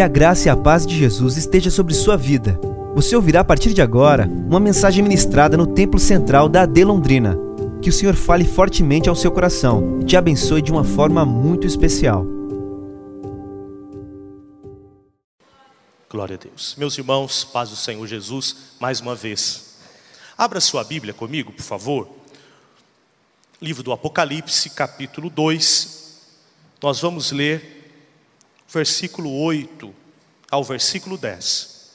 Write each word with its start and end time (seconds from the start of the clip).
Que 0.00 0.04
a 0.04 0.08
graça 0.08 0.48
e 0.48 0.50
a 0.50 0.56
paz 0.56 0.86
de 0.86 0.96
Jesus 0.96 1.36
esteja 1.36 1.70
sobre 1.70 1.92
sua 1.92 2.16
vida. 2.16 2.58
Você 2.94 3.14
ouvirá 3.14 3.40
a 3.40 3.44
partir 3.44 3.74
de 3.74 3.82
agora 3.82 4.26
uma 4.26 4.58
mensagem 4.58 5.02
ministrada 5.02 5.58
no 5.58 5.66
Templo 5.66 6.00
Central 6.00 6.48
da 6.48 6.62
AD 6.62 6.84
Londrina. 6.84 7.36
Que 7.82 7.90
o 7.90 7.92
Senhor 7.92 8.14
fale 8.14 8.46
fortemente 8.46 9.10
ao 9.10 9.14
seu 9.14 9.30
coração 9.30 9.98
e 10.00 10.06
te 10.06 10.16
abençoe 10.16 10.62
de 10.62 10.72
uma 10.72 10.84
forma 10.84 11.26
muito 11.26 11.66
especial. 11.66 12.24
Glória 16.08 16.36
a 16.36 16.38
Deus. 16.38 16.74
Meus 16.78 16.96
irmãos, 16.96 17.44
paz 17.44 17.68
do 17.68 17.76
Senhor 17.76 18.06
Jesus, 18.06 18.56
mais 18.80 19.02
uma 19.02 19.14
vez. 19.14 19.76
Abra 20.38 20.62
sua 20.62 20.82
Bíblia 20.82 21.12
comigo, 21.12 21.52
por 21.52 21.62
favor. 21.62 22.08
Livro 23.60 23.82
do 23.82 23.92
Apocalipse, 23.92 24.70
capítulo 24.70 25.28
2. 25.28 26.22
Nós 26.82 26.98
vamos 27.02 27.32
ler 27.32 27.79
versículo 28.72 29.32
8 29.42 29.92
ao 30.50 30.62
versículo 30.62 31.18
10. 31.18 31.90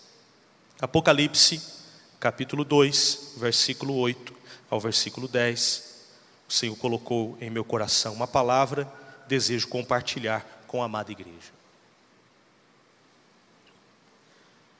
Apocalipse, 0.82 1.62
capítulo 2.20 2.66
2, 2.66 3.36
versículo 3.38 3.96
8 3.96 4.36
ao 4.70 4.80
versículo 4.80 5.28
10. 5.28 5.96
O 6.48 6.54
Senhor 6.54 6.76
colocou 6.76 7.38
em 7.40 7.50
meu 7.50 7.64
coração 7.64 8.14
uma 8.14 8.28
palavra, 8.28 8.92
desejo 9.28 9.70
compartilhar 9.70 10.46
com 10.68 10.82
a 10.82 10.86
amada 10.86 11.12
igreja. 11.12 11.56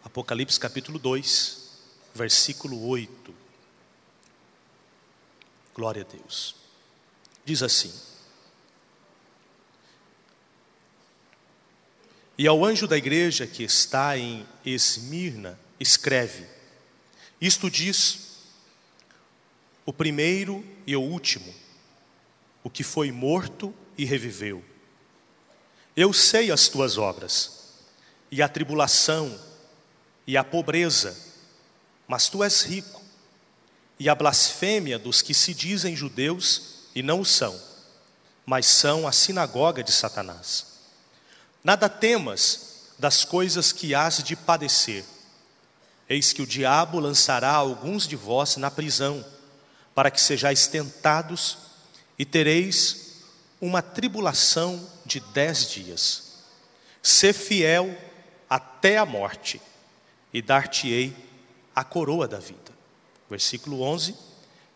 Apocalipse 0.04 0.60
capítulo 0.60 1.00
2, 1.00 1.72
versículo 2.14 2.88
8. 2.90 3.34
Glória 5.74 6.04
a 6.04 6.06
Deus. 6.06 6.56
Diz 7.46 7.64
assim: 7.64 7.94
E 12.38 12.48
ao 12.48 12.66
anjo 12.66 12.88
da 12.88 12.98
igreja 12.98 13.48
que 13.48 13.64
está 13.64 14.18
em 14.18 14.46
Esmirna, 14.66 15.58
escreve: 15.80 16.46
Isto 17.40 17.70
diz 17.70 18.26
o 19.86 19.94
primeiro 19.94 20.66
e 20.86 20.96
o 20.96 21.02
último, 21.02 21.54
o 22.64 22.70
que 22.70 22.84
foi 22.84 23.12
morto 23.12 23.74
e 23.98 24.04
reviveu. 24.04 24.64
Eu 25.96 26.12
sei 26.12 26.52
as 26.52 26.68
tuas 26.68 26.98
obras, 26.98 27.70
e 28.30 28.42
a 28.42 28.50
tribulação, 28.50 29.40
e 30.28 30.36
a 30.36 30.44
pobreza, 30.44 31.16
mas 32.06 32.28
tu 32.28 32.44
és 32.44 32.64
rico, 32.64 33.02
e 33.98 34.10
a 34.10 34.16
blasfêmia 34.16 35.00
dos 35.00 35.22
que 35.22 35.34
se 35.34 35.54
dizem 35.54 35.96
judeus 35.96 36.90
e 36.94 37.02
não 37.02 37.22
o 37.22 37.26
são, 37.26 37.58
mas 38.46 38.66
são 38.66 39.08
a 39.08 39.12
sinagoga 39.14 39.82
de 39.82 39.92
Satanás. 39.94 40.75
Nada 41.66 41.90
temas 41.90 42.92
das 43.00 43.26
coisas 43.26 43.72
que 43.72 43.96
hás 43.96 44.24
de 44.24 44.36
padecer. 44.36 45.04
Eis 46.08 46.32
que 46.32 46.44
o 46.44 46.46
diabo 46.46 47.00
lançará 47.00 47.52
alguns 47.54 48.08
de 48.08 48.16
vós 48.16 48.56
na 48.58 48.70
prisão, 48.70 49.26
para 49.96 50.12
que 50.12 50.22
sejais 50.22 50.68
tentados 50.68 51.58
e 52.20 52.24
tereis 52.24 53.24
uma 53.60 53.82
tribulação 53.82 54.88
de 55.08 55.20
dez 55.20 55.68
dias. 55.68 56.36
Sê 57.02 57.34
fiel 57.34 57.98
até 58.48 59.00
a 59.00 59.06
morte, 59.06 59.60
e 60.32 60.44
dar-te-ei 60.44 61.16
a 61.76 61.84
coroa 61.84 62.28
da 62.28 62.38
vida. 62.38 62.72
Versículo 63.28 63.82
11: 63.82 64.16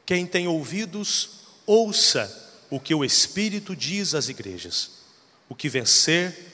Quem 0.08 0.26
tem 0.26 0.48
ouvidos, 0.48 1.42
ouça 1.68 2.58
o 2.68 2.80
que 2.80 2.96
o 2.96 3.06
Espírito 3.06 3.76
diz 3.76 4.16
às 4.16 4.28
igrejas. 4.28 4.90
O 5.48 5.54
que 5.54 5.70
vencer, 5.70 6.49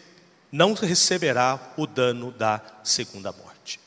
não 0.55 0.73
receberá 0.73 1.59
o 1.75 1.85
dano 1.85 2.31
da 2.31 2.61
segunda 2.81 3.29
morte. 3.33 3.77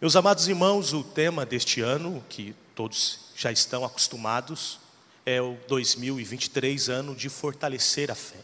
Meus 0.00 0.16
amados 0.16 0.48
irmãos, 0.48 0.92
o 0.92 1.04
tema 1.04 1.46
deste 1.46 1.80
ano, 1.80 2.20
que 2.28 2.52
todos 2.74 3.30
já 3.36 3.52
estão 3.52 3.84
acostumados, 3.84 4.80
é 5.24 5.40
o 5.40 5.56
2023 5.68 6.88
ano 6.88 7.14
de 7.14 7.28
fortalecer 7.28 8.10
a 8.10 8.14
fé. 8.16 8.40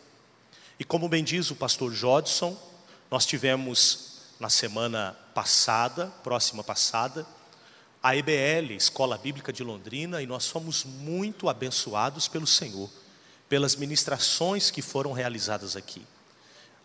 E 0.78 0.84
como 0.84 1.08
bem 1.08 1.24
diz 1.24 1.50
o 1.50 1.56
pastor 1.56 1.92
Jodson, 1.92 2.56
nós 3.10 3.26
tivemos 3.26 4.20
na 4.38 4.48
semana 4.48 5.16
passada, 5.34 6.06
próxima 6.22 6.62
passada, 6.62 7.26
a 8.00 8.14
EBL, 8.14 8.74
Escola 8.76 9.18
Bíblica 9.18 9.52
de 9.52 9.64
Londrina, 9.64 10.22
e 10.22 10.26
nós 10.28 10.46
fomos 10.46 10.84
muito 10.84 11.48
abençoados 11.48 12.28
pelo 12.28 12.46
Senhor, 12.46 12.88
pelas 13.48 13.74
ministrações 13.74 14.70
que 14.70 14.80
foram 14.80 15.10
realizadas 15.10 15.74
aqui 15.74 16.06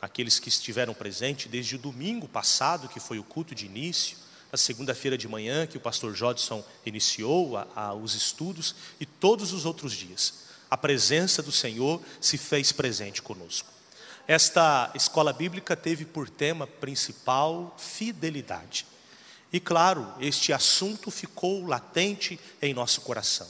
aqueles 0.04 0.38
que 0.38 0.50
estiveram 0.50 0.94
presentes 0.94 1.50
desde 1.50 1.78
o 1.78 1.80
domingo 1.80 2.28
passado, 2.28 2.90
que 2.90 3.00
foi 3.00 3.20
o 3.20 3.24
culto 3.24 3.56
de 3.56 3.66
início, 3.66 4.18
a 4.52 4.58
segunda-feira 4.58 5.18
de 5.18 5.30
manhã, 5.30 5.66
que 5.66 5.78
o 5.78 5.80
pastor 5.80 6.14
Jodson 6.14 6.62
iniciou 6.86 7.56
a, 7.56 7.68
a, 7.74 7.94
os 7.94 8.14
estudos, 8.14 8.76
e 9.00 9.06
todos 9.06 9.54
os 9.54 9.66
outros 9.66 9.94
dias. 9.94 10.44
A 10.70 10.76
presença 10.76 11.42
do 11.42 11.54
Senhor 11.54 12.02
se 12.20 12.38
fez 12.38 12.74
presente 12.74 13.22
conosco. 13.22 13.70
Esta 14.28 14.92
escola 14.94 15.32
bíblica 15.32 15.74
teve 15.74 16.04
por 16.04 16.30
tema 16.30 16.68
principal 16.68 17.74
fidelidade. 17.80 18.86
E 19.54 19.60
claro, 19.60 20.14
este 20.20 20.52
assunto 20.52 21.10
ficou 21.12 21.66
latente 21.66 22.38
em 22.62 22.74
nosso 22.74 23.00
coração. 23.02 23.48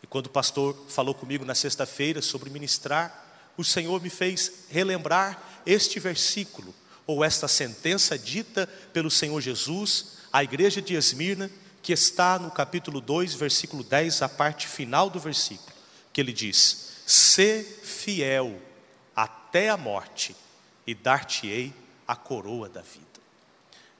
E 0.00 0.06
quando 0.06 0.26
o 0.26 0.30
pastor 0.30 0.76
falou 0.88 1.12
comigo 1.14 1.44
na 1.44 1.56
sexta-feira 1.56 2.22
sobre 2.22 2.50
ministrar, 2.50 3.21
o 3.56 3.64
Senhor 3.64 4.00
me 4.00 4.10
fez 4.10 4.66
relembrar 4.70 5.60
este 5.66 6.00
versículo, 6.00 6.74
ou 7.06 7.24
esta 7.24 7.48
sentença 7.48 8.18
dita 8.18 8.66
pelo 8.92 9.10
Senhor 9.10 9.40
Jesus 9.40 10.18
à 10.32 10.42
igreja 10.42 10.80
de 10.80 10.94
Esmirna, 10.94 11.50
que 11.82 11.92
está 11.92 12.38
no 12.38 12.50
capítulo 12.50 13.00
2, 13.00 13.34
versículo 13.34 13.82
10, 13.82 14.22
a 14.22 14.28
parte 14.28 14.68
final 14.68 15.10
do 15.10 15.18
versículo, 15.18 15.72
que 16.12 16.20
ele 16.20 16.32
diz: 16.32 16.92
"Se 17.06 17.64
fiel 17.82 18.60
até 19.14 19.68
a 19.68 19.76
morte, 19.76 20.34
e 20.86 20.94
dar-te-ei 20.94 21.72
a 22.06 22.16
coroa 22.16 22.68
da 22.68 22.80
vida". 22.80 23.06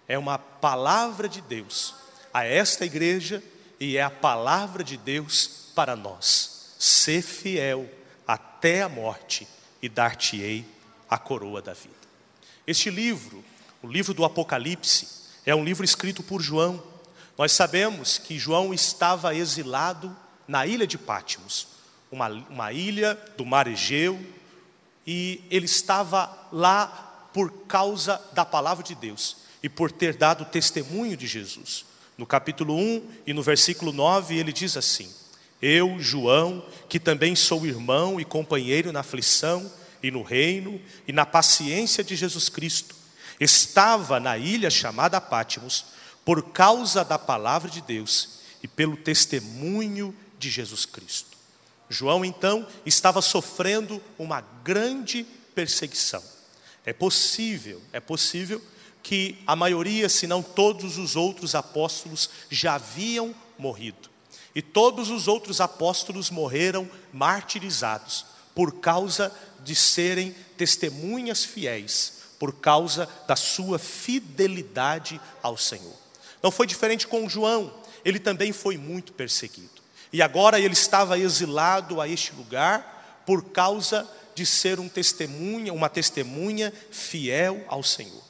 É 0.08 0.16
uma 0.16 0.38
palavra 0.38 1.28
de 1.28 1.40
Deus 1.40 1.94
a 2.32 2.44
esta 2.44 2.84
igreja 2.84 3.42
e 3.78 3.96
é 3.96 4.02
a 4.02 4.10
palavra 4.10 4.84
de 4.84 4.96
Deus 4.96 5.70
para 5.74 5.96
nós. 5.96 6.74
Ser 6.78 7.22
fiel 7.22 7.88
até 8.62 8.80
a 8.80 8.88
morte 8.88 9.48
e 9.82 9.88
dar-te-ei 9.88 10.64
a 11.10 11.18
coroa 11.18 11.60
da 11.60 11.72
vida. 11.72 11.96
Este 12.64 12.90
livro, 12.90 13.44
o 13.82 13.88
livro 13.88 14.14
do 14.14 14.24
Apocalipse, 14.24 15.08
é 15.44 15.52
um 15.52 15.64
livro 15.64 15.84
escrito 15.84 16.22
por 16.22 16.40
João. 16.40 16.80
Nós 17.36 17.50
sabemos 17.50 18.18
que 18.18 18.38
João 18.38 18.72
estava 18.72 19.34
exilado 19.34 20.16
na 20.46 20.64
ilha 20.64 20.86
de 20.86 20.96
Pátimos, 20.96 21.66
uma, 22.08 22.28
uma 22.28 22.72
ilha 22.72 23.18
do 23.36 23.44
mar 23.44 23.66
Egeu, 23.66 24.24
e 25.04 25.42
ele 25.50 25.66
estava 25.66 26.32
lá 26.52 27.30
por 27.34 27.50
causa 27.66 28.22
da 28.32 28.44
palavra 28.44 28.84
de 28.84 28.94
Deus 28.94 29.38
e 29.60 29.68
por 29.68 29.90
ter 29.90 30.14
dado 30.14 30.44
testemunho 30.44 31.16
de 31.16 31.26
Jesus. 31.26 31.84
No 32.16 32.24
capítulo 32.24 32.76
1 32.76 33.10
e 33.26 33.32
no 33.32 33.42
versículo 33.42 33.92
9, 33.92 34.36
ele 34.36 34.52
diz 34.52 34.76
assim: 34.76 35.12
Eu, 35.62 35.98
João, 36.00 36.66
que 36.88 36.98
também 36.98 37.36
sou 37.36 37.64
irmão 37.64 38.20
e 38.20 38.24
companheiro 38.24 38.92
na 38.92 39.00
aflição, 39.00 39.70
e 40.02 40.10
no 40.10 40.22
reino 40.22 40.80
e 41.06 41.12
na 41.12 41.24
paciência 41.24 42.02
de 42.02 42.16
Jesus 42.16 42.48
Cristo. 42.48 42.94
Estava 43.38 44.18
na 44.18 44.36
ilha 44.36 44.70
chamada 44.70 45.20
Pátimos 45.20 45.86
por 46.24 46.50
causa 46.50 47.04
da 47.04 47.18
palavra 47.18 47.70
de 47.70 47.80
Deus 47.80 48.40
e 48.62 48.68
pelo 48.68 48.96
testemunho 48.96 50.14
de 50.38 50.50
Jesus 50.50 50.84
Cristo. 50.84 51.38
João 51.88 52.24
então 52.24 52.66
estava 52.84 53.20
sofrendo 53.22 54.02
uma 54.18 54.40
grande 54.64 55.24
perseguição. 55.54 56.22
É 56.84 56.92
possível, 56.92 57.80
é 57.92 58.00
possível 58.00 58.60
que 59.02 59.38
a 59.46 59.54
maioria, 59.54 60.08
se 60.08 60.26
não 60.26 60.42
todos 60.42 60.96
os 60.96 61.16
outros 61.16 61.54
apóstolos 61.54 62.30
já 62.50 62.74
haviam 62.74 63.34
morrido. 63.58 64.11
E 64.54 64.60
todos 64.60 65.10
os 65.10 65.28
outros 65.28 65.60
apóstolos 65.60 66.30
morreram 66.30 66.88
martirizados 67.12 68.26
por 68.54 68.80
causa 68.80 69.32
de 69.60 69.74
serem 69.74 70.34
testemunhas 70.56 71.44
fiéis, 71.44 72.14
por 72.38 72.54
causa 72.54 73.08
da 73.26 73.36
sua 73.36 73.78
fidelidade 73.78 75.20
ao 75.42 75.56
Senhor. 75.56 75.94
Não 76.42 76.50
foi 76.50 76.66
diferente 76.66 77.06
com 77.06 77.28
João, 77.28 77.72
ele 78.04 78.18
também 78.18 78.52
foi 78.52 78.76
muito 78.76 79.12
perseguido. 79.12 79.70
E 80.12 80.20
agora 80.20 80.60
ele 80.60 80.74
estava 80.74 81.18
exilado 81.18 82.00
a 82.00 82.08
este 82.08 82.32
lugar 82.34 83.22
por 83.24 83.44
causa 83.44 84.08
de 84.34 84.44
ser 84.44 84.80
um 84.80 84.88
testemunha, 84.88 85.72
uma 85.72 85.88
testemunha 85.88 86.72
fiel 86.90 87.64
ao 87.68 87.82
Senhor. 87.82 88.22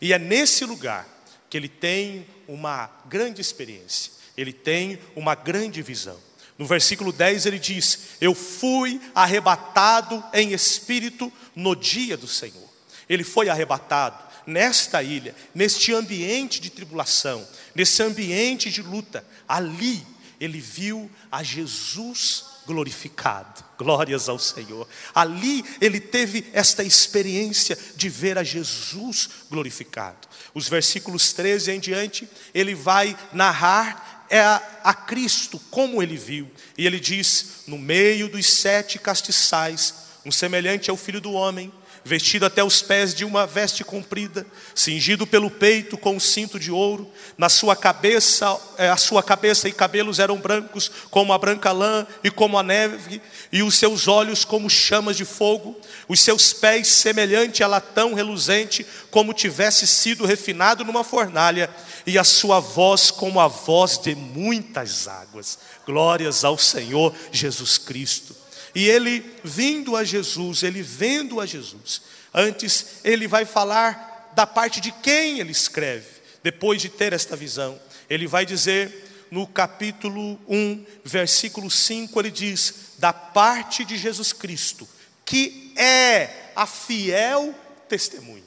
E 0.00 0.12
é 0.12 0.18
nesse 0.18 0.64
lugar 0.64 1.06
que 1.48 1.56
ele 1.56 1.68
tem 1.68 2.26
uma 2.48 2.90
grande 3.06 3.40
experiência, 3.40 4.12
ele 4.40 4.52
tem 4.52 4.98
uma 5.14 5.34
grande 5.34 5.82
visão. 5.82 6.18
No 6.56 6.66
versículo 6.66 7.12
10 7.12 7.46
ele 7.46 7.58
diz: 7.58 8.00
Eu 8.20 8.34
fui 8.34 9.00
arrebatado 9.14 10.22
em 10.32 10.52
espírito 10.52 11.32
no 11.54 11.74
dia 11.74 12.16
do 12.16 12.26
Senhor. 12.26 12.68
ele 13.08 13.24
foi 13.24 13.48
arrebatado 13.48 14.30
nesta 14.46 15.02
ilha, 15.02 15.34
neste 15.54 15.92
ambiente 15.92 16.60
de 16.60 16.70
tribulação, 16.70 17.46
nesse 17.74 18.02
ambiente 18.02 18.70
de 18.70 18.82
luta, 18.82 19.24
ali 19.48 20.04
ele 20.40 20.60
viu 20.60 21.10
a 21.30 21.42
Jesus 21.42 22.44
glorificado. 22.66 23.64
Glórias 23.76 24.28
ao 24.28 24.38
Senhor. 24.38 24.86
Ali 25.14 25.64
ele 25.80 26.00
teve 26.00 26.46
esta 26.52 26.82
experiência 26.82 27.76
de 27.96 28.08
ver 28.08 28.38
a 28.38 28.44
Jesus 28.44 29.28
glorificado. 29.50 30.28
Os 30.54 30.68
versículos 30.68 31.32
13 31.32 31.72
em 31.72 31.80
diante, 31.80 32.28
ele 32.54 32.74
vai 32.74 33.16
narrar 33.32 34.09
é 34.30 34.40
a, 34.40 34.62
a, 34.84 34.94
Cristo, 34.94 35.60
como 35.70 36.02
ele 36.02 36.16
viu. 36.16 36.48
E 36.78 36.86
ele 36.86 37.00
diz: 37.00 37.64
No 37.66 37.76
meio 37.76 38.28
dos 38.28 38.46
sete 38.46 38.98
castiçais, 38.98 39.94
um 40.24 40.30
semelhante 40.30 40.88
ao 40.88 40.96
filho 40.96 41.20
do 41.20 41.32
homem, 41.32 41.72
vestido 42.04 42.46
até 42.46 42.64
os 42.64 42.80
pés 42.82 43.14
de 43.14 43.24
uma 43.24 43.46
veste 43.46 43.84
comprida, 43.84 44.46
cingido 44.74 45.26
pelo 45.26 45.50
peito 45.50 45.98
com 45.98 46.16
um 46.16 46.20
cinto 46.20 46.58
de 46.58 46.70
ouro, 46.70 47.10
na 47.36 47.48
sua 47.48 47.76
cabeça, 47.76 48.58
é, 48.78 48.88
a 48.88 48.96
sua 48.96 49.22
cabeça 49.22 49.68
e 49.68 49.72
cabelos 49.72 50.18
eram 50.18 50.38
brancos 50.38 50.90
como 51.10 51.32
a 51.32 51.38
branca 51.38 51.72
lã 51.72 52.06
e 52.24 52.30
como 52.30 52.58
a 52.58 52.62
neve, 52.62 53.20
e 53.52 53.62
os 53.62 53.74
seus 53.74 54.08
olhos 54.08 54.44
como 54.44 54.70
chamas 54.70 55.16
de 55.16 55.24
fogo, 55.24 55.78
os 56.08 56.20
seus 56.20 56.52
pés 56.52 56.88
semelhante 56.88 57.62
a 57.62 57.66
latão 57.66 58.14
reluzente, 58.14 58.86
como 59.10 59.34
tivesse 59.34 59.86
sido 59.86 60.24
refinado 60.24 60.84
numa 60.84 61.04
fornalha, 61.04 61.70
e 62.06 62.18
a 62.18 62.24
sua 62.24 62.60
voz 62.60 63.10
como 63.10 63.40
a 63.40 63.48
voz 63.48 63.98
de 63.98 64.14
muitas 64.14 65.06
águas. 65.06 65.58
Glórias 65.86 66.44
ao 66.44 66.56
Senhor 66.56 67.14
Jesus 67.30 67.76
Cristo. 67.76 68.39
E 68.74 68.88
ele 68.88 69.24
vindo 69.42 69.96
a 69.96 70.04
Jesus, 70.04 70.62
ele 70.62 70.82
vendo 70.82 71.40
a 71.40 71.46
Jesus, 71.46 72.02
antes 72.32 73.00
ele 73.04 73.26
vai 73.26 73.44
falar 73.44 74.30
da 74.34 74.46
parte 74.46 74.80
de 74.80 74.92
quem 74.92 75.40
ele 75.40 75.52
escreve, 75.52 76.06
depois 76.42 76.80
de 76.80 76.88
ter 76.88 77.12
esta 77.12 77.36
visão. 77.36 77.80
Ele 78.08 78.26
vai 78.26 78.46
dizer 78.46 79.26
no 79.30 79.46
capítulo 79.46 80.40
1, 80.48 80.84
versículo 81.04 81.70
5, 81.70 82.20
ele 82.20 82.30
diz: 82.30 82.74
da 82.98 83.12
parte 83.12 83.84
de 83.84 83.96
Jesus 83.96 84.32
Cristo, 84.32 84.88
que 85.24 85.72
é 85.76 86.50
a 86.54 86.66
fiel 86.66 87.54
testemunha. 87.88 88.42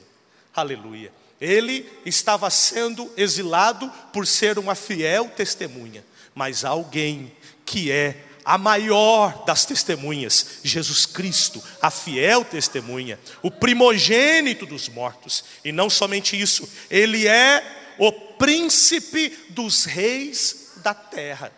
Aleluia. 0.54 1.12
Ele 1.40 1.90
estava 2.06 2.48
sendo 2.48 3.10
exilado 3.16 3.90
por 4.12 4.26
ser 4.26 4.58
uma 4.58 4.74
fiel 4.74 5.28
testemunha, 5.28 6.04
mas 6.34 6.64
alguém 6.64 7.32
que 7.66 7.90
é 7.90 8.24
a 8.44 8.58
maior 8.58 9.44
das 9.44 9.64
testemunhas, 9.64 10.58
Jesus 10.62 11.06
Cristo, 11.06 11.62
a 11.80 11.90
fiel 11.90 12.44
testemunha, 12.44 13.18
o 13.42 13.50
primogênito 13.50 14.66
dos 14.66 14.88
mortos, 14.88 15.44
e 15.64 15.72
não 15.72 15.88
somente 15.88 16.38
isso, 16.38 16.68
ele 16.90 17.26
é 17.26 17.94
o 17.98 18.12
príncipe 18.12 19.30
dos 19.50 19.84
reis 19.84 20.72
da 20.76 20.92
terra. 20.92 21.50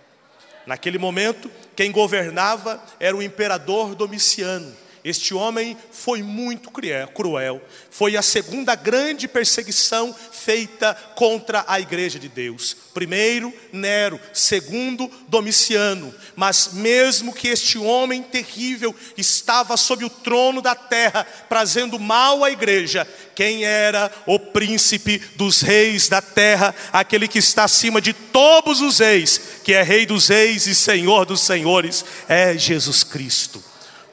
Naquele 0.67 0.99
momento, 0.99 1.51
quem 1.75 1.91
governava 1.91 2.83
era 2.99 3.17
o 3.17 3.23
imperador 3.23 3.95
Domiciano. 3.95 4.75
Este 5.07 5.33
homem 5.33 5.77
foi 5.93 6.21
muito 6.21 6.69
cruel. 6.69 7.63
Foi 7.93 8.17
a 8.17 8.23
segunda 8.23 8.75
grande 8.75 9.29
perseguição 9.29 10.13
feita 10.33 10.95
contra 11.15 11.65
a 11.69 11.79
igreja 11.79 12.19
de 12.19 12.29
Deus. 12.29 12.77
Primeiro, 12.93 13.55
Nero. 13.73 14.19
Segundo, 14.33 15.09
Domiciano. 15.29 16.13
Mas 16.35 16.71
mesmo 16.73 17.33
que 17.33 17.47
este 17.47 17.79
homem 17.79 18.21
terrível 18.21 18.93
estava 19.17 19.77
sob 19.77 20.05
o 20.05 20.11
trono 20.11 20.61
da 20.61 20.75
terra, 20.75 21.25
trazendo 21.49 22.01
mal 22.01 22.43
à 22.43 22.51
igreja, 22.51 23.07
quem 23.33 23.65
era 23.65 24.11
o 24.27 24.41
príncipe 24.41 25.21
dos 25.37 25.61
reis 25.61 26.09
da 26.09 26.21
terra, 26.21 26.75
aquele 26.93 27.29
que 27.29 27.39
está 27.39 27.63
acima 27.63 28.01
de 28.01 28.13
todos 28.13 28.81
os 28.81 28.99
reis, 28.99 29.41
que 29.63 29.73
é 29.73 29.85
rei 29.85 30.05
dos 30.05 30.27
reis 30.27 30.67
e 30.67 30.75
senhor 30.75 31.25
dos 31.25 31.43
senhores, 31.43 32.05
é 32.29 32.59
Jesus 32.59 33.05
Cristo. 33.05 33.63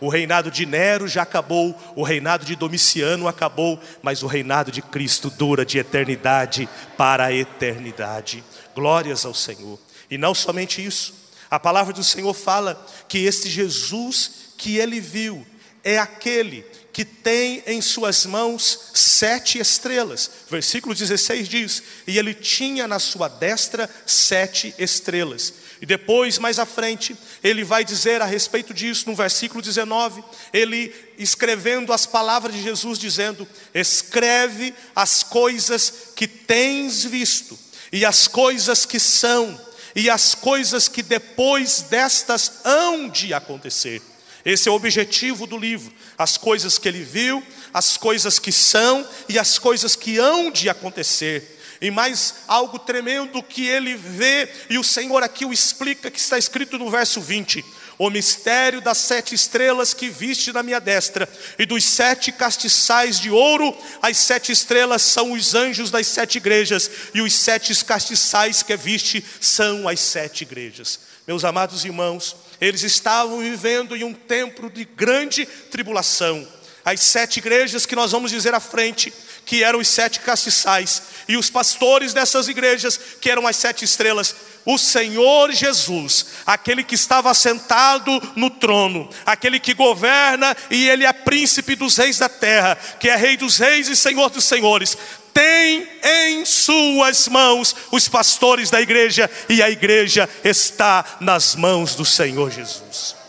O 0.03 0.09
reinado 0.09 0.51
de 0.51 0.65
Nero 0.65 1.07
já 1.07 1.21
acabou, 1.21 1.73
o 1.95 2.03
reinado 2.03 2.43
de 2.43 2.57
Domiciano 2.57 3.25
acabou, 3.25 3.79
mas 4.01 4.21
o 4.21 4.27
reinado 4.27 4.69
de 4.69 4.81
Cristo 4.81 5.29
dura 5.29 5.65
de 5.65 5.77
eternidade 5.77 6.67
para 6.97 7.27
a 7.27 7.33
eternidade. 7.33 8.43
Glórias 8.75 9.25
ao 9.25 9.33
Senhor. 9.33 9.79
E 10.11 10.17
não 10.17 10.35
somente 10.35 10.85
isso, 10.85 11.13
a 11.49 11.57
palavra 11.57 11.93
do 11.93 12.03
Senhor 12.03 12.33
fala 12.33 12.85
que 13.07 13.19
este 13.19 13.49
Jesus 13.49 14.51
que 14.57 14.75
ele 14.75 14.99
viu 14.99 15.47
é 15.85 15.97
aquele 15.97 16.65
que 16.91 17.05
tem 17.05 17.63
em 17.65 17.79
suas 17.79 18.25
mãos 18.25 18.91
sete 18.93 19.57
estrelas. 19.57 20.29
Versículo 20.49 20.93
16 20.93 21.47
diz: 21.47 21.81
E 22.05 22.17
ele 22.17 22.33
tinha 22.33 22.89
na 22.89 22.99
sua 22.99 23.29
destra 23.29 23.89
sete 24.05 24.75
estrelas. 24.77 25.53
E 25.83 25.85
depois, 25.85 26.39
mais 26.39 26.59
à 26.59 26.65
frente, 26.65 27.13
ele 27.43 27.61
vai 27.61 27.83
dizer 27.83 28.21
a 28.21 28.25
respeito 28.25 28.73
disso, 28.73 29.09
no 29.09 29.13
versículo 29.17 29.61
19, 29.61 30.23
ele 30.53 30.95
escrevendo 31.17 31.91
as 31.91 32.05
palavras 32.05 32.55
de 32.55 32.63
Jesus, 32.63 32.97
dizendo: 32.97 33.45
Escreve 33.73 34.73
as 34.95 35.23
coisas 35.23 35.91
que 36.15 36.25
tens 36.25 37.03
visto, 37.03 37.59
e 37.91 38.05
as 38.05 38.29
coisas 38.29 38.85
que 38.85 38.97
são, 38.97 39.59
e 39.93 40.09
as 40.09 40.33
coisas 40.33 40.87
que 40.87 41.03
depois 41.03 41.81
destas 41.89 42.61
hão 42.63 43.09
de 43.09 43.33
acontecer. 43.33 44.01
Esse 44.45 44.69
é 44.69 44.71
o 44.71 44.75
objetivo 44.75 45.45
do 45.45 45.57
livro: 45.57 45.93
as 46.17 46.37
coisas 46.37 46.77
que 46.77 46.87
ele 46.87 47.03
viu, 47.03 47.43
as 47.73 47.97
coisas 47.97 48.39
que 48.39 48.53
são 48.53 49.05
e 49.27 49.37
as 49.37 49.59
coisas 49.59 49.97
que 49.97 50.17
hão 50.17 50.49
de 50.49 50.69
acontecer 50.69 51.59
e 51.83 51.91
mais 51.91 52.35
algo 52.47 52.79
tremendo 52.79 53.43
que 53.43 53.67
ele 53.67 53.93
vê, 53.93 54.49
e 54.69 54.77
o 54.77 54.83
Senhor 54.85 55.21
aqui 55.21 55.45
o 55.45 55.51
explica, 55.51 56.09
que 56.09 56.17
está 56.17 56.37
escrito 56.37 56.79
no 56.79 56.89
verso 56.89 57.19
20: 57.19 57.63
o 57.97 58.09
mistério 58.09 58.79
das 58.79 58.99
sete 58.99 59.35
estrelas 59.35 59.93
que 59.93 60.07
viste 60.07 60.53
na 60.53 60.63
minha 60.63 60.79
destra, 60.79 61.27
e 61.59 61.65
dos 61.65 61.83
sete 61.83 62.31
castiçais 62.31 63.19
de 63.19 63.29
ouro, 63.29 63.75
as 64.01 64.15
sete 64.15 64.49
estrelas 64.49 65.01
são 65.01 65.33
os 65.33 65.53
anjos 65.53 65.91
das 65.91 66.07
sete 66.07 66.37
igrejas, 66.37 66.89
e 67.13 67.21
os 67.21 67.33
sete 67.33 67.75
castiçais 67.83 68.63
que 68.63 68.77
viste 68.77 69.21
são 69.41 69.85
as 69.85 69.99
sete 69.99 70.43
igrejas. 70.43 71.01
Meus 71.27 71.43
amados 71.43 71.83
irmãos, 71.83 72.33
eles 72.61 72.83
estavam 72.83 73.39
vivendo 73.39 73.93
em 73.93 74.05
um 74.05 74.13
tempo 74.13 74.69
de 74.69 74.85
grande 74.85 75.45
tribulação. 75.45 76.47
As 76.85 76.99
sete 77.01 77.37
igrejas 77.37 77.85
que 77.85 77.95
nós 77.95 78.11
vamos 78.11 78.29
dizer 78.29 78.53
à 78.53 78.59
frente, 78.59 79.13
que 79.45 79.63
eram 79.63 79.79
os 79.79 79.87
sete 79.87 80.19
castiçais, 80.19 81.03
e 81.27 81.37
os 81.37 81.49
pastores 81.49 82.13
dessas 82.13 82.47
igrejas, 82.47 82.99
que 83.19 83.29
eram 83.29 83.47
as 83.47 83.55
sete 83.55 83.85
estrelas, 83.85 84.35
o 84.65 84.77
Senhor 84.77 85.51
Jesus, 85.51 86.27
aquele 86.45 86.83
que 86.83 86.95
estava 86.95 87.33
sentado 87.33 88.11
no 88.35 88.49
trono, 88.49 89.09
aquele 89.25 89.59
que 89.59 89.73
governa 89.73 90.55
e 90.69 90.87
ele 90.87 91.05
é 91.05 91.11
príncipe 91.11 91.75
dos 91.75 91.97
reis 91.97 92.19
da 92.19 92.29
terra, 92.29 92.77
que 92.99 93.09
é 93.09 93.15
rei 93.15 93.35
dos 93.35 93.57
reis 93.57 93.89
e 93.89 93.95
senhor 93.95 94.29
dos 94.29 94.45
senhores, 94.45 94.97
tem 95.33 95.87
em 96.03 96.45
suas 96.45 97.27
mãos 97.27 97.75
os 97.91 98.07
pastores 98.07 98.69
da 98.69 98.79
igreja 98.79 99.29
e 99.49 99.61
a 99.61 99.69
igreja 99.69 100.29
está 100.43 101.17
nas 101.19 101.55
mãos 101.55 101.95
do 101.95 102.05
Senhor 102.05 102.51
Jesus. 102.51 103.22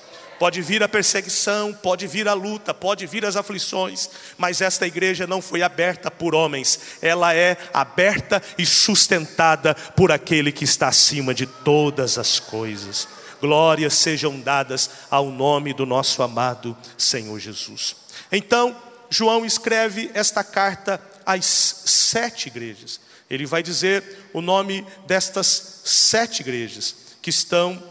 Pode 0.44 0.60
vir 0.60 0.82
a 0.82 0.88
perseguição, 0.90 1.72
pode 1.72 2.06
vir 2.06 2.28
a 2.28 2.34
luta, 2.34 2.74
pode 2.74 3.06
vir 3.06 3.24
as 3.24 3.34
aflições, 3.34 4.10
mas 4.36 4.60
esta 4.60 4.86
igreja 4.86 5.26
não 5.26 5.40
foi 5.40 5.62
aberta 5.62 6.10
por 6.10 6.34
homens, 6.34 6.98
ela 7.00 7.34
é 7.34 7.56
aberta 7.72 8.42
e 8.58 8.66
sustentada 8.66 9.74
por 9.74 10.12
aquele 10.12 10.52
que 10.52 10.64
está 10.64 10.88
acima 10.88 11.32
de 11.32 11.46
todas 11.46 12.18
as 12.18 12.38
coisas. 12.38 13.08
Glórias 13.40 13.94
sejam 13.94 14.38
dadas 14.38 14.90
ao 15.10 15.30
nome 15.30 15.72
do 15.72 15.86
nosso 15.86 16.22
amado 16.22 16.76
Senhor 16.98 17.38
Jesus. 17.38 17.96
Então, 18.30 18.76
João 19.08 19.46
escreve 19.46 20.10
esta 20.12 20.44
carta 20.44 21.00
às 21.24 21.46
sete 21.46 22.48
igrejas. 22.48 23.00
Ele 23.30 23.46
vai 23.46 23.62
dizer 23.62 24.28
o 24.34 24.42
nome 24.42 24.86
destas 25.06 25.80
sete 25.86 26.40
igrejas 26.40 26.94
que 27.22 27.30
estão 27.30 27.82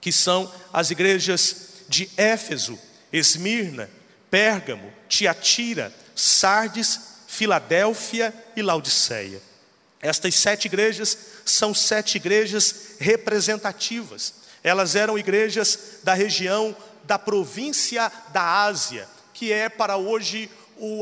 que 0.00 0.12
são 0.12 0.52
as 0.72 0.92
igrejas 0.92 1.66
de 1.88 2.10
Éfeso, 2.16 2.78
Esmirna, 3.12 3.88
Pérgamo, 4.30 4.92
Tiatira, 5.08 5.92
Sardes, 6.14 7.00
Filadélfia 7.26 8.34
e 8.56 8.62
Laodiceia. 8.62 9.40
Estas 10.00 10.34
sete 10.34 10.66
igrejas 10.66 11.16
são 11.44 11.74
sete 11.74 12.16
igrejas 12.16 12.96
representativas. 12.98 14.34
Elas 14.62 14.94
eram 14.94 15.18
igrejas 15.18 16.00
da 16.02 16.14
região 16.14 16.76
da 17.04 17.18
província 17.18 18.10
da 18.32 18.64
Ásia, 18.64 19.08
que 19.32 19.52
é 19.52 19.68
para 19.68 19.96
hoje 19.96 20.50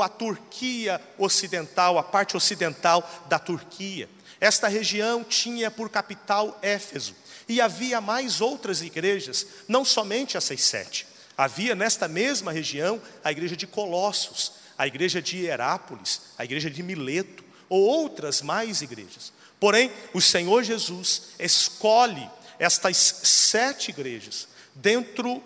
a 0.02 0.08
Turquia 0.08 1.00
ocidental, 1.18 1.98
a 1.98 2.02
parte 2.02 2.36
ocidental 2.36 3.08
da 3.28 3.38
Turquia. 3.38 4.08
Esta 4.40 4.68
região 4.68 5.24
tinha 5.24 5.70
por 5.70 5.88
capital 5.88 6.58
Éfeso. 6.62 7.14
E 7.48 7.60
havia 7.60 8.00
mais 8.00 8.40
outras 8.40 8.82
igrejas, 8.82 9.46
não 9.68 9.84
somente 9.84 10.36
essas 10.36 10.60
sete. 10.62 11.06
Havia 11.36 11.74
nesta 11.74 12.06
mesma 12.08 12.52
região 12.52 13.00
a 13.22 13.30
igreja 13.30 13.56
de 13.56 13.66
Colossos, 13.66 14.52
a 14.78 14.86
igreja 14.86 15.20
de 15.20 15.38
Hierápolis, 15.38 16.20
a 16.38 16.44
igreja 16.44 16.70
de 16.70 16.82
Mileto, 16.82 17.44
ou 17.68 17.82
outras 17.82 18.40
mais 18.40 18.82
igrejas. 18.82 19.32
Porém, 19.58 19.90
o 20.12 20.20
Senhor 20.20 20.62
Jesus 20.62 21.30
escolhe 21.38 22.28
estas 22.58 22.96
sete 22.96 23.90
igrejas, 23.90 24.48
dentro, 24.74 25.42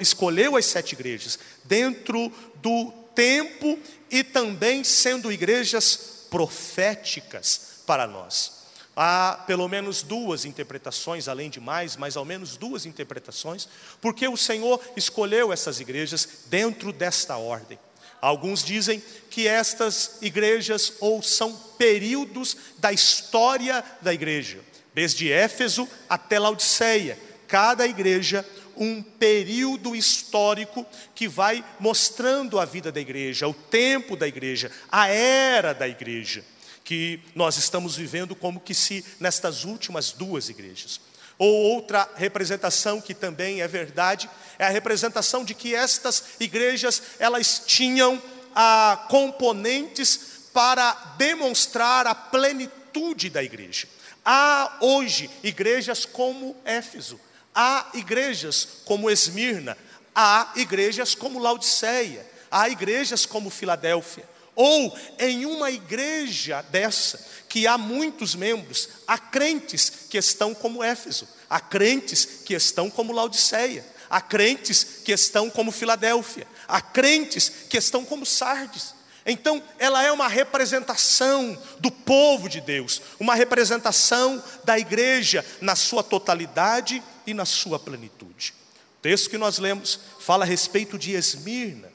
escolheu 0.00 0.56
as 0.56 0.66
sete 0.66 0.92
igrejas, 0.92 1.38
dentro 1.64 2.32
do 2.56 2.92
tempo 3.14 3.78
e 4.10 4.24
também 4.24 4.82
sendo 4.82 5.30
igrejas 5.32 6.26
proféticas 6.30 7.82
para 7.86 8.06
nós. 8.06 8.59
Há 8.96 9.44
pelo 9.46 9.68
menos 9.68 10.02
duas 10.02 10.44
interpretações, 10.44 11.28
além 11.28 11.48
de 11.48 11.60
mais, 11.60 11.96
mas 11.96 12.16
ao 12.16 12.24
menos 12.24 12.56
duas 12.56 12.84
interpretações, 12.86 13.68
porque 14.00 14.26
o 14.26 14.36
Senhor 14.36 14.80
escolheu 14.96 15.52
essas 15.52 15.80
igrejas 15.80 16.44
dentro 16.46 16.92
desta 16.92 17.36
ordem. 17.36 17.78
Alguns 18.20 18.62
dizem 18.62 19.02
que 19.30 19.48
estas 19.48 20.18
igrejas 20.20 20.92
ou 21.00 21.22
são 21.22 21.54
períodos 21.78 22.56
da 22.78 22.92
história 22.92 23.82
da 24.02 24.12
igreja, 24.12 24.60
desde 24.92 25.32
Éfeso 25.32 25.88
até 26.08 26.38
Laodiceia. 26.38 27.18
Cada 27.48 27.86
igreja 27.86 28.44
um 28.76 29.02
período 29.02 29.94
histórico 29.94 30.86
que 31.14 31.28
vai 31.28 31.64
mostrando 31.78 32.58
a 32.58 32.64
vida 32.64 32.90
da 32.90 33.00
igreja, 33.00 33.46
o 33.46 33.54
tempo 33.54 34.16
da 34.16 34.26
igreja, 34.26 34.70
a 34.90 35.08
era 35.08 35.74
da 35.74 35.86
igreja, 35.86 36.44
que 36.90 37.20
nós 37.36 37.56
estamos 37.56 37.94
vivendo 37.94 38.34
como 38.34 38.58
que 38.58 38.74
se 38.74 39.04
nestas 39.20 39.62
últimas 39.62 40.10
duas 40.10 40.48
igrejas. 40.48 41.00
Ou 41.38 41.72
outra 41.72 42.10
representação 42.16 43.00
que 43.00 43.14
também 43.14 43.62
é 43.62 43.68
verdade, 43.68 44.28
é 44.58 44.66
a 44.66 44.70
representação 44.70 45.44
de 45.44 45.54
que 45.54 45.72
estas 45.72 46.24
igrejas, 46.40 47.00
elas 47.20 47.62
tinham 47.64 48.20
ah, 48.56 49.06
componentes 49.08 50.48
para 50.52 50.90
demonstrar 51.16 52.08
a 52.08 52.14
plenitude 52.14 53.30
da 53.30 53.40
igreja. 53.40 53.86
Há 54.24 54.78
hoje 54.80 55.30
igrejas 55.44 56.04
como 56.04 56.56
Éfeso, 56.64 57.20
há 57.54 57.86
igrejas 57.94 58.66
como 58.84 59.08
Esmirna, 59.08 59.78
há 60.12 60.54
igrejas 60.56 61.14
como 61.14 61.38
Laodiceia, 61.38 62.28
há 62.50 62.68
igrejas 62.68 63.24
como 63.26 63.48
Filadélfia. 63.48 64.28
Ou 64.62 64.94
em 65.18 65.46
uma 65.46 65.70
igreja 65.70 66.60
dessa, 66.70 67.18
que 67.48 67.66
há 67.66 67.78
muitos 67.78 68.34
membros, 68.34 68.90
há 69.06 69.16
crentes 69.16 69.90
que 70.10 70.18
estão 70.18 70.54
como 70.54 70.84
Éfeso, 70.84 71.26
há 71.48 71.58
crentes 71.58 72.26
que 72.44 72.52
estão 72.52 72.90
como 72.90 73.14
Laodiceia, 73.14 73.82
há 74.10 74.20
crentes 74.20 74.84
que 75.02 75.12
estão 75.12 75.48
como 75.48 75.72
Filadélfia, 75.72 76.46
há 76.68 76.78
crentes 76.82 77.50
que 77.70 77.78
estão 77.78 78.04
como 78.04 78.26
Sardes. 78.26 78.94
Então, 79.24 79.62
ela 79.78 80.02
é 80.02 80.12
uma 80.12 80.28
representação 80.28 81.58
do 81.78 81.90
povo 81.90 82.46
de 82.46 82.60
Deus, 82.60 83.00
uma 83.18 83.34
representação 83.34 84.44
da 84.62 84.78
igreja 84.78 85.42
na 85.62 85.74
sua 85.74 86.02
totalidade 86.02 87.02
e 87.26 87.32
na 87.32 87.46
sua 87.46 87.78
plenitude. 87.78 88.52
O 88.98 89.00
texto 89.00 89.30
que 89.30 89.38
nós 89.38 89.58
lemos 89.58 89.98
fala 90.18 90.44
a 90.44 90.46
respeito 90.46 90.98
de 90.98 91.12
Esmirna, 91.12 91.90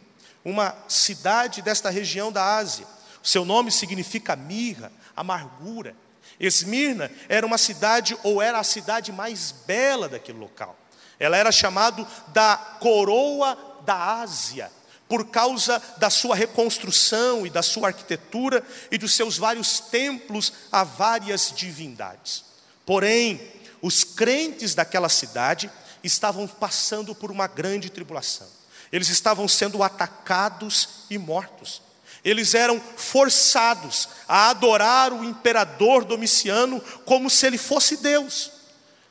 uma 0.46 0.78
cidade 0.88 1.64
desta 1.64 1.90
região 1.90 2.32
da 2.32 2.56
Ásia. 2.56 2.86
O 3.22 3.28
seu 3.28 3.44
nome 3.44 3.72
significa 3.72 4.36
mirra, 4.36 4.92
amargura. 5.16 5.96
Esmirna 6.40 7.12
era 7.28 7.46
uma 7.46 7.58
cidade, 7.58 8.16
ou 8.24 8.40
era 8.40 8.60
a 8.60 8.64
cidade 8.64 9.12
mais 9.12 9.52
bela 9.66 10.08
daquele 10.08 10.38
local. 10.38 10.78
Ela 11.20 11.36
era 11.36 11.52
chamada 11.52 12.06
da 12.28 12.56
coroa 12.80 13.58
da 13.84 14.22
Ásia, 14.22 14.72
por 15.08 15.28
causa 15.28 15.82
da 15.98 16.10
sua 16.10 16.36
reconstrução 16.36 17.46
e 17.48 17.50
da 17.50 17.64
sua 17.64 17.88
arquitetura 17.88 18.64
e 18.92 18.98
dos 18.98 19.14
seus 19.14 19.38
vários 19.38 19.80
templos 19.80 20.54
a 20.72 20.84
várias 20.84 21.52
divindades. 21.56 22.46
Porém, 22.86 23.42
os 23.82 24.04
crentes 24.04 24.76
daquela 24.76 25.10
cidade 25.10 25.72
estavam 26.04 26.48
passando 26.48 27.16
por 27.16 27.32
uma 27.32 27.48
grande 27.48 27.90
tribulação. 27.90 28.48
Eles 28.96 29.10
estavam 29.10 29.46
sendo 29.46 29.84
atacados 29.84 30.88
e 31.10 31.18
mortos. 31.18 31.82
Eles 32.24 32.54
eram 32.54 32.80
forçados 32.80 34.08
a 34.26 34.52
adorar 34.52 35.12
o 35.12 35.22
imperador 35.22 36.06
Domiciano 36.06 36.80
como 37.04 37.30
se 37.30 37.46
ele 37.46 37.58
fosse 37.58 37.98
Deus. 37.98 38.54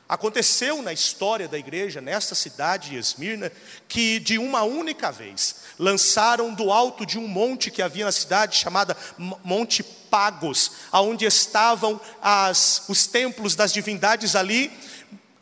Aconteceu 0.09 0.81
na 0.81 0.91
história 0.91 1.47
da 1.47 1.59
igreja, 1.59 2.01
nesta 2.01 2.33
cidade 2.33 2.89
de 2.89 2.95
Esmirna, 2.97 3.51
que 3.87 4.19
de 4.19 4.39
uma 4.39 4.63
única 4.63 5.11
vez 5.11 5.57
lançaram 5.77 6.51
do 6.51 6.71
alto 6.71 7.05
de 7.05 7.19
um 7.19 7.27
monte 7.27 7.69
que 7.69 7.83
havia 7.83 8.05
na 8.05 8.11
cidade, 8.11 8.57
chamada 8.57 8.97
Monte 9.19 9.83
Pagos, 9.83 10.71
aonde 10.91 11.25
estavam 11.25 12.01
as, 12.19 12.85
os 12.89 13.05
templos 13.05 13.53
das 13.53 13.71
divindades 13.71 14.35
ali, 14.35 14.71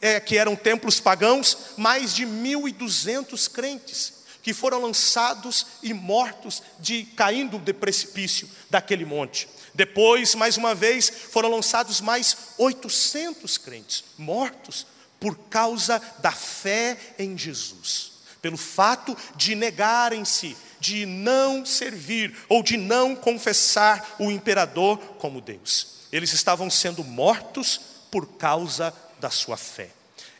é, 0.02 0.20
que 0.20 0.38
eram 0.38 0.54
templos 0.54 1.00
pagãos, 1.00 1.58
mais 1.78 2.14
de 2.14 2.26
1.200 2.26 3.50
crentes 3.50 4.23
que 4.44 4.54
foram 4.54 4.82
lançados 4.82 5.66
e 5.82 5.94
mortos 5.94 6.62
de 6.78 7.04
caindo 7.04 7.58
de 7.58 7.74
precipício 7.74 8.48
daquele 8.70 9.06
monte. 9.06 9.48
Depois, 9.74 10.36
mais 10.36 10.58
uma 10.58 10.76
vez, 10.76 11.10
foram 11.10 11.50
lançados 11.50 12.02
mais 12.02 12.38
800 12.58 13.58
crentes 13.58 14.04
mortos 14.18 14.86
por 15.20 15.36
causa 15.50 16.02
da 16.20 16.34
fé 16.34 16.98
em 17.18 17.38
Jesus, 17.38 18.12
pelo 18.42 18.58
fato 18.58 19.18
de 19.38 19.56
negarem-se, 19.56 20.58
de 20.80 21.06
não 21.06 21.66
servir 21.66 22.36
ou 22.50 22.62
de 22.62 22.76
não 22.76 23.16
confessar 23.16 24.16
o 24.20 24.30
imperador 24.30 24.98
como 25.18 25.40
Deus. 25.40 25.88
Eles 26.12 26.34
estavam 26.34 26.70
sendo 26.70 27.04
mortos 27.06 27.80
por 28.12 28.28
causa 28.38 28.94
da 29.20 29.30
sua 29.30 29.56
fé. 29.56 29.90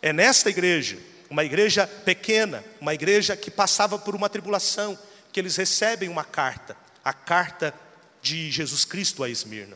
É 0.02 0.12
nesta 0.12 0.50
igreja, 0.50 1.00
uma 1.34 1.44
igreja 1.44 1.88
pequena, 1.88 2.64
uma 2.80 2.94
igreja 2.94 3.36
que 3.36 3.50
passava 3.50 3.98
por 3.98 4.14
uma 4.14 4.30
tribulação, 4.30 4.96
que 5.32 5.40
eles 5.40 5.56
recebem 5.56 6.08
uma 6.08 6.24
carta, 6.24 6.78
a 7.04 7.12
carta 7.12 7.74
de 8.22 8.52
Jesus 8.52 8.86
Cristo 8.86 9.24
a 9.24 9.30
Esmirna. 9.32 9.76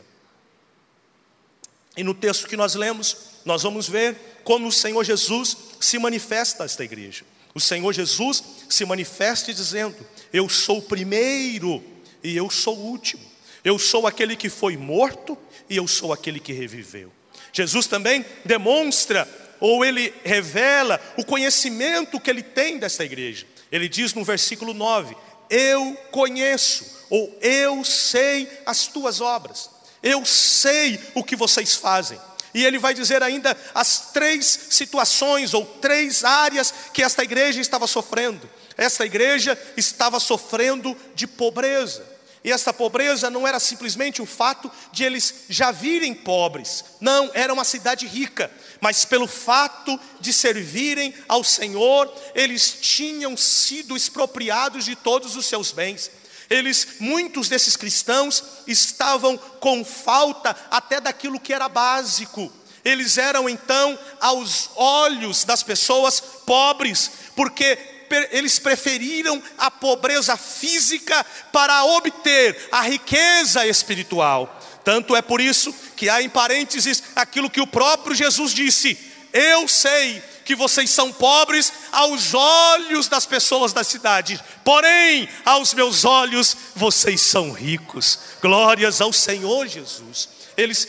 E 1.96 2.04
no 2.04 2.14
texto 2.14 2.46
que 2.46 2.56
nós 2.56 2.76
lemos, 2.76 3.16
nós 3.44 3.64
vamos 3.64 3.88
ver 3.88 4.40
como 4.44 4.68
o 4.68 4.72
Senhor 4.72 5.02
Jesus 5.02 5.56
se 5.80 5.98
manifesta 5.98 6.62
a 6.62 6.66
esta 6.66 6.84
igreja. 6.84 7.24
O 7.52 7.58
Senhor 7.58 7.92
Jesus 7.92 8.40
se 8.68 8.84
manifesta 8.84 9.52
dizendo: 9.52 9.96
Eu 10.32 10.48
sou 10.48 10.78
o 10.78 10.82
primeiro 10.82 11.82
e 12.22 12.36
eu 12.36 12.48
sou 12.50 12.78
o 12.78 12.86
último. 12.86 13.24
Eu 13.64 13.80
sou 13.80 14.06
aquele 14.06 14.36
que 14.36 14.48
foi 14.48 14.76
morto 14.76 15.36
e 15.68 15.76
eu 15.76 15.88
sou 15.88 16.12
aquele 16.12 16.38
que 16.38 16.52
reviveu. 16.52 17.10
Jesus 17.52 17.88
também 17.88 18.24
demonstra 18.44 19.26
ou 19.60 19.84
ele 19.84 20.12
revela 20.24 21.00
o 21.16 21.24
conhecimento 21.24 22.20
que 22.20 22.30
ele 22.30 22.42
tem 22.42 22.78
desta 22.78 23.04
igreja. 23.04 23.46
Ele 23.70 23.88
diz 23.88 24.14
no 24.14 24.24
versículo 24.24 24.72
9: 24.72 25.16
Eu 25.50 25.96
conheço 26.10 27.06
ou 27.10 27.36
eu 27.40 27.84
sei 27.84 28.48
as 28.66 28.86
tuas 28.86 29.20
obras, 29.20 29.70
eu 30.02 30.24
sei 30.24 31.00
o 31.14 31.24
que 31.24 31.36
vocês 31.36 31.74
fazem. 31.74 32.18
E 32.54 32.64
ele 32.64 32.78
vai 32.78 32.94
dizer 32.94 33.22
ainda 33.22 33.56
as 33.74 34.10
três 34.12 34.46
situações 34.70 35.52
ou 35.54 35.64
três 35.64 36.24
áreas 36.24 36.72
que 36.92 37.02
esta 37.02 37.22
igreja 37.22 37.60
estava 37.60 37.86
sofrendo. 37.86 38.48
Esta 38.76 39.04
igreja 39.04 39.58
estava 39.76 40.18
sofrendo 40.18 40.96
de 41.14 41.26
pobreza. 41.26 42.17
E 42.44 42.52
essa 42.52 42.72
pobreza 42.72 43.30
não 43.30 43.46
era 43.46 43.58
simplesmente 43.58 44.22
o 44.22 44.26
fato 44.26 44.70
de 44.92 45.04
eles 45.04 45.44
já 45.48 45.72
virem 45.72 46.14
pobres, 46.14 46.84
não, 47.00 47.30
era 47.34 47.52
uma 47.52 47.64
cidade 47.64 48.06
rica, 48.06 48.50
mas 48.80 49.04
pelo 49.04 49.26
fato 49.26 49.98
de 50.20 50.32
servirem 50.32 51.12
ao 51.28 51.42
Senhor, 51.42 52.12
eles 52.34 52.78
tinham 52.80 53.36
sido 53.36 53.96
expropriados 53.96 54.84
de 54.84 54.94
todos 54.94 55.36
os 55.36 55.46
seus 55.46 55.72
bens. 55.72 56.10
Eles, 56.48 56.96
muitos 57.00 57.48
desses 57.48 57.76
cristãos, 57.76 58.42
estavam 58.66 59.36
com 59.36 59.84
falta 59.84 60.56
até 60.70 61.00
daquilo 61.00 61.40
que 61.40 61.52
era 61.52 61.68
básico. 61.68 62.50
Eles 62.84 63.18
eram 63.18 63.48
então, 63.48 63.98
aos 64.20 64.70
olhos 64.74 65.44
das 65.44 65.62
pessoas, 65.62 66.20
pobres, 66.46 67.10
porque 67.36 67.97
eles 68.30 68.58
preferiram 68.58 69.42
a 69.56 69.70
pobreza 69.70 70.36
física 70.36 71.24
para 71.52 71.84
obter 71.84 72.68
a 72.70 72.82
riqueza 72.82 73.66
espiritual. 73.66 74.58
Tanto 74.84 75.14
é 75.14 75.22
por 75.22 75.40
isso 75.40 75.74
que 75.96 76.08
há 76.08 76.22
em 76.22 76.28
parênteses 76.28 77.02
aquilo 77.14 77.50
que 77.50 77.60
o 77.60 77.66
próprio 77.66 78.14
Jesus 78.14 78.52
disse: 78.52 78.98
Eu 79.32 79.68
sei 79.68 80.22
que 80.44 80.56
vocês 80.56 80.88
são 80.88 81.12
pobres 81.12 81.70
aos 81.92 82.32
olhos 82.32 83.06
das 83.06 83.26
pessoas 83.26 83.74
da 83.74 83.84
cidade, 83.84 84.42
porém, 84.64 85.28
aos 85.44 85.74
meus 85.74 86.06
olhos, 86.06 86.56
vocês 86.74 87.20
são 87.20 87.52
ricos. 87.52 88.18
Glórias 88.40 89.02
ao 89.02 89.12
Senhor 89.12 89.66
Jesus. 89.66 90.30
Eles 90.56 90.88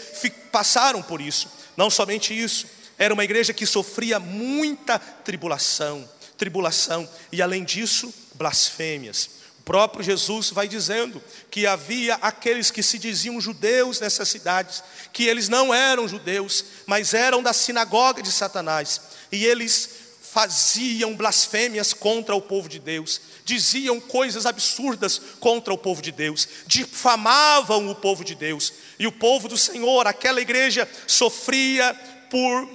passaram 0.49 1.01
por 1.01 1.19
isso, 1.19 1.49
não 1.75 1.89
somente 1.89 2.33
isso, 2.33 2.67
era 2.97 3.13
uma 3.13 3.23
igreja 3.23 3.53
que 3.53 3.65
sofria 3.65 4.19
muita 4.19 4.97
tribulação, 4.97 6.07
tribulação, 6.39 7.07
e 7.31 7.41
além 7.41 7.63
disso, 7.63 8.11
blasfêmias. 8.33 9.29
próprio 9.65 10.03
Jesus 10.03 10.49
vai 10.49 10.67
dizendo 10.67 11.21
que 11.51 11.67
havia 11.67 12.15
aqueles 12.15 12.71
que 12.71 12.81
se 12.81 12.97
diziam 12.97 13.39
judeus 13.39 13.99
nessas 13.99 14.29
cidades, 14.29 14.81
que 15.13 15.25
eles 15.25 15.49
não 15.49 15.71
eram 15.71 16.07
judeus, 16.07 16.65
mas 16.87 17.13
eram 17.13 17.43
da 17.43 17.53
sinagoga 17.53 18.23
de 18.23 18.31
Satanás, 18.31 19.01
e 19.31 19.45
eles 19.45 19.89
faziam 20.31 21.15
blasfêmias 21.15 21.91
contra 21.91 22.35
o 22.35 22.41
povo 22.41 22.69
de 22.69 22.79
Deus, 22.79 23.19
diziam 23.43 23.99
coisas 23.99 24.45
absurdas 24.45 25.19
contra 25.39 25.73
o 25.73 25.77
povo 25.77 26.01
de 26.01 26.11
Deus, 26.11 26.47
difamavam 26.65 27.89
o 27.89 27.95
povo 27.95 28.23
de 28.23 28.35
Deus, 28.35 28.73
e 28.97 29.05
o 29.05 29.11
povo 29.11 29.47
do 29.47 29.57
Senhor, 29.57 30.07
aquela 30.07 30.39
igreja, 30.39 30.87
sofria 31.05 31.93
por, 32.29 32.69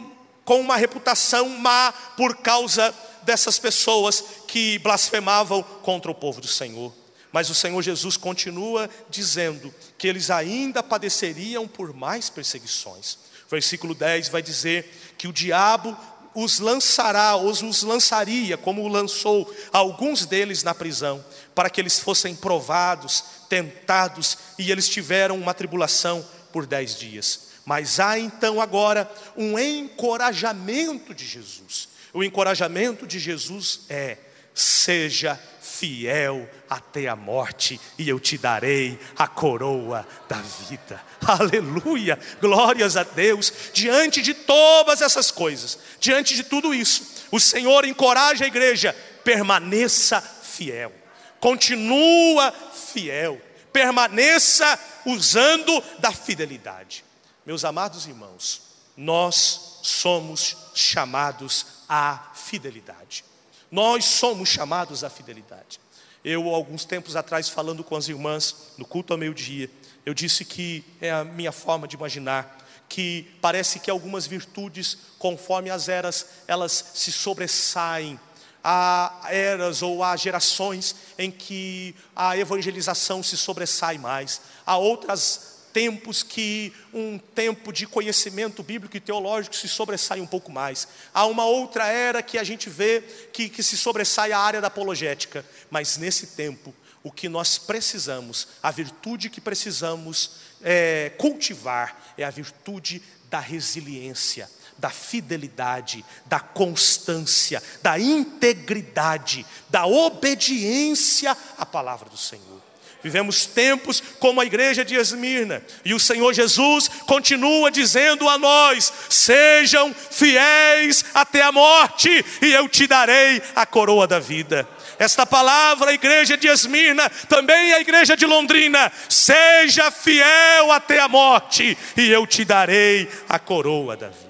com 0.44 0.60
uma 0.60 0.76
reputação 0.76 1.48
má 1.48 1.92
por 2.16 2.36
causa 2.36 2.94
dessas 3.24 3.58
pessoas 3.58 4.22
que 4.46 4.78
blasfemavam 4.78 5.62
contra 5.62 6.10
o 6.10 6.14
povo 6.14 6.40
do 6.40 6.48
Senhor. 6.48 6.92
Mas 7.32 7.50
o 7.50 7.54
Senhor 7.54 7.82
Jesus 7.82 8.16
continua 8.16 8.88
dizendo 9.10 9.74
que 9.98 10.06
eles 10.06 10.30
ainda 10.30 10.82
padeceriam 10.82 11.66
por 11.66 11.92
mais 11.92 12.30
perseguições. 12.30 13.18
Versículo 13.50 13.94
10 13.94 14.28
vai 14.28 14.40
dizer 14.40 15.14
que 15.18 15.26
o 15.26 15.32
diabo 15.32 15.96
os 16.34 16.58
lançará, 16.58 17.36
os, 17.36 17.62
os 17.62 17.82
lançaria, 17.82 18.56
como 18.56 18.86
lançou 18.88 19.52
alguns 19.72 20.26
deles 20.26 20.62
na 20.62 20.74
prisão, 20.74 21.24
para 21.54 21.70
que 21.70 21.80
eles 21.80 21.98
fossem 22.00 22.34
provados, 22.34 23.24
tentados, 23.48 24.38
e 24.58 24.70
eles 24.70 24.88
tiveram 24.88 25.36
uma 25.36 25.54
tribulação 25.54 26.24
por 26.52 26.66
dez 26.66 26.96
dias. 26.96 27.48
Mas 27.64 27.98
há 27.98 28.18
então 28.18 28.60
agora 28.60 29.10
um 29.36 29.58
encorajamento 29.58 31.14
de 31.14 31.26
Jesus. 31.26 31.88
O 32.14 32.22
encorajamento 32.22 33.08
de 33.08 33.18
Jesus 33.18 33.80
é: 33.88 34.16
seja 34.54 35.38
fiel 35.60 36.48
até 36.70 37.08
a 37.08 37.16
morte, 37.16 37.80
e 37.98 38.08
eu 38.08 38.20
te 38.20 38.38
darei 38.38 38.96
a 39.18 39.26
coroa 39.26 40.06
da 40.28 40.36
vida. 40.36 41.02
Aleluia! 41.26 42.16
Glórias 42.40 42.96
a 42.96 43.02
Deus. 43.02 43.52
Diante 43.72 44.22
de 44.22 44.32
todas 44.32 45.02
essas 45.02 45.32
coisas, 45.32 45.76
diante 45.98 46.36
de 46.36 46.44
tudo 46.44 46.72
isso, 46.72 47.26
o 47.32 47.40
Senhor 47.40 47.84
encoraja 47.84 48.44
a 48.44 48.48
igreja: 48.48 48.94
permaneça 49.24 50.20
fiel, 50.20 50.92
continua 51.40 52.54
fiel, 52.92 53.42
permaneça 53.72 54.78
usando 55.04 55.82
da 55.98 56.12
fidelidade. 56.12 57.04
Meus 57.44 57.64
amados 57.64 58.06
irmãos, 58.06 58.62
nós 58.96 59.80
somos 59.82 60.56
chamados 60.74 61.73
à 61.88 62.30
fidelidade. 62.34 63.24
Nós 63.70 64.04
somos 64.04 64.48
chamados 64.48 65.02
à 65.02 65.10
fidelidade. 65.10 65.80
Eu, 66.24 66.48
alguns 66.48 66.84
tempos 66.84 67.16
atrás, 67.16 67.48
falando 67.48 67.84
com 67.84 67.96
as 67.96 68.08
irmãs, 68.08 68.72
no 68.78 68.86
culto 68.86 69.12
ao 69.12 69.18
meio-dia, 69.18 69.70
eu 70.06 70.14
disse 70.14 70.44
que 70.44 70.84
é 71.00 71.10
a 71.10 71.24
minha 71.24 71.52
forma 71.52 71.86
de 71.86 71.96
imaginar 71.96 72.64
que 72.88 73.30
parece 73.40 73.80
que 73.80 73.90
algumas 73.90 74.26
virtudes, 74.26 74.96
conforme 75.18 75.70
as 75.70 75.88
eras, 75.88 76.26
elas 76.46 76.92
se 76.94 77.10
sobressaem. 77.10 78.18
Há 78.62 79.26
eras 79.28 79.82
ou 79.82 80.02
há 80.02 80.16
gerações 80.16 80.96
em 81.18 81.30
que 81.30 81.94
a 82.16 82.36
evangelização 82.38 83.22
se 83.22 83.36
sobressai 83.36 83.98
mais. 83.98 84.40
Há 84.64 84.78
outras 84.78 85.53
tempos 85.74 86.22
que 86.22 86.72
um 86.94 87.18
tempo 87.18 87.72
de 87.72 87.84
conhecimento 87.84 88.62
bíblico 88.62 88.96
e 88.96 89.00
teológico 89.00 89.56
se 89.56 89.68
sobressai 89.68 90.20
um 90.20 90.26
pouco 90.26 90.52
mais. 90.52 90.86
Há 91.12 91.26
uma 91.26 91.44
outra 91.44 91.88
era 91.88 92.22
que 92.22 92.38
a 92.38 92.44
gente 92.44 92.70
vê 92.70 93.02
que, 93.32 93.48
que 93.48 93.62
se 93.62 93.76
sobressai 93.76 94.30
a 94.30 94.38
área 94.38 94.60
da 94.60 94.68
apologética. 94.68 95.44
Mas 95.68 95.98
nesse 95.98 96.28
tempo, 96.28 96.72
o 97.02 97.10
que 97.10 97.28
nós 97.28 97.58
precisamos, 97.58 98.46
a 98.62 98.70
virtude 98.70 99.28
que 99.28 99.40
precisamos 99.40 100.36
é, 100.62 101.10
cultivar, 101.18 102.14
é 102.16 102.22
a 102.22 102.30
virtude 102.30 103.02
da 103.28 103.40
resiliência, 103.40 104.48
da 104.78 104.90
fidelidade, 104.90 106.04
da 106.24 106.38
constância, 106.38 107.60
da 107.82 107.98
integridade, 107.98 109.44
da 109.68 109.86
obediência 109.86 111.36
à 111.58 111.66
palavra 111.66 112.08
do 112.08 112.16
Senhor. 112.16 112.62
Vivemos 113.04 113.44
tempos 113.44 114.02
como 114.18 114.40
a 114.40 114.46
igreja 114.46 114.82
de 114.82 114.94
Esmirna, 114.94 115.62
e 115.84 115.92
o 115.92 116.00
Senhor 116.00 116.32
Jesus 116.32 116.88
continua 117.06 117.70
dizendo 117.70 118.26
a 118.26 118.38
nós: 118.38 118.90
sejam 119.10 119.94
fiéis 119.94 121.04
até 121.12 121.42
a 121.42 121.52
morte, 121.52 122.24
e 122.40 122.50
eu 122.50 122.66
te 122.66 122.86
darei 122.86 123.42
a 123.54 123.66
coroa 123.66 124.06
da 124.06 124.18
vida. 124.18 124.66
Esta 124.98 125.26
palavra, 125.26 125.90
a 125.90 125.92
igreja 125.92 126.34
de 126.34 126.48
Esmirna, 126.48 127.10
também 127.28 127.74
a 127.74 127.80
igreja 127.80 128.16
de 128.16 128.24
Londrina, 128.24 128.90
seja 129.06 129.90
fiel 129.90 130.72
até 130.72 130.98
a 130.98 131.06
morte, 131.06 131.76
e 131.98 132.10
eu 132.10 132.26
te 132.26 132.42
darei 132.42 133.06
a 133.28 133.38
coroa 133.38 133.98
da 133.98 134.08
vida. 134.08 134.24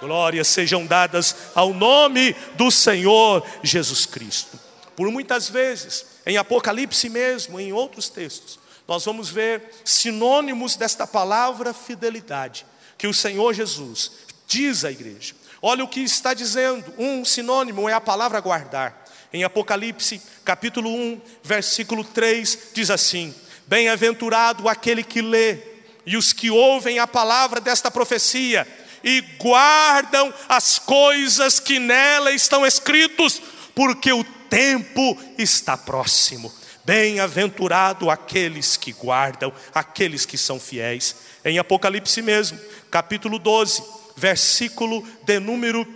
Glórias 0.00 0.48
sejam 0.48 0.86
dadas 0.86 1.36
ao 1.54 1.74
nome 1.74 2.34
do 2.54 2.70
Senhor 2.70 3.44
Jesus 3.62 4.06
Cristo. 4.06 4.58
Por 4.96 5.10
muitas 5.10 5.50
vezes, 5.50 6.06
em 6.28 6.36
Apocalipse 6.36 7.08
mesmo, 7.08 7.58
em 7.58 7.72
outros 7.72 8.10
textos, 8.10 8.60
nós 8.86 9.02
vamos 9.06 9.30
ver 9.30 9.70
sinônimos 9.82 10.76
desta 10.76 11.06
palavra 11.06 11.72
fidelidade, 11.72 12.66
que 12.98 13.06
o 13.06 13.14
Senhor 13.14 13.54
Jesus 13.54 14.12
diz 14.46 14.84
à 14.84 14.90
igreja. 14.90 15.34
Olha 15.62 15.82
o 15.82 15.88
que 15.88 16.00
está 16.00 16.34
dizendo, 16.34 16.92
um 16.98 17.24
sinônimo 17.24 17.88
é 17.88 17.94
a 17.94 18.00
palavra 18.00 18.40
guardar. 18.40 19.06
Em 19.32 19.42
Apocalipse, 19.42 20.20
capítulo 20.44 20.90
1, 20.90 21.20
versículo 21.42 22.04
3, 22.04 22.58
diz 22.74 22.90
assim: 22.90 23.34
Bem-aventurado 23.66 24.68
aquele 24.68 25.02
que 25.02 25.22
lê 25.22 25.58
e 26.04 26.14
os 26.14 26.34
que 26.34 26.50
ouvem 26.50 26.98
a 26.98 27.06
palavra 27.06 27.58
desta 27.58 27.90
profecia 27.90 28.68
e 29.02 29.22
guardam 29.38 30.32
as 30.46 30.78
coisas 30.78 31.58
que 31.58 31.78
nela 31.78 32.32
estão 32.32 32.66
escritos, 32.66 33.40
porque 33.74 34.12
o 34.12 34.24
tempo 34.48 35.16
está 35.36 35.76
próximo. 35.76 36.52
Bem-aventurado 36.84 38.10
aqueles 38.10 38.76
que 38.76 38.92
guardam, 38.92 39.52
aqueles 39.74 40.24
que 40.24 40.38
são 40.38 40.58
fiéis. 40.58 41.16
Em 41.44 41.58
Apocalipse 41.58 42.22
mesmo, 42.22 42.58
capítulo 42.90 43.38
12, 43.38 43.82
versículo 44.16 45.06
de 45.22 45.38
número 45.38 45.86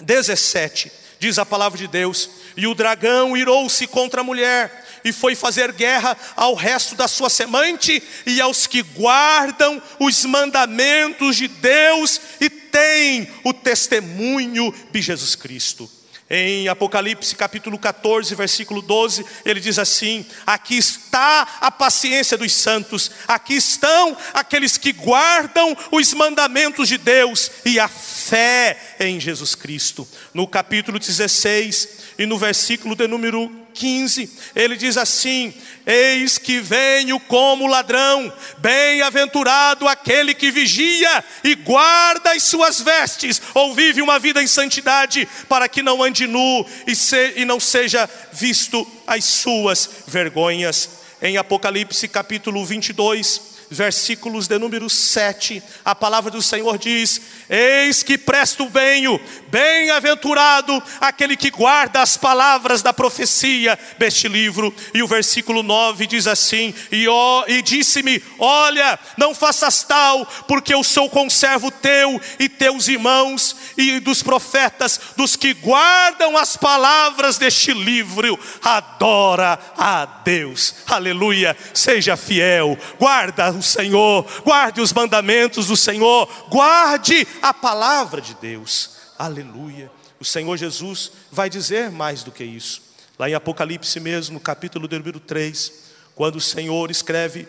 17, 0.00 0.90
diz 1.18 1.38
a 1.38 1.44
palavra 1.44 1.78
de 1.78 1.86
Deus: 1.86 2.30
E 2.56 2.66
o 2.66 2.74
dragão 2.74 3.36
irou-se 3.36 3.86
contra 3.86 4.22
a 4.22 4.24
mulher, 4.24 4.86
e 5.04 5.12
foi 5.12 5.34
fazer 5.34 5.72
guerra 5.72 6.16
ao 6.36 6.54
resto 6.54 6.94
da 6.94 7.06
sua 7.06 7.28
semente 7.28 8.02
e 8.26 8.40
aos 8.40 8.66
que 8.66 8.82
guardam 8.82 9.82
os 9.98 10.24
mandamentos 10.24 11.36
de 11.36 11.48
Deus 11.48 12.20
e 12.40 12.48
têm 12.48 13.28
o 13.44 13.52
testemunho 13.52 14.74
de 14.90 15.02
Jesus 15.02 15.34
Cristo. 15.34 15.99
Em 16.32 16.68
Apocalipse 16.68 17.34
capítulo 17.34 17.76
14, 17.76 18.36
versículo 18.36 18.80
12, 18.80 19.26
ele 19.44 19.58
diz 19.58 19.80
assim: 19.80 20.24
Aqui 20.46 20.78
está 20.78 21.58
a 21.60 21.72
paciência 21.72 22.38
dos 22.38 22.52
santos, 22.52 23.10
aqui 23.26 23.54
estão 23.54 24.16
aqueles 24.32 24.78
que 24.78 24.92
guardam 24.92 25.76
os 25.90 26.14
mandamentos 26.14 26.86
de 26.86 26.98
Deus 26.98 27.50
e 27.64 27.80
a 27.80 27.88
fé 27.88 28.78
em 29.00 29.18
Jesus 29.18 29.56
Cristo. 29.56 30.06
No 30.32 30.46
capítulo 30.46 31.00
16 31.00 32.09
e 32.20 32.26
no 32.26 32.36
versículo 32.36 32.94
de 32.94 33.08
número 33.08 33.50
15, 33.72 34.30
ele 34.54 34.76
diz 34.76 34.98
assim: 34.98 35.54
Eis 35.86 36.36
que 36.36 36.60
venho 36.60 37.18
como 37.18 37.66
ladrão, 37.66 38.30
bem-aventurado 38.58 39.88
aquele 39.88 40.34
que 40.34 40.50
vigia 40.50 41.24
e 41.42 41.54
guarda 41.54 42.32
as 42.32 42.42
suas 42.42 42.78
vestes, 42.78 43.40
ou 43.54 43.74
vive 43.74 44.02
uma 44.02 44.18
vida 44.18 44.42
em 44.42 44.46
santidade, 44.46 45.26
para 45.48 45.66
que 45.66 45.82
não 45.82 46.02
ande 46.02 46.26
nu 46.26 46.66
e, 46.86 46.94
se, 46.94 47.32
e 47.36 47.46
não 47.46 47.58
seja 47.58 48.06
visto 48.30 48.86
as 49.06 49.24
suas 49.24 49.88
vergonhas. 50.06 51.00
Em 51.22 51.38
Apocalipse 51.38 52.06
capítulo 52.06 52.66
22, 52.66 53.50
versículos 53.70 54.48
de 54.48 54.58
número 54.58 54.90
7, 54.90 55.62
a 55.84 55.94
palavra 55.94 56.30
do 56.30 56.42
Senhor 56.42 56.76
diz: 56.76 57.20
Eis 57.48 58.02
que 58.02 58.18
presto 58.18 58.68
venho, 58.68 59.18
bem-aventurado 59.50 60.82
aquele 61.00 61.36
que 61.36 61.50
guarda 61.50 62.00
as 62.00 62.16
palavras 62.16 62.82
da 62.82 62.92
profecia 62.92 63.78
deste 63.98 64.28
livro. 64.28 64.74
E 64.94 65.02
o 65.02 65.06
versículo 65.06 65.62
9 65.62 66.06
diz 66.06 66.26
assim: 66.26 66.74
E, 66.90 67.06
e 67.48 67.62
disse-me: 67.62 68.22
Olha, 68.38 68.98
não 69.16 69.34
faças 69.34 69.82
tal, 69.82 70.24
porque 70.46 70.72
eu 70.72 70.82
sou 70.84 71.10
conservo 71.10 71.70
teu 71.70 72.20
e 72.38 72.48
teus 72.48 72.88
irmãos 72.88 73.56
e 73.76 74.00
dos 74.00 74.22
profetas, 74.22 75.00
dos 75.16 75.36
que 75.36 75.52
guardam 75.54 76.36
as 76.36 76.56
palavras 76.56 77.38
deste 77.38 77.72
livro. 77.72 78.38
Adora 78.62 79.58
a 79.76 80.04
Deus, 80.24 80.76
aleluia. 80.86 81.56
Seja 81.74 82.16
fiel, 82.16 82.78
guarda 82.98 83.50
o 83.50 83.62
Senhor, 83.62 84.26
guarde 84.44 84.80
os 84.80 84.92
mandamentos 84.92 85.66
do 85.66 85.76
Senhor, 85.76 86.28
guarde 86.48 87.26
a 87.42 87.52
palavra 87.52 88.20
de 88.20 88.34
Deus, 88.34 88.99
aleluia. 89.20 89.90
O 90.18 90.24
Senhor 90.24 90.56
Jesus 90.56 91.12
vai 91.30 91.50
dizer 91.50 91.90
mais 91.90 92.22
do 92.22 92.32
que 92.32 92.42
isso. 92.42 92.82
Lá 93.18 93.28
em 93.28 93.34
Apocalipse 93.34 94.00
mesmo, 94.00 94.34
no 94.34 94.40
capítulo 94.40 94.88
de 94.88 94.96
número 94.98 95.20
3, 95.20 95.72
quando 96.14 96.36
o 96.36 96.40
Senhor 96.40 96.90
escreve, 96.90 97.46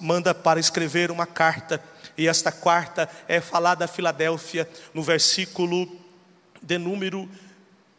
manda 0.00 0.34
para 0.34 0.58
escrever 0.58 1.12
uma 1.12 1.26
carta, 1.26 1.82
e 2.18 2.26
esta 2.26 2.50
carta 2.50 3.08
é 3.28 3.40
falada 3.40 3.84
a 3.84 3.88
Filadélfia, 3.88 4.68
no 4.92 5.02
versículo 5.02 5.88
de 6.60 6.76
número 6.76 7.28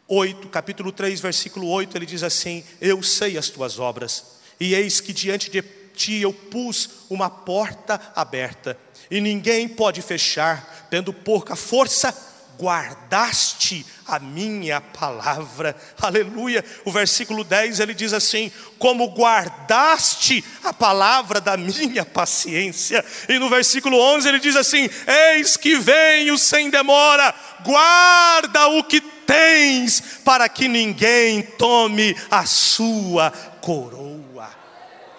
8, 0.06 0.48
capítulo 0.48 0.92
3, 0.92 1.18
versículo 1.20 1.68
8, 1.68 1.96
ele 1.96 2.06
diz 2.06 2.22
assim: 2.22 2.62
Eu 2.80 3.02
sei 3.02 3.38
as 3.38 3.48
tuas 3.48 3.78
obras, 3.78 4.36
e 4.60 4.74
eis 4.74 5.00
que 5.00 5.14
diante 5.14 5.50
de 5.50 5.62
ti 5.94 6.20
eu 6.20 6.32
pus 6.32 6.90
uma 7.08 7.30
porta 7.30 8.00
aberta, 8.14 8.78
e 9.10 9.18
ninguém 9.20 9.66
pode 9.66 10.02
fechar, 10.02 10.86
tendo 10.90 11.12
pouca 11.12 11.56
força 11.56 12.25
guardaste 12.58 13.84
a 14.06 14.18
minha 14.18 14.80
palavra, 14.80 15.76
aleluia. 16.00 16.64
O 16.84 16.92
versículo 16.92 17.44
10 17.44 17.80
ele 17.80 17.94
diz 17.94 18.12
assim: 18.12 18.50
Como 18.78 19.08
guardaste 19.08 20.44
a 20.64 20.72
palavra 20.72 21.40
da 21.40 21.56
minha 21.56 22.04
paciência. 22.04 23.04
E 23.28 23.38
no 23.38 23.48
versículo 23.48 23.98
11 23.98 24.28
ele 24.28 24.38
diz 24.40 24.56
assim: 24.56 24.88
Eis 25.34 25.56
que 25.56 25.76
venho 25.76 26.38
sem 26.38 26.70
demora, 26.70 27.34
guarda 27.64 28.68
o 28.68 28.84
que 28.84 29.00
tens, 29.00 30.20
para 30.24 30.48
que 30.48 30.68
ninguém 30.68 31.42
tome 31.42 32.16
a 32.30 32.46
sua 32.46 33.30
coroa. 33.60 34.15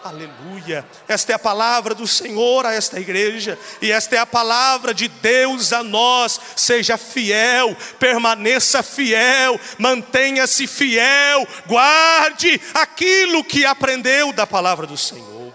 Aleluia. 0.07 0.87
Esta 1.05 1.33
é 1.33 1.35
a 1.35 1.39
palavra 1.39 1.93
do 1.93 2.07
Senhor 2.07 2.65
a 2.65 2.73
esta 2.73 2.97
igreja, 2.97 3.59
e 3.81 3.91
esta 3.91 4.15
é 4.15 4.19
a 4.19 4.25
palavra 4.25 4.93
de 4.93 5.09
Deus 5.09 5.73
a 5.73 5.83
nós. 5.83 6.39
Seja 6.55 6.97
fiel, 6.97 7.75
permaneça 7.99 8.81
fiel, 8.81 9.59
mantenha-se 9.77 10.65
fiel, 10.65 11.45
guarde 11.65 12.61
aquilo 12.73 13.43
que 13.43 13.65
aprendeu 13.65 14.31
da 14.31 14.47
palavra 14.47 14.87
do 14.87 14.97
Senhor. 14.97 15.53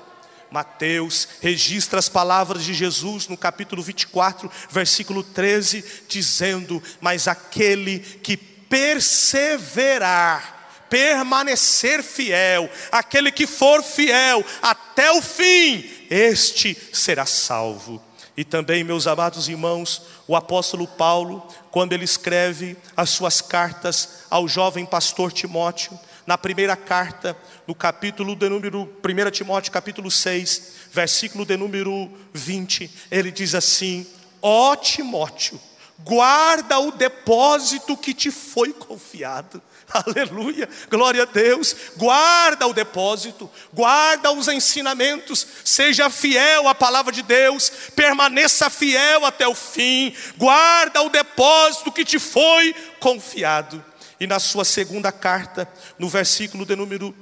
Mateus 0.50 1.28
registra 1.40 1.98
as 1.98 2.10
palavras 2.10 2.62
de 2.62 2.74
Jesus 2.74 3.26
no 3.28 3.38
capítulo 3.38 3.82
24, 3.82 4.52
versículo 4.68 5.22
13, 5.22 5.82
dizendo: 6.06 6.82
Mas 7.00 7.26
aquele 7.26 8.00
que 8.00 8.36
perseverar, 8.72 10.61
permanecer 10.92 12.02
fiel, 12.02 12.68
aquele 12.90 13.32
que 13.32 13.46
for 13.46 13.82
fiel 13.82 14.44
até 14.60 15.10
o 15.10 15.22
fim, 15.22 15.88
este 16.10 16.76
será 16.92 17.24
salvo. 17.24 17.98
E 18.36 18.44
também, 18.44 18.84
meus 18.84 19.06
amados 19.06 19.48
irmãos, 19.48 20.02
o 20.28 20.36
apóstolo 20.36 20.86
Paulo, 20.86 21.48
quando 21.70 21.94
ele 21.94 22.04
escreve 22.04 22.76
as 22.94 23.08
suas 23.08 23.40
cartas 23.40 24.24
ao 24.28 24.46
jovem 24.46 24.84
pastor 24.84 25.32
Timóteo, 25.32 25.98
na 26.26 26.36
primeira 26.36 26.76
carta, 26.76 27.34
no 27.66 27.74
capítulo 27.74 28.36
de 28.36 28.50
número 28.50 28.82
1 28.82 29.30
Timóteo, 29.30 29.72
capítulo 29.72 30.10
6, 30.10 30.72
versículo 30.92 31.46
de 31.46 31.56
número 31.56 32.10
20, 32.34 32.90
ele 33.10 33.30
diz 33.30 33.54
assim: 33.54 34.06
Ó 34.42 34.76
Timóteo, 34.76 35.58
guarda 36.00 36.78
o 36.80 36.92
depósito 36.92 37.96
que 37.96 38.12
te 38.12 38.30
foi 38.30 38.74
confiado. 38.74 39.62
Aleluia, 40.06 40.68
glória 40.90 41.22
a 41.22 41.26
Deus. 41.26 41.76
Guarda 41.96 42.66
o 42.66 42.72
depósito, 42.72 43.50
guarda 43.72 44.32
os 44.32 44.48
ensinamentos, 44.48 45.46
seja 45.64 46.08
fiel 46.08 46.68
à 46.68 46.74
palavra 46.74 47.12
de 47.12 47.22
Deus, 47.22 47.70
permaneça 47.94 48.70
fiel 48.70 49.24
até 49.26 49.46
o 49.46 49.54
fim. 49.54 50.14
Guarda 50.36 51.02
o 51.02 51.10
depósito 51.10 51.92
que 51.92 52.04
te 52.04 52.18
foi 52.18 52.74
confiado. 52.98 53.84
E 54.18 54.26
na 54.26 54.38
sua 54.38 54.64
segunda 54.64 55.10
carta, 55.10 55.68
no 55.98 56.08
versículo 56.08 56.64
de 56.64 56.76
número 56.76 57.14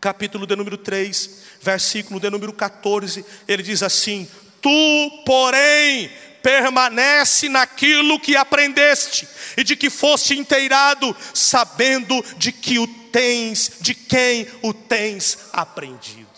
capítulo 0.00 0.46
de 0.46 0.54
número 0.54 0.76
3, 0.76 1.42
versículo 1.60 2.20
de 2.20 2.30
número 2.30 2.52
14, 2.52 3.24
ele 3.46 3.62
diz 3.62 3.82
assim: 3.82 4.28
Tu, 4.62 5.22
porém, 5.26 6.10
permanece 6.42 7.48
naquilo 7.48 8.20
que 8.20 8.36
aprendeste 8.36 9.28
e 9.56 9.64
de 9.64 9.76
que 9.76 9.90
foste 9.90 10.38
inteirado, 10.38 11.16
sabendo 11.34 12.24
de 12.36 12.52
que 12.52 12.78
o 12.78 12.86
tens, 12.86 13.72
de 13.80 13.94
quem 13.94 14.46
o 14.62 14.72
tens 14.72 15.38
aprendido. 15.52 16.28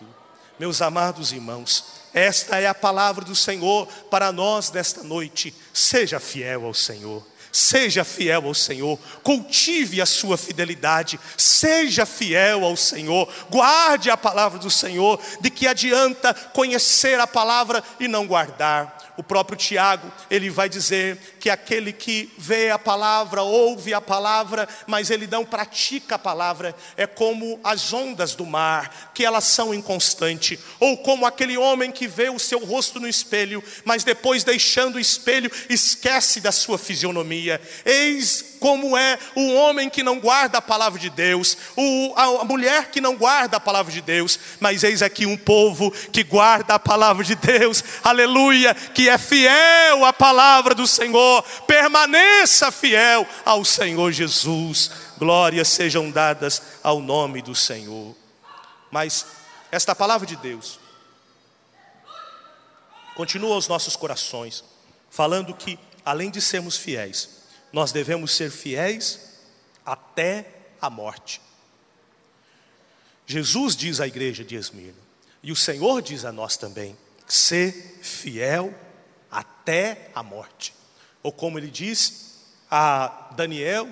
Meus 0.59 0.83
amados 0.83 1.33
irmãos, 1.33 1.85
esta 2.13 2.59
é 2.59 2.67
a 2.67 2.75
palavra 2.75 3.25
do 3.25 3.35
Senhor 3.35 3.87
para 4.11 4.33
nós 4.33 4.71
nesta 4.71 5.03
noite. 5.03 5.55
Seja 5.73 6.21
fiel 6.21 6.67
ao 6.67 6.75
Senhor. 6.75 7.27
Seja 7.53 8.05
fiel 8.05 8.47
ao 8.47 8.55
Senhor, 8.55 8.97
cultive 9.25 10.01
a 10.01 10.07
sua 10.07 10.37
fidelidade, 10.37 11.19
seja 11.37 12.07
fiel 12.07 12.65
ao 12.65 12.77
Senhor, 12.77 13.29
guarde 13.51 14.09
a 14.09 14.17
palavra 14.17 14.57
do 14.59 14.71
Senhor. 14.71 15.21
De 15.41 15.51
que 15.51 15.67
adianta 15.67 16.33
conhecer 16.33 17.19
a 17.19 17.27
palavra 17.27 17.83
e 17.99 18.07
não 18.07 18.25
guardar? 18.25 19.00
O 19.21 19.23
próprio 19.23 19.55
Tiago, 19.55 20.11
ele 20.31 20.49
vai 20.49 20.67
dizer 20.67 21.37
que 21.39 21.51
aquele 21.51 21.93
que 21.93 22.33
vê 22.39 22.71
a 22.71 22.79
palavra, 22.79 23.43
ouve 23.43 23.93
a 23.93 24.01
palavra, 24.01 24.67
mas 24.87 25.11
ele 25.11 25.27
não 25.27 25.45
pratica 25.45 26.15
a 26.15 26.19
palavra, 26.19 26.75
é 26.97 27.07
como 27.07 27.61
as 27.63 27.93
ondas 27.93 28.35
do 28.35 28.47
mar, 28.47 29.11
que 29.15 29.23
elas 29.23 29.45
são 29.45 29.75
inconstantes, 29.75 30.59
ou 30.81 30.97
como 30.97 31.27
aquele 31.27 31.59
homem 31.59 31.93
que 31.93 32.09
vê 32.09 32.31
o 32.31 32.39
seu 32.39 32.65
rosto 32.65 32.99
no 32.99 33.07
espelho, 33.07 33.63
mas 33.85 34.05
depois 34.05 34.43
deixando 34.43 34.95
o 34.95 35.01
espelho, 35.01 35.53
esquece 35.69 36.41
da 36.41 36.51
sua 36.51 36.79
fisionomia. 36.79 37.61
Eis 37.85 38.50
como 38.61 38.97
é 38.97 39.19
o 39.35 39.55
homem 39.55 39.89
que 39.89 40.03
não 40.03 40.21
guarda 40.21 40.59
a 40.59 40.63
palavra 40.63 41.01
de 41.01 41.09
Deus, 41.09 41.57
o, 41.75 42.13
a, 42.15 42.45
mulher 42.45 42.91
que 42.91 43.01
não 43.01 43.17
guarda 43.17 43.57
a 43.57 43.61
palavra 43.61 43.91
de 43.91 44.03
Deus, 44.03 44.39
mas 44.61 44.85
eis 44.85 45.03
aqui 45.03 45.25
um 45.25 45.37
povo 45.37 45.91
que 46.13 46.23
guarda 46.23 46.75
a 46.75 46.79
palavra 46.79 47.25
de 47.25 47.35
Deus, 47.35 47.83
aleluia, 48.05 48.75
que 48.75 49.09
é 49.09 49.17
fiel 49.17 50.05
à 50.05 50.13
palavra 50.13 50.75
do 50.75 50.87
Senhor, 50.87 51.43
permaneça 51.67 52.71
fiel 52.71 53.27
ao 53.45 53.65
Senhor 53.65 54.13
Jesus, 54.13 54.91
glórias 55.19 55.69
sejam 55.69 56.11
dadas 56.11 56.63
ao 56.83 57.01
nome 57.01 57.41
do 57.41 57.55
Senhor. 57.55 58.15
Mas 58.91 59.25
esta 59.73 59.95
palavra 59.95 60.27
de 60.27 60.37
Deus 60.37 60.79
continua 63.17 63.55
aos 63.55 63.69
nossos 63.69 63.97
corações, 63.97 64.63
falando 65.11 65.55
que, 65.55 65.79
além 66.05 66.31
de 66.31 66.41
sermos 66.41 66.77
fiéis, 66.77 67.40
nós 67.73 67.93
devemos 67.93 68.33
ser 68.33 68.51
fiéis 68.51 69.39
até 69.85 70.47
a 70.81 70.91
morte. 70.91 71.41
Jesus 73.27 73.77
diz 73.77 74.01
à 74.01 74.07
igreja 74.07 74.45
de 74.45 74.57
Esmirna, 74.57 74.99
e 75.43 75.53
o 75.53 75.57
Senhor 75.57 76.03
diz 76.03 76.25
a 76.25 76.33
nós 76.33 76.57
também: 76.57 76.97
ser 77.27 77.99
fiel 78.03 78.75
até 79.31 80.11
a 80.15 80.23
morte. 80.23 80.75
Ou 81.23 81.33
como 81.33 81.59
ele 81.59 81.71
diz 81.71 82.41
a 82.71 83.31
Daniel, 83.37 83.89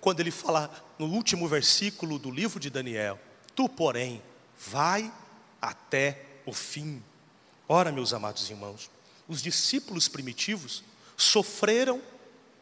quando 0.00 0.20
ele 0.20 0.30
fala 0.30 0.70
no 0.98 1.06
último 1.06 1.46
versículo 1.46 2.18
do 2.18 2.30
livro 2.30 2.58
de 2.58 2.68
Daniel: 2.68 3.18
Tu, 3.54 3.68
porém, 3.68 4.22
vai 4.58 5.12
até 5.60 6.26
o 6.44 6.52
fim. 6.52 7.02
Ora, 7.68 7.92
meus 7.92 8.12
amados 8.12 8.50
irmãos, 8.50 8.90
os 9.28 9.40
discípulos 9.40 10.08
primitivos 10.08 10.82
sofreram 11.16 12.02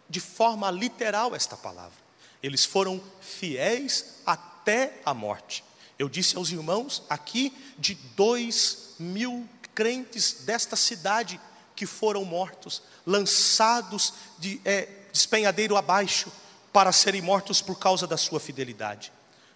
de 0.09 0.21
forma 0.21 0.71
literal 0.71 1.35
esta 1.35 1.57
palavra. 1.57 1.99
Eles 2.43 2.65
foram 2.65 3.03
fiéis 3.21 4.21
até 4.25 5.01
a 5.05 5.13
morte. 5.13 5.65
Eu 5.99 6.09
disse 6.09 6.37
aos 6.37 6.51
irmãos 6.51 7.03
aqui 7.11 7.53
de 7.77 7.95
dois 8.17 8.95
mil 8.99 9.49
crentes 9.75 10.45
desta 10.45 10.77
cidade 10.77 11.41
que 11.75 11.87
foram 11.87 12.25
mortos, 12.25 12.83
lançados 13.07 14.15
de 14.39 14.61
é, 14.65 14.89
despenhadeiro 15.13 15.77
abaixo 15.77 16.33
para 16.73 16.93
serem 16.93 17.23
mortos 17.23 17.61
por 17.61 17.79
causa 17.79 18.07
da 18.07 18.17
sua 18.17 18.41
fidelidade. 18.41 19.13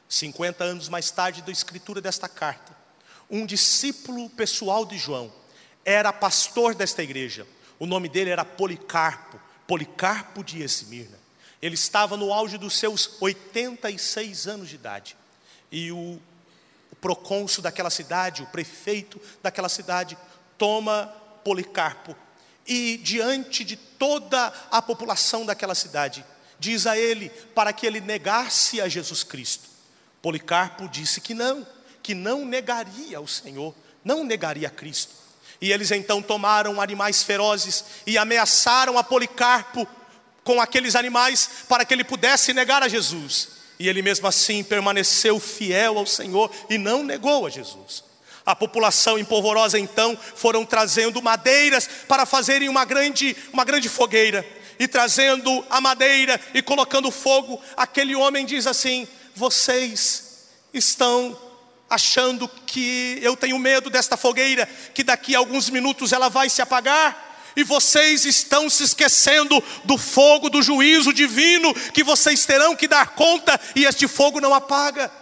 50 0.08 0.62
anos 0.62 0.88
mais 0.88 1.10
tarde 1.10 1.42
da 1.42 1.50
escritura 1.50 2.00
desta 2.00 2.28
carta, 2.28 2.76
um 3.30 3.46
discípulo 3.46 4.28
pessoal 4.30 4.84
de 4.84 4.98
João 4.98 5.32
era 5.84 6.12
pastor 6.12 6.74
desta 6.74 7.02
igreja. 7.02 7.46
O 7.78 7.86
nome 7.86 8.08
dele 8.08 8.30
era 8.30 8.44
Policarpo. 8.44 9.40
Policarpo 9.72 10.44
de 10.44 10.62
Esmirna. 10.62 11.18
Ele 11.62 11.76
estava 11.76 12.14
no 12.14 12.30
auge 12.30 12.58
dos 12.58 12.76
seus 12.76 13.12
86 13.22 14.46
anos 14.46 14.68
de 14.68 14.74
idade. 14.74 15.16
E 15.70 15.90
o, 15.90 16.20
o 16.90 16.96
procônsul 17.00 17.62
daquela 17.62 17.88
cidade, 17.88 18.42
o 18.42 18.46
prefeito 18.48 19.18
daquela 19.42 19.70
cidade, 19.70 20.18
toma 20.58 21.06
Policarpo 21.42 22.14
e, 22.66 22.98
diante 22.98 23.64
de 23.64 23.74
toda 23.76 24.52
a 24.70 24.82
população 24.82 25.46
daquela 25.46 25.74
cidade, 25.74 26.22
diz 26.58 26.86
a 26.86 26.98
ele 26.98 27.30
para 27.54 27.72
que 27.72 27.86
ele 27.86 28.02
negasse 28.02 28.78
a 28.78 28.90
Jesus 28.90 29.24
Cristo. 29.24 29.70
Policarpo 30.20 30.86
disse 30.86 31.18
que 31.18 31.32
não, 31.32 31.66
que 32.02 32.14
não 32.14 32.44
negaria 32.44 33.18
o 33.22 33.26
Senhor, 33.26 33.74
não 34.04 34.22
negaria 34.22 34.68
Cristo. 34.68 35.21
E 35.60 35.72
eles 35.72 35.90
então 35.90 36.20
tomaram 36.20 36.80
animais 36.80 37.22
ferozes 37.22 37.84
e 38.06 38.18
ameaçaram 38.18 38.98
a 38.98 39.04
Policarpo 39.04 39.86
com 40.44 40.60
aqueles 40.60 40.96
animais 40.96 41.48
para 41.68 41.84
que 41.84 41.94
ele 41.94 42.04
pudesse 42.04 42.52
negar 42.52 42.82
a 42.82 42.88
Jesus. 42.88 43.48
E 43.78 43.88
ele 43.88 44.02
mesmo 44.02 44.26
assim 44.26 44.62
permaneceu 44.62 45.38
fiel 45.40 45.98
ao 45.98 46.06
Senhor 46.06 46.50
e 46.68 46.78
não 46.78 47.02
negou 47.02 47.46
a 47.46 47.50
Jesus. 47.50 48.04
A 48.44 48.56
população 48.56 49.18
empolvorosa 49.18 49.78
então 49.78 50.18
foram 50.34 50.64
trazendo 50.64 51.22
madeiras 51.22 51.88
para 52.08 52.26
fazerem 52.26 52.68
uma 52.68 52.84
grande, 52.84 53.36
uma 53.52 53.64
grande 53.64 53.88
fogueira. 53.88 54.44
E 54.78 54.88
trazendo 54.88 55.64
a 55.70 55.80
madeira 55.80 56.40
e 56.52 56.60
colocando 56.60 57.10
fogo, 57.10 57.60
aquele 57.76 58.16
homem 58.16 58.44
diz 58.44 58.66
assim: 58.66 59.06
Vocês 59.34 60.46
estão 60.74 61.38
achando 61.92 62.48
que 62.66 63.18
eu 63.20 63.36
tenho 63.36 63.58
medo 63.58 63.90
desta 63.90 64.16
fogueira, 64.16 64.66
que 64.94 65.04
daqui 65.04 65.34
a 65.34 65.38
alguns 65.38 65.68
minutos 65.68 66.12
ela 66.12 66.30
vai 66.30 66.48
se 66.48 66.62
apagar? 66.62 67.30
E 67.54 67.62
vocês 67.62 68.24
estão 68.24 68.70
se 68.70 68.82
esquecendo 68.82 69.62
do 69.84 69.98
fogo 69.98 70.48
do 70.48 70.62
juízo 70.62 71.12
divino 71.12 71.74
que 71.92 72.02
vocês 72.02 72.46
terão 72.46 72.74
que 72.74 72.88
dar 72.88 73.08
conta 73.08 73.60
e 73.76 73.84
este 73.84 74.08
fogo 74.08 74.40
não 74.40 74.54
apaga. 74.54 75.12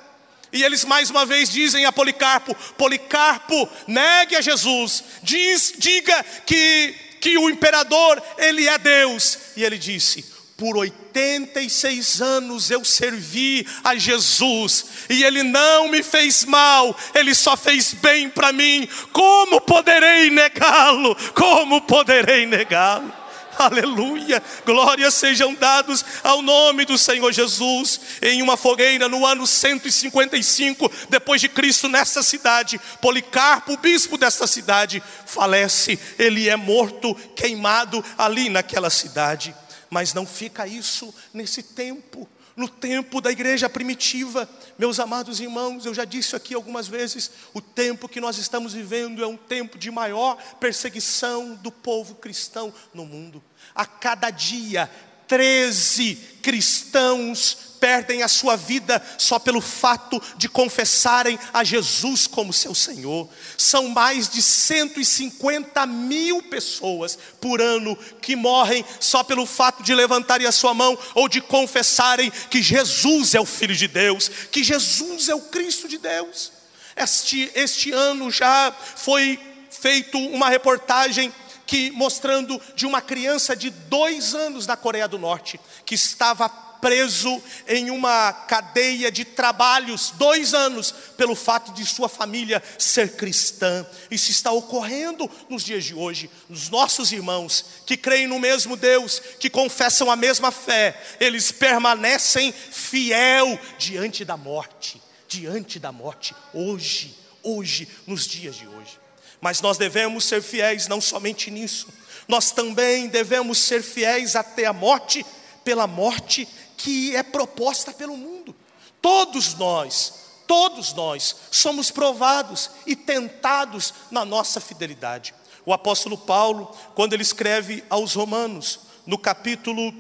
E 0.53 0.63
eles 0.63 0.85
mais 0.85 1.11
uma 1.11 1.27
vez 1.27 1.51
dizem 1.51 1.85
a 1.87 1.93
Policarpo: 1.93 2.55
Policarpo, 2.77 3.69
negue 3.87 4.37
a 4.37 4.41
Jesus, 4.41 5.03
diz, 5.23 5.75
diga 5.77 6.25
que, 6.47 6.95
que 7.21 7.37
o 7.37 7.51
imperador 7.51 8.23
ele 8.39 8.69
é 8.69 8.79
Deus. 8.79 9.39
E 9.57 9.65
ele 9.65 9.77
disse: 9.77 10.25
por 10.61 10.77
86 10.77 12.21
anos 12.21 12.71
eu 12.71 12.85
servi 12.85 13.67
a 13.83 13.97
Jesus 13.97 14.85
e 15.09 15.25
Ele 15.25 15.43
não 15.43 15.89
me 15.89 16.03
fez 16.03 16.45
mal, 16.45 16.95
Ele 17.15 17.35
só 17.35 17.57
fez 17.57 17.95
bem 17.95 18.29
para 18.29 18.53
mim. 18.53 18.87
Como 19.11 19.59
poderei 19.63 20.29
negá-lo? 20.29 21.17
Como 21.35 21.81
poderei 21.81 22.45
negá-lo? 22.45 23.11
Aleluia, 23.59 24.43
glórias 24.67 25.15
sejam 25.15 25.55
dados 25.55 26.05
ao 26.23 26.43
nome 26.43 26.85
do 26.85 26.99
Senhor 26.99 27.33
Jesus. 27.33 27.99
Em 28.21 28.43
uma 28.43 28.57
fogueira 28.59 29.09
no 29.09 29.25
ano 29.25 29.47
155 29.47 30.93
depois 31.09 31.41
de 31.41 31.49
Cristo 31.49 31.89
nessa 31.89 32.23
cidade, 32.23 32.79
Policarpo, 33.01 33.79
bispo 33.79 34.19
desta 34.19 34.47
cidade, 34.47 35.03
falece. 35.25 35.99
Ele 36.19 36.51
é 36.51 36.57
morto, 36.57 37.15
queimado 37.35 38.05
ali 38.19 38.51
naquela 38.51 38.91
cidade. 38.91 39.55
Mas 39.91 40.15
não 40.15 40.25
fica 40.25 40.67
isso 40.67 41.13
nesse 41.35 41.63
tempo, 41.63 42.29
no 42.57 42.69
tempo 42.69 43.21
da 43.21 43.33
igreja 43.33 43.69
primitiva. 43.69 44.49
Meus 44.79 45.01
amados 45.01 45.41
irmãos, 45.41 45.85
eu 45.85 45.93
já 45.93 46.05
disse 46.05 46.37
aqui 46.37 46.55
algumas 46.55 46.87
vezes: 46.87 47.31
o 47.53 47.61
tempo 47.61 48.09
que 48.09 48.21
nós 48.21 48.39
estamos 48.39 48.73
vivendo 48.73 49.23
é 49.23 49.27
um 49.27 49.37
tempo 49.37 49.77
de 49.77 49.91
maior 49.91 50.37
perseguição 50.61 51.57
do 51.57 51.73
povo 51.73 52.15
cristão 52.15 52.73
no 52.95 53.05
mundo. 53.05 53.43
A 53.75 53.85
cada 53.85 54.31
dia, 54.31 54.89
13 55.31 56.17
cristãos 56.43 57.57
perdem 57.79 58.21
a 58.21 58.29
sua 58.29 58.57
vida 58.57 59.01
só 59.17 59.39
pelo 59.39 59.61
fato 59.61 60.21
de 60.37 60.49
confessarem 60.49 61.39
a 61.55 61.63
Jesus 61.63 62.27
como 62.27 62.53
seu 62.53 62.75
Senhor. 62.75 63.29
São 63.57 63.89
mais 63.91 64.29
de 64.29 64.43
150 64.43 65.87
mil 65.87 66.43
pessoas 66.43 67.17
por 67.41 67.63
ano 67.63 67.97
que 68.21 68.35
morrem 68.35 68.85
só 68.99 69.23
pelo 69.23 69.47
fato 69.47 69.85
de 69.85 69.95
levantarem 69.95 70.49
a 70.49 70.53
sua 70.53 70.75
mão 70.75 70.99
ou 71.15 71.29
de 71.29 71.41
confessarem 71.41 72.31
que 72.51 72.61
Jesus 72.61 73.33
é 73.37 73.41
o 73.41 73.47
Filho 73.47 73.77
de 73.77 73.87
Deus, 73.87 74.29
que 74.51 74.65
Jesus 74.65 75.29
é 75.29 75.35
o 75.35 75.43
Cristo 75.43 75.87
de 75.87 75.97
Deus. 75.97 76.51
Este, 76.97 77.51
este 77.55 77.93
ano 77.93 78.33
já 78.33 78.75
foi 78.97 79.39
feito 79.71 80.19
uma 80.19 80.49
reportagem 80.49 81.33
que 81.71 81.93
mostrando 81.93 82.61
de 82.75 82.85
uma 82.85 83.01
criança 83.01 83.55
de 83.55 83.71
dois 83.71 84.35
anos 84.35 84.67
na 84.67 84.77
Coreia 84.77 85.07
do 85.07 85.21
Norte 85.21 85.61
que 85.87 85.95
estava 85.95 86.49
preso 86.49 87.41
em 87.69 87.93
uma 87.93 88.33
cadeia 88.33 89.09
de 89.13 89.25
trabalhos, 89.25 90.13
dois 90.17 90.53
anos, 90.53 90.93
pelo 91.17 91.37
fato 91.37 91.73
de 91.73 91.87
sua 91.87 92.09
família 92.09 92.61
ser 92.77 93.15
cristã. 93.15 93.87
Isso 94.11 94.33
está 94.33 94.51
ocorrendo 94.51 95.31
nos 95.49 95.63
dias 95.63 95.85
de 95.85 95.95
hoje. 95.95 96.29
Os 96.49 96.69
nossos 96.71 97.13
irmãos 97.13 97.65
que 97.87 97.97
creem 97.97 98.27
no 98.27 98.41
mesmo 98.41 98.77
Deus, 98.77 99.23
que 99.39 99.49
confessam 99.49 100.11
a 100.11 100.17
mesma 100.17 100.51
fé, 100.51 101.01
eles 101.21 101.53
permanecem 101.53 102.51
fiel 102.51 103.57
diante 103.79 104.25
da 104.25 104.37
morte, 104.37 105.01
diante 105.29 105.79
da 105.79 105.93
morte, 105.93 106.35
hoje, 106.53 107.17
hoje, 107.45 107.87
nos 108.09 108.27
dias 108.27 108.57
de 108.57 108.67
hoje. 108.67 108.99
Mas 109.41 109.61
nós 109.61 109.79
devemos 109.79 110.25
ser 110.25 110.43
fiéis 110.43 110.87
não 110.87 111.01
somente 111.01 111.51
nisso, 111.51 111.89
nós 112.29 112.53
também 112.53 113.09
devemos 113.09 113.59
ser 113.59 113.83
fiéis 113.83 114.37
até 114.37 114.67
a 114.67 114.73
morte, 114.73 115.25
pela 115.65 115.87
morte 115.87 116.47
que 116.77 117.15
é 117.17 117.23
proposta 117.23 117.93
pelo 117.93 118.17
mundo. 118.17 118.55
Todos 119.03 119.55
nós, 119.55 120.15
todos 120.47 120.93
nós 120.93 121.37
somos 121.51 121.91
provados 121.91 122.71
e 122.87 122.95
tentados 122.95 123.93
na 124.11 124.25
nossa 124.25 124.61
fidelidade. 124.61 125.35
O 125.65 125.73
apóstolo 125.73 126.17
Paulo, 126.17 126.75
quando 126.95 127.13
ele 127.13 127.23
escreve 127.23 127.85
aos 127.91 128.15
Romanos, 128.15 128.81
no 129.07 129.19
capítulo 129.19 129.93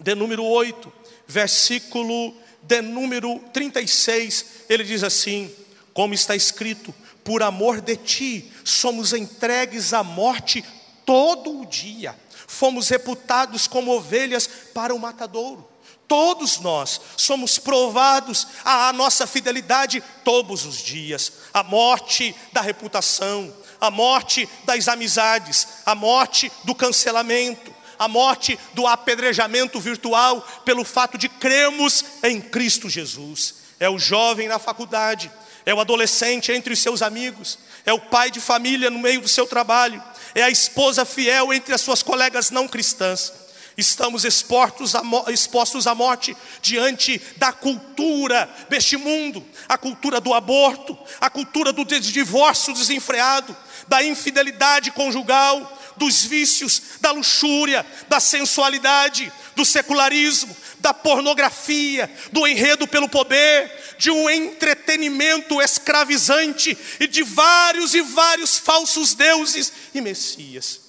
de 0.00 0.14
número 0.14 0.44
8, 0.44 0.92
versículo 1.26 2.34
de 2.62 2.80
número 2.82 3.38
36, 3.52 4.46
ele 4.68 4.84
diz 4.84 5.02
assim: 5.02 5.52
Como 5.92 6.14
está 6.14 6.36
escrito, 6.36 6.94
por 7.24 7.42
amor 7.42 7.80
de 7.80 7.96
ti 7.96 8.52
somos 8.64 9.12
entregues 9.12 9.92
à 9.92 10.02
morte 10.02 10.64
todo 11.04 11.60
o 11.60 11.66
dia, 11.66 12.16
fomos 12.46 12.88
reputados 12.88 13.66
como 13.66 13.92
ovelhas 13.92 14.48
para 14.74 14.94
o 14.94 14.98
matadouro. 14.98 15.68
Todos 16.06 16.58
nós 16.58 17.00
somos 17.16 17.58
provados 17.58 18.46
à 18.64 18.92
nossa 18.92 19.26
fidelidade 19.26 20.02
todos 20.22 20.66
os 20.66 20.76
dias. 20.76 21.32
A 21.54 21.62
morte 21.62 22.34
da 22.52 22.60
reputação, 22.60 23.52
a 23.80 23.90
morte 23.90 24.46
das 24.64 24.88
amizades, 24.88 25.66
a 25.86 25.94
morte 25.94 26.52
do 26.64 26.74
cancelamento, 26.74 27.74
a 27.98 28.08
morte 28.08 28.58
do 28.74 28.86
apedrejamento 28.86 29.80
virtual 29.80 30.46
pelo 30.64 30.84
fato 30.84 31.16
de 31.16 31.28
cremos 31.28 32.04
em 32.22 32.40
Cristo 32.40 32.90
Jesus. 32.90 33.54
É 33.80 33.88
o 33.88 33.98
jovem 33.98 34.48
na 34.48 34.58
faculdade, 34.58 35.32
é 35.64 35.74
o 35.74 35.80
adolescente 35.80 36.52
entre 36.52 36.72
os 36.72 36.78
seus 36.78 37.02
amigos, 37.02 37.58
é 37.84 37.92
o 37.92 38.00
pai 38.00 38.30
de 38.30 38.40
família 38.40 38.90
no 38.90 38.98
meio 38.98 39.20
do 39.20 39.28
seu 39.28 39.46
trabalho, 39.46 40.02
é 40.34 40.42
a 40.42 40.50
esposa 40.50 41.04
fiel 41.04 41.52
entre 41.52 41.74
as 41.74 41.80
suas 41.80 42.02
colegas 42.02 42.50
não 42.50 42.68
cristãs. 42.68 43.32
Estamos 43.76 44.24
expostos 44.24 44.94
à, 44.94 45.02
expostos 45.28 45.86
à 45.86 45.94
morte 45.94 46.36
diante 46.60 47.20
da 47.36 47.52
cultura 47.52 48.48
deste 48.68 48.96
mundo, 48.96 49.44
a 49.68 49.78
cultura 49.78 50.20
do 50.20 50.34
aborto, 50.34 50.96
a 51.20 51.30
cultura 51.30 51.72
do 51.72 51.84
divórcio 51.84 52.74
desenfreado, 52.74 53.56
da 53.88 54.02
infidelidade 54.04 54.90
conjugal, 54.90 55.80
dos 55.96 56.24
vícios, 56.24 56.82
da 57.00 57.12
luxúria, 57.12 57.84
da 58.08 58.20
sensualidade, 58.20 59.32
do 59.54 59.64
secularismo, 59.64 60.54
da 60.82 60.92
pornografia, 60.92 62.10
do 62.32 62.46
enredo 62.46 62.86
pelo 62.88 63.08
poder, 63.08 63.70
de 63.96 64.10
um 64.10 64.28
entretenimento 64.28 65.62
escravizante 65.62 66.76
e 66.98 67.06
de 67.06 67.22
vários 67.22 67.94
e 67.94 68.02
vários 68.02 68.58
falsos 68.58 69.14
deuses 69.14 69.72
e 69.94 70.00
messias. 70.00 70.82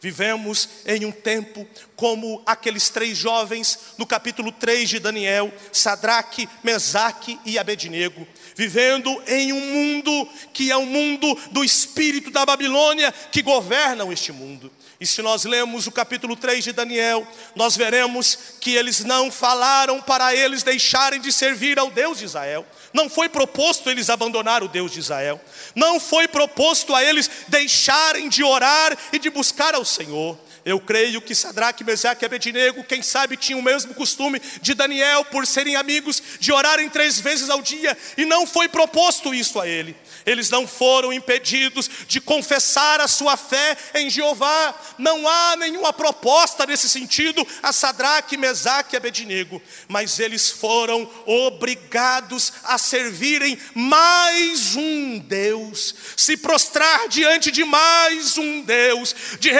Vivemos 0.00 0.68
em 0.84 1.06
um 1.06 1.12
tempo 1.12 1.66
como 1.96 2.42
aqueles 2.44 2.90
três 2.90 3.16
jovens 3.16 3.78
no 3.96 4.04
capítulo 4.04 4.52
3 4.52 4.88
de 4.88 4.98
Daniel, 4.98 5.50
Sadraque, 5.72 6.46
Mesaque 6.62 7.38
e 7.44 7.58
Abednego, 7.58 8.26
vivendo 8.54 9.22
em 9.26 9.52
um 9.52 9.60
mundo 9.60 10.28
que 10.52 10.70
é 10.70 10.76
o 10.76 10.80
um 10.80 10.86
mundo 10.86 11.34
do 11.52 11.64
espírito 11.64 12.30
da 12.30 12.44
Babilônia 12.44 13.12
que 13.32 13.40
governam 13.40 14.12
este 14.12 14.30
mundo. 14.30 14.70
E 15.04 15.06
se 15.06 15.20
nós 15.20 15.44
lemos 15.44 15.86
o 15.86 15.92
capítulo 15.92 16.34
3 16.34 16.64
de 16.64 16.72
Daniel, 16.72 17.28
nós 17.54 17.76
veremos 17.76 18.38
que 18.58 18.74
eles 18.74 19.04
não 19.04 19.30
falaram 19.30 20.00
para 20.00 20.34
eles 20.34 20.62
deixarem 20.62 21.20
de 21.20 21.30
servir 21.30 21.78
ao 21.78 21.90
Deus 21.90 22.20
de 22.20 22.24
Israel. 22.24 22.64
Não 22.90 23.10
foi 23.10 23.28
proposto 23.28 23.90
eles 23.90 24.08
abandonar 24.08 24.62
o 24.62 24.68
Deus 24.68 24.90
de 24.90 25.00
Israel. 25.00 25.38
Não 25.74 26.00
foi 26.00 26.26
proposto 26.26 26.94
a 26.94 27.04
eles 27.04 27.30
deixarem 27.48 28.30
de 28.30 28.42
orar 28.42 28.96
e 29.12 29.18
de 29.18 29.28
buscar 29.28 29.74
ao 29.74 29.84
Senhor. 29.84 30.38
Eu 30.64 30.80
creio 30.80 31.20
que 31.20 31.34
Sadraque, 31.34 31.84
Mesaque 31.84 32.24
e 32.24 32.26
Abednego, 32.26 32.84
quem 32.84 33.02
sabe, 33.02 33.36
tinham 33.36 33.60
o 33.60 33.62
mesmo 33.62 33.92
costume 33.92 34.40
de 34.62 34.72
Daniel, 34.72 35.24
por 35.26 35.46
serem 35.46 35.76
amigos, 35.76 36.22
de 36.40 36.52
orarem 36.52 36.88
três 36.88 37.20
vezes 37.20 37.50
ao 37.50 37.60
dia, 37.60 37.96
e 38.16 38.24
não 38.24 38.46
foi 38.46 38.66
proposto 38.68 39.34
isso 39.34 39.60
a 39.60 39.68
ele. 39.68 39.94
Eles 40.24 40.48
não 40.48 40.66
foram 40.66 41.12
impedidos 41.12 41.90
de 42.08 42.20
confessar 42.20 43.00
a 43.00 43.08
sua 43.08 43.36
fé 43.36 43.76
em 43.94 44.08
Jeová. 44.08 44.74
Não 44.96 45.28
há 45.28 45.56
nenhuma 45.56 45.92
proposta 45.92 46.64
nesse 46.64 46.88
sentido 46.88 47.46
a 47.62 47.72
Sadraque, 47.72 48.36
Mesaque 48.36 48.94
e 48.94 48.96
Abednego, 48.96 49.60
mas 49.86 50.18
eles 50.18 50.50
foram 50.50 51.10
obrigados 51.26 52.52
a 52.64 52.78
servirem 52.78 53.58
mais 53.74 54.76
um 54.76 55.18
Deus, 55.18 55.94
se 56.16 56.36
prostrar 56.36 57.08
diante 57.08 57.50
de 57.50 57.64
mais 57.64 58.38
um 58.38 58.62
Deus, 58.62 59.14
de 59.38 59.50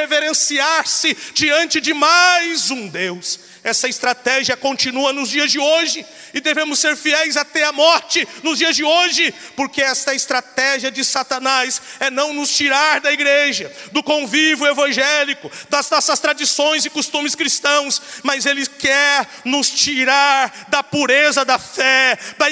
diante 1.33 1.81
de 1.81 1.93
mais 1.93 2.71
um 2.71 2.89
Deus. 2.89 3.41
Essa 3.65 3.89
estratégia 3.89 4.59
continua 4.59 5.11
nos 5.11 5.31
dias 5.31 5.51
de 5.51 5.59
hoje 5.59 6.05
e 6.35 6.41
devemos 6.41 6.79
ser 6.79 6.95
fiéis 6.97 7.35
até 7.35 7.65
a 7.65 7.73
morte 7.73 8.29
nos 8.43 8.59
dias 8.59 8.77
de 8.77 8.85
hoje, 8.85 9.33
porque 9.57 9.81
esta 9.81 10.15
estratégia 10.15 10.91
de 10.91 11.03
Satanás 11.03 11.81
é 11.99 12.11
não 12.11 12.35
nos 12.35 12.55
tirar 12.55 13.01
da 13.01 13.11
igreja, 13.11 13.75
do 13.91 14.03
convívio 14.03 14.67
evangélico, 14.67 15.51
das 15.71 15.89
nossas 15.89 16.21
tradições 16.21 16.85
e 16.85 16.91
costumes 16.91 17.35
cristãos, 17.35 18.03
mas 18.23 18.45
ele 18.45 18.67
quer 18.67 19.27
nos 19.47 19.71
tirar 19.71 20.67
da 20.69 20.83
pureza 20.83 21.43
da 21.43 21.59
fé, 21.59 22.19
da, 22.37 22.47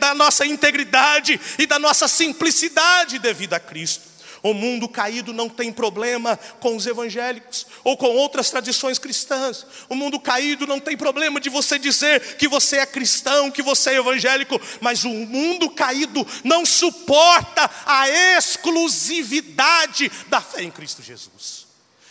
da 0.00 0.14
nossa 0.16 0.44
integridade 0.44 1.40
e 1.60 1.66
da 1.66 1.78
nossa 1.78 2.08
simplicidade 2.08 3.20
devida 3.20 3.54
a 3.54 3.60
Cristo. 3.60 4.15
O 4.46 4.54
mundo 4.54 4.88
caído 4.88 5.32
não 5.32 5.48
tem 5.48 5.72
problema 5.72 6.38
com 6.60 6.76
os 6.76 6.86
evangélicos 6.86 7.66
ou 7.82 7.96
com 7.96 8.06
outras 8.06 8.48
tradições 8.48 8.96
cristãs. 8.96 9.66
O 9.88 9.94
mundo 9.96 10.20
caído 10.20 10.68
não 10.68 10.78
tem 10.78 10.96
problema 10.96 11.40
de 11.40 11.50
você 11.50 11.80
dizer 11.80 12.36
que 12.36 12.46
você 12.46 12.76
é 12.76 12.86
cristão, 12.86 13.50
que 13.50 13.60
você 13.60 13.90
é 13.90 13.96
evangélico, 13.96 14.60
mas 14.80 15.04
o 15.04 15.08
mundo 15.08 15.68
caído 15.68 16.24
não 16.44 16.64
suporta 16.64 17.68
a 17.84 18.08
exclusividade 18.38 20.12
da 20.28 20.40
fé 20.40 20.62
em 20.62 20.70
Cristo 20.70 21.02
Jesus. 21.02 21.65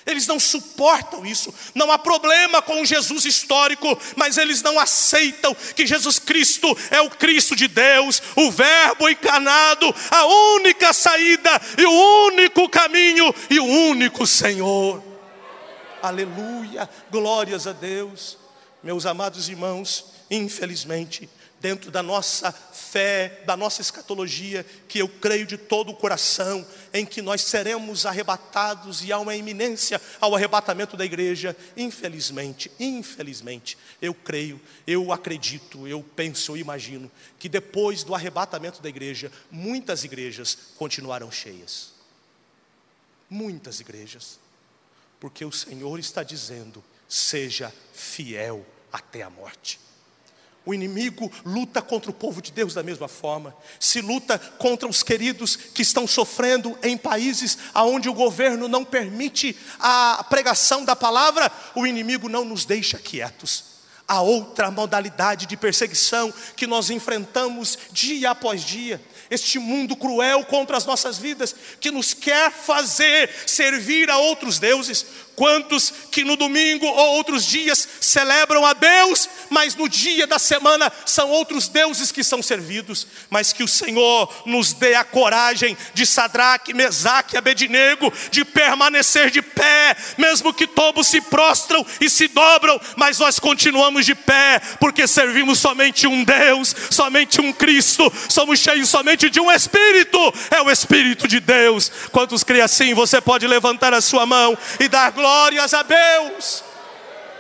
Eles 0.06 0.28
não 0.28 0.40
suportam 0.40 1.26
isso. 1.26 1.54
Não 1.74 1.92
há 1.92 1.98
problema 1.98 2.62
com 2.62 2.82
o 2.82 2.86
Jesus 2.86 3.26
histórico, 3.26 3.98
mas 4.16 4.38
eles 4.38 4.62
não 4.62 4.80
aceitam 4.80 5.56
que 5.76 5.88
Jesus 5.88 6.20
Cristo 6.20 6.78
é 6.92 7.02
o 7.02 7.10
Cristo 7.10 7.56
de 7.56 7.68
Deus, 7.68 8.22
o 8.36 8.52
Verbo 8.52 9.10
encarnado, 9.10 9.94
a 10.12 10.26
única 10.56 10.94
saída 10.94 11.50
e 11.78 11.86
o 11.86 12.26
único 12.28 12.70
caminho 12.70 13.34
e 13.50 13.60
o 13.60 13.66
único 13.66 14.28
Senhor. 14.28 15.04
Aleluia, 16.04 16.88
glórias 17.10 17.66
a 17.66 17.74
Deus. 17.74 18.38
Meus 18.84 19.08
amados 19.08 19.50
irmãos, 19.50 20.06
infelizmente, 20.30 21.28
dentro 21.66 21.90
da 21.90 22.04
nossa 22.04 22.52
fé, 22.52 23.42
da 23.44 23.58
nossa 23.58 23.82
escatologia, 23.82 24.64
que 24.88 25.00
eu 25.00 25.10
creio 25.10 25.48
de 25.48 25.58
todo 25.58 25.90
o 25.90 25.96
coração, 25.96 26.64
em 26.94 27.04
que 27.04 27.24
nós 27.24 27.42
seremos 27.42 28.06
arrebatados 28.06 29.04
e 29.04 29.12
há 29.12 29.18
uma 29.18 29.36
iminência 29.36 30.00
ao 30.22 30.36
arrebatamento 30.36 30.96
da 30.96 31.04
igreja. 31.04 31.58
Infelizmente, 31.76 32.72
infelizmente, 32.80 33.80
eu 34.00 34.14
creio, 34.14 34.62
eu 34.86 35.12
acredito, 35.12 35.88
eu 35.88 36.06
penso, 36.16 36.52
eu 36.52 36.58
imagino 36.58 37.12
que 37.40 37.50
depois 37.50 38.04
do 38.04 38.14
arrebatamento 38.14 38.80
da 38.80 38.88
igreja, 38.88 39.32
muitas 39.50 40.04
igrejas 40.04 40.56
continuarão 40.78 41.32
cheias. 41.32 41.96
Muitas 43.28 43.80
igrejas, 43.80 44.38
porque 45.20 45.44
o 45.44 45.52
Senhor 45.52 45.98
está 45.98 46.22
dizendo: 46.22 46.84
seja 47.10 47.74
fiel 47.92 48.64
até 48.94 49.24
a 49.24 49.32
morte. 49.32 49.84
O 50.66 50.74
inimigo 50.74 51.32
luta 51.46 51.82
contra 51.82 52.10
o 52.10 52.14
povo 52.14 52.42
de 52.42 52.52
Deus 52.52 52.74
da 52.74 52.82
mesma 52.82 53.08
forma. 53.08 53.56
Se 53.80 54.02
luta 54.02 54.40
contra 54.40 54.90
os 54.90 55.04
queridos 55.04 55.56
que 55.56 55.84
estão 55.84 56.08
sofrendo 56.08 56.78
em 56.82 56.98
países 56.98 57.58
onde 57.76 58.10
o 58.10 58.14
governo 58.14 58.68
não 58.68 58.84
permite 58.84 59.56
a 59.80 60.26
pregação 60.28 60.84
da 60.84 60.96
palavra, 60.96 61.52
o 61.76 61.86
inimigo 61.86 62.28
não 62.28 62.44
nos 62.44 62.66
deixa 62.66 62.98
quietos. 62.98 63.76
A 64.08 64.22
outra 64.22 64.70
modalidade 64.70 65.46
de 65.46 65.58
perseguição 65.58 66.34
que 66.56 66.68
nós 66.68 66.90
enfrentamos 66.92 67.78
dia 67.92 68.32
após 68.32 68.64
dia, 68.64 69.02
este 69.32 69.58
mundo 69.58 69.96
cruel 69.96 70.46
contra 70.46 70.78
as 70.78 70.86
nossas 70.86 71.18
vidas, 71.18 71.56
que 71.80 71.90
nos 71.90 72.14
quer 72.14 72.52
fazer 72.52 73.30
servir 73.48 74.10
a 74.12 74.18
outros 74.18 74.60
deuses, 74.60 75.06
Quantos 75.36 75.92
que 76.12 76.24
no 76.24 76.38
domingo 76.38 76.86
ou 76.86 77.16
outros 77.16 77.46
dias 77.46 77.88
celebram 78.00 78.66
a 78.66 78.72
Deus, 78.72 79.30
mas 79.50 79.76
no 79.76 79.90
dia 79.90 80.26
da 80.26 80.40
semana 80.40 80.92
são 81.06 81.30
outros 81.30 81.68
deuses 81.68 82.12
que 82.12 82.24
são 82.24 82.42
servidos, 82.42 83.06
mas 83.30 83.52
que 83.52 83.64
o 83.64 83.68
Senhor 83.68 84.34
nos 84.46 84.72
dê 84.72 84.96
a 84.96 85.04
coragem 85.04 85.78
de 85.94 86.06
Sadraque, 86.06 86.74
Mesaque 86.74 87.36
e 87.36 87.38
Abednego, 87.38 88.14
de 88.32 88.46
permanecer 88.46 89.30
de 89.30 89.42
pé, 89.42 89.96
mesmo 90.18 90.54
que 90.54 90.66
todos 90.66 91.08
se 91.08 91.20
prostram 91.20 91.86
e 92.00 92.10
se 92.10 92.30
dobram, 92.30 92.80
mas 92.96 93.20
nós 93.20 93.38
continuamos 93.38 94.06
de 94.06 94.16
pé, 94.16 94.62
porque 94.80 95.06
servimos 95.06 95.60
somente 95.60 96.08
um 96.08 96.24
Deus, 96.24 96.74
somente 96.90 97.42
um 97.42 97.52
Cristo, 97.52 98.12
somos 98.30 98.60
cheios 98.60 98.88
somente 98.88 99.30
de 99.30 99.42
um 99.42 99.52
Espírito, 99.52 100.18
é 100.50 100.62
o 100.62 100.72
Espírito 100.72 101.28
de 101.28 101.42
Deus. 101.42 101.92
Quantos 102.12 102.42
creem 102.44 102.64
assim, 102.64 102.94
você 102.94 103.20
pode 103.20 103.46
levantar 103.46 103.94
a 103.94 104.00
sua 104.00 104.26
mão 104.26 104.58
e 104.80 104.88
dar 104.88 105.12
glória 105.12 105.25
glórias 105.26 105.74
a 105.74 105.82
Deus. 105.82 106.64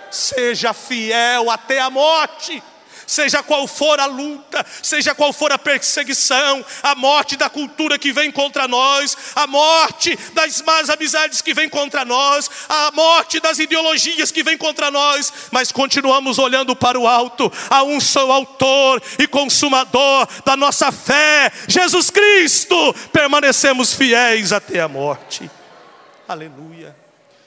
Seja 0.09 0.73
fiel 0.73 1.51
até 1.51 1.79
a 1.79 1.89
morte 1.91 2.63
seja 3.07 3.43
qual 3.43 3.67
for 3.67 3.99
a 3.99 4.07
luta, 4.07 4.65
seja 4.81 5.13
qual 5.13 5.31
for 5.31 5.51
a 5.51 5.59
perseguição, 5.59 6.65
a 6.81 6.95
morte 6.95 7.37
da 7.37 7.47
cultura 7.47 7.99
que 7.99 8.11
vem 8.11 8.31
contra 8.31 8.67
nós, 8.67 9.15
a 9.35 9.45
morte 9.45 10.17
das 10.33 10.59
más 10.63 10.89
amizades 10.89 11.39
que 11.39 11.53
vem 11.53 11.69
contra 11.69 12.03
nós, 12.03 12.49
a 12.67 12.89
morte 12.93 13.39
das 13.39 13.59
ideologias 13.59 14.31
que 14.31 14.41
vem 14.41 14.57
contra 14.57 14.89
nós, 14.89 15.31
mas 15.51 15.71
continuamos 15.71 16.39
olhando 16.39 16.75
para 16.75 16.99
o 16.99 17.07
alto, 17.07 17.53
a 17.69 17.83
um 17.83 18.01
só 18.01 18.31
autor 18.31 18.99
e 19.19 19.27
consumador 19.27 20.27
da 20.43 20.57
nossa 20.57 20.91
fé, 20.91 21.51
Jesus 21.67 22.09
Cristo, 22.09 22.91
permanecemos 23.13 23.93
fiéis 23.93 24.51
até 24.51 24.79
a 24.79 24.87
morte. 24.87 25.47
Aleluia. 26.27 27.04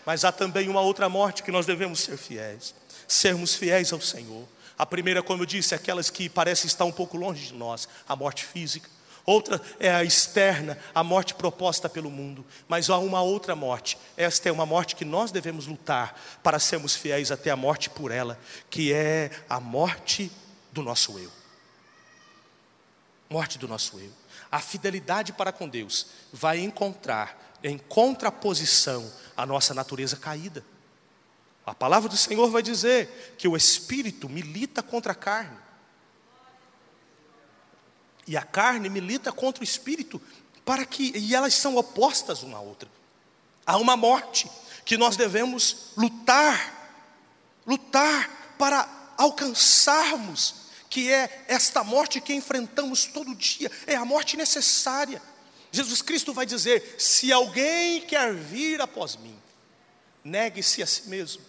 Mas 0.09 0.25
há 0.25 0.33
também 0.33 0.71
uma 0.71 0.81
outra 0.81 1.07
morte 1.07 1.43
que 1.43 1.53
nós 1.53 1.67
devemos 1.67 2.01
ser 2.01 2.17
fiéis, 2.17 2.75
sermos 3.07 3.55
fiéis 3.55 3.93
ao 3.93 4.01
Senhor. 4.01 4.49
A 4.79 4.87
primeira, 4.87 5.23
como 5.23 5.43
eu 5.43 5.47
disse, 5.47 5.75
é 5.75 5.77
aquelas 5.77 6.09
que 6.09 6.31
parecem 6.31 6.67
estar 6.67 6.87
um 6.87 6.91
pouco 6.91 7.19
longe 7.19 7.49
de 7.49 7.53
nós, 7.53 7.87
a 8.09 8.17
morte 8.17 8.43
física. 8.43 8.89
Outra 9.27 9.61
é 9.79 9.91
a 9.91 10.03
externa, 10.03 10.79
a 10.95 11.05
morte 11.05 11.35
proposta 11.35 11.91
pelo 11.91 12.11
mundo. 12.11 12.43
Mas 12.67 12.89
há 12.89 12.97
uma 12.97 13.21
outra 13.21 13.55
morte. 13.55 13.99
Esta 14.17 14.49
é 14.49 14.53
uma 14.53 14.65
morte 14.65 14.97
que 14.97 15.05
nós 15.05 15.31
devemos 15.31 15.67
lutar 15.67 16.19
para 16.43 16.59
sermos 16.59 16.97
fiéis 16.97 17.31
até 17.31 17.51
a 17.51 17.57
morte 17.57 17.91
por 17.91 18.11
ela, 18.11 18.41
que 18.71 18.95
é 18.95 19.31
a 19.47 19.61
morte 19.61 20.33
do 20.73 20.83
nosso 20.83 21.19
eu. 21.19 21.31
Morte 23.29 23.59
do 23.59 23.69
nosso 23.69 23.99
eu. 23.99 24.11
A 24.51 24.59
fidelidade 24.59 25.35
para 25.35 25.53
com 25.53 25.69
Deus 25.69 26.07
vai 26.33 26.61
encontrar 26.61 27.48
em 27.63 27.79
contraposição 27.79 29.11
à 29.37 29.45
nossa 29.45 29.75
natureza 29.75 30.17
caída. 30.17 30.65
A 31.65 31.75
palavra 31.75 32.09
do 32.09 32.17
Senhor 32.17 32.51
vai 32.51 32.63
dizer 32.63 33.35
que 33.37 33.47
o 33.47 33.57
espírito 33.57 34.29
milita 34.29 34.83
contra 34.83 35.13
a 35.13 35.15
carne. 35.15 35.59
E 38.27 38.37
a 38.37 38.43
carne 38.43 38.89
milita 38.89 39.33
contra 39.33 39.63
o 39.63 39.65
espírito, 39.65 40.21
para 40.65 40.85
que 40.85 41.17
e 41.17 41.35
elas 41.35 41.55
são 41.55 41.77
opostas 41.77 42.43
uma 42.43 42.59
à 42.59 42.61
outra. 42.61 42.89
Há 43.67 43.77
uma 43.77 43.97
morte 43.97 44.51
que 44.85 44.97
nós 44.97 45.17
devemos 45.17 45.93
lutar, 45.97 46.95
lutar 47.67 48.55
para 48.59 48.89
alcançarmos, 49.17 50.55
que 50.89 51.11
é 51.13 51.45
esta 51.49 51.85
morte 51.85 52.21
que 52.21 52.33
enfrentamos 52.33 53.05
todo 53.05 53.35
dia, 53.35 53.71
é 53.87 53.95
a 53.95 54.05
morte 54.05 54.37
necessária. 54.37 55.21
Jesus 55.71 56.03
Cristo 56.03 56.33
vai 56.33 56.47
dizer: 56.47 56.97
se 56.99 57.33
alguém 57.33 58.01
quer 58.03 58.35
vir 58.35 58.81
após 58.81 59.17
mim, 59.17 59.37
negue-se 60.25 60.83
a 60.83 60.87
si 60.87 61.09
mesmo, 61.09 61.43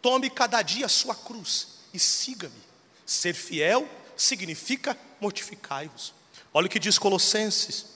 tome 0.00 0.30
cada 0.30 0.62
dia 0.62 0.86
a 0.86 0.88
sua 0.88 1.14
cruz 1.14 1.68
e 1.92 1.98
siga-me. 1.98 2.68
Ser 3.04 3.34
fiel 3.34 3.88
significa 4.16 4.96
mortificai-vos. 5.20 6.12
Olha 6.52 6.66
o 6.66 6.70
que 6.70 6.78
diz 6.78 6.98
Colossenses, 6.98 7.86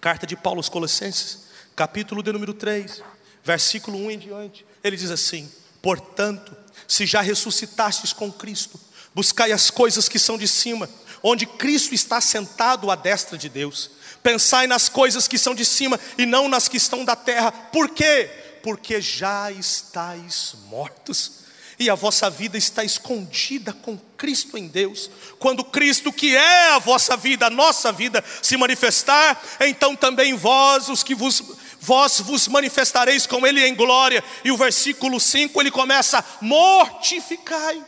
carta 0.00 0.26
de 0.26 0.36
Paulo 0.36 0.58
aos 0.58 0.68
Colossenses, 0.68 1.48
capítulo 1.74 2.22
de 2.22 2.32
número 2.32 2.54
3, 2.54 3.02
versículo 3.42 3.98
1 3.98 4.10
em 4.10 4.18
diante. 4.18 4.66
Ele 4.82 4.96
diz 4.96 5.10
assim: 5.10 5.50
Portanto, 5.80 6.56
se 6.86 7.06
já 7.06 7.20
ressuscitastes 7.20 8.12
com 8.12 8.32
Cristo, 8.32 8.78
buscai 9.14 9.52
as 9.52 9.70
coisas 9.70 10.08
que 10.08 10.18
são 10.18 10.36
de 10.36 10.46
cima, 10.46 10.88
onde 11.22 11.46
Cristo 11.46 11.94
está 11.94 12.20
sentado 12.20 12.90
à 12.90 12.96
destra 12.96 13.38
de 13.38 13.48
Deus 13.48 13.90
Pensai 14.22 14.66
nas 14.66 14.88
coisas 14.88 15.28
que 15.28 15.38
são 15.38 15.54
de 15.54 15.64
cima 15.64 15.98
e 16.16 16.26
não 16.26 16.48
nas 16.48 16.68
que 16.68 16.76
estão 16.76 17.04
da 17.04 17.16
terra. 17.16 17.50
Por 17.50 17.88
quê? 17.90 18.30
Porque 18.62 19.00
já 19.00 19.50
estáis 19.50 20.54
mortos 20.66 21.38
e 21.78 21.88
a 21.88 21.94
vossa 21.94 22.28
vida 22.28 22.58
está 22.58 22.82
escondida 22.82 23.72
com 23.72 23.96
Cristo 24.16 24.58
em 24.58 24.66
Deus. 24.66 25.08
Quando 25.38 25.62
Cristo, 25.62 26.12
que 26.12 26.34
é 26.34 26.72
a 26.72 26.78
vossa 26.78 27.16
vida, 27.16 27.46
a 27.46 27.50
nossa 27.50 27.92
vida, 27.92 28.24
se 28.42 28.56
manifestar, 28.56 29.40
então 29.60 29.94
também 29.94 30.34
vós, 30.34 30.88
os 30.88 31.04
que 31.04 31.14
vos 31.14 31.42
vós 31.80 32.18
vos 32.20 32.48
manifestareis 32.48 33.26
com 33.26 33.46
ele 33.46 33.64
em 33.64 33.74
glória. 33.74 34.24
E 34.44 34.50
o 34.50 34.56
versículo 34.56 35.20
5 35.20 35.60
ele 35.60 35.70
começa: 35.70 36.24
mortificai. 36.40 37.80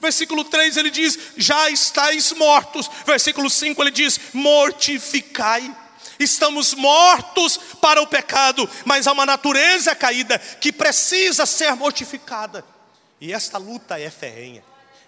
Versículo 0.00 0.44
3 0.44 0.76
ele 0.76 0.90
diz: 0.90 1.18
Já 1.36 1.70
estáis 1.70 2.32
mortos. 2.32 2.90
Versículo 3.06 3.50
5 3.50 3.82
ele 3.82 3.90
diz: 3.90 4.18
Mortificai. 4.32 5.76
Estamos 6.18 6.74
mortos 6.74 7.58
para 7.80 8.02
o 8.02 8.06
pecado, 8.06 8.68
mas 8.84 9.06
há 9.06 9.12
uma 9.12 9.24
natureza 9.24 9.94
caída 9.94 10.38
que 10.38 10.70
precisa 10.70 11.46
ser 11.46 11.74
mortificada. 11.74 12.62
E 13.18 13.32
esta 13.32 13.56
luta 13.56 13.98
é 13.98 14.10
ferrenha, 14.10 14.62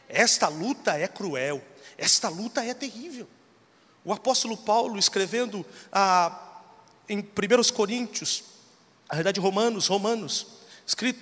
esta 0.08 0.48
luta 0.48 0.96
é 0.96 1.06
cruel, 1.06 1.62
esta 1.98 2.30
luta 2.30 2.64
é 2.64 2.72
terrível. 2.72 3.28
O 4.02 4.12
apóstolo 4.12 4.56
Paulo, 4.56 4.98
escrevendo 4.98 5.64
em 7.06 7.18
1 7.18 7.72
Coríntios, 7.74 8.44
a 9.06 9.14
verdade, 9.14 9.38
Romanos, 9.38 9.88
Romanos, 9.88 10.46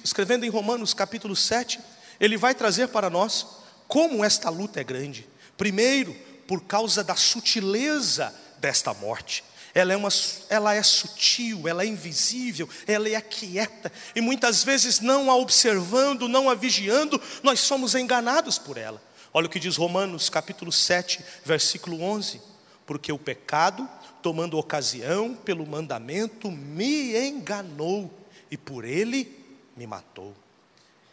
escrevendo 0.04 0.44
em 0.44 0.48
Romanos 0.48 0.94
capítulo 0.94 1.34
7, 1.34 1.80
ele 2.20 2.36
vai 2.36 2.54
trazer 2.54 2.88
para 2.88 3.10
nós 3.10 3.59
como 3.90 4.24
esta 4.24 4.48
luta 4.48 4.80
é 4.80 4.84
grande. 4.84 5.28
Primeiro, 5.58 6.16
por 6.46 6.62
causa 6.62 7.02
da 7.02 7.16
sutileza 7.16 8.32
desta 8.58 8.94
morte. 8.94 9.44
Ela 9.74 9.92
é, 9.92 9.96
uma, 9.96 10.08
ela 10.48 10.74
é 10.74 10.82
sutil, 10.82 11.66
ela 11.68 11.82
é 11.82 11.86
invisível, 11.86 12.68
ela 12.86 13.08
é 13.08 13.20
quieta, 13.20 13.92
e 14.16 14.20
muitas 14.20 14.64
vezes, 14.64 15.00
não 15.00 15.30
a 15.30 15.36
observando, 15.36 16.28
não 16.28 16.48
a 16.48 16.54
vigiando, 16.54 17.20
nós 17.42 17.60
somos 17.60 17.94
enganados 17.94 18.58
por 18.58 18.76
ela. 18.76 19.02
Olha 19.32 19.46
o 19.46 19.50
que 19.50 19.60
diz 19.60 19.76
Romanos 19.76 20.28
capítulo 20.28 20.72
7, 20.72 21.24
versículo 21.44 22.00
11: 22.00 22.40
Porque 22.86 23.12
o 23.12 23.18
pecado, 23.18 23.88
tomando 24.22 24.58
ocasião 24.58 25.34
pelo 25.34 25.66
mandamento, 25.66 26.50
me 26.50 27.16
enganou, 27.28 28.10
e 28.50 28.56
por 28.56 28.84
ele 28.84 29.36
me 29.76 29.86
matou. 29.86 30.34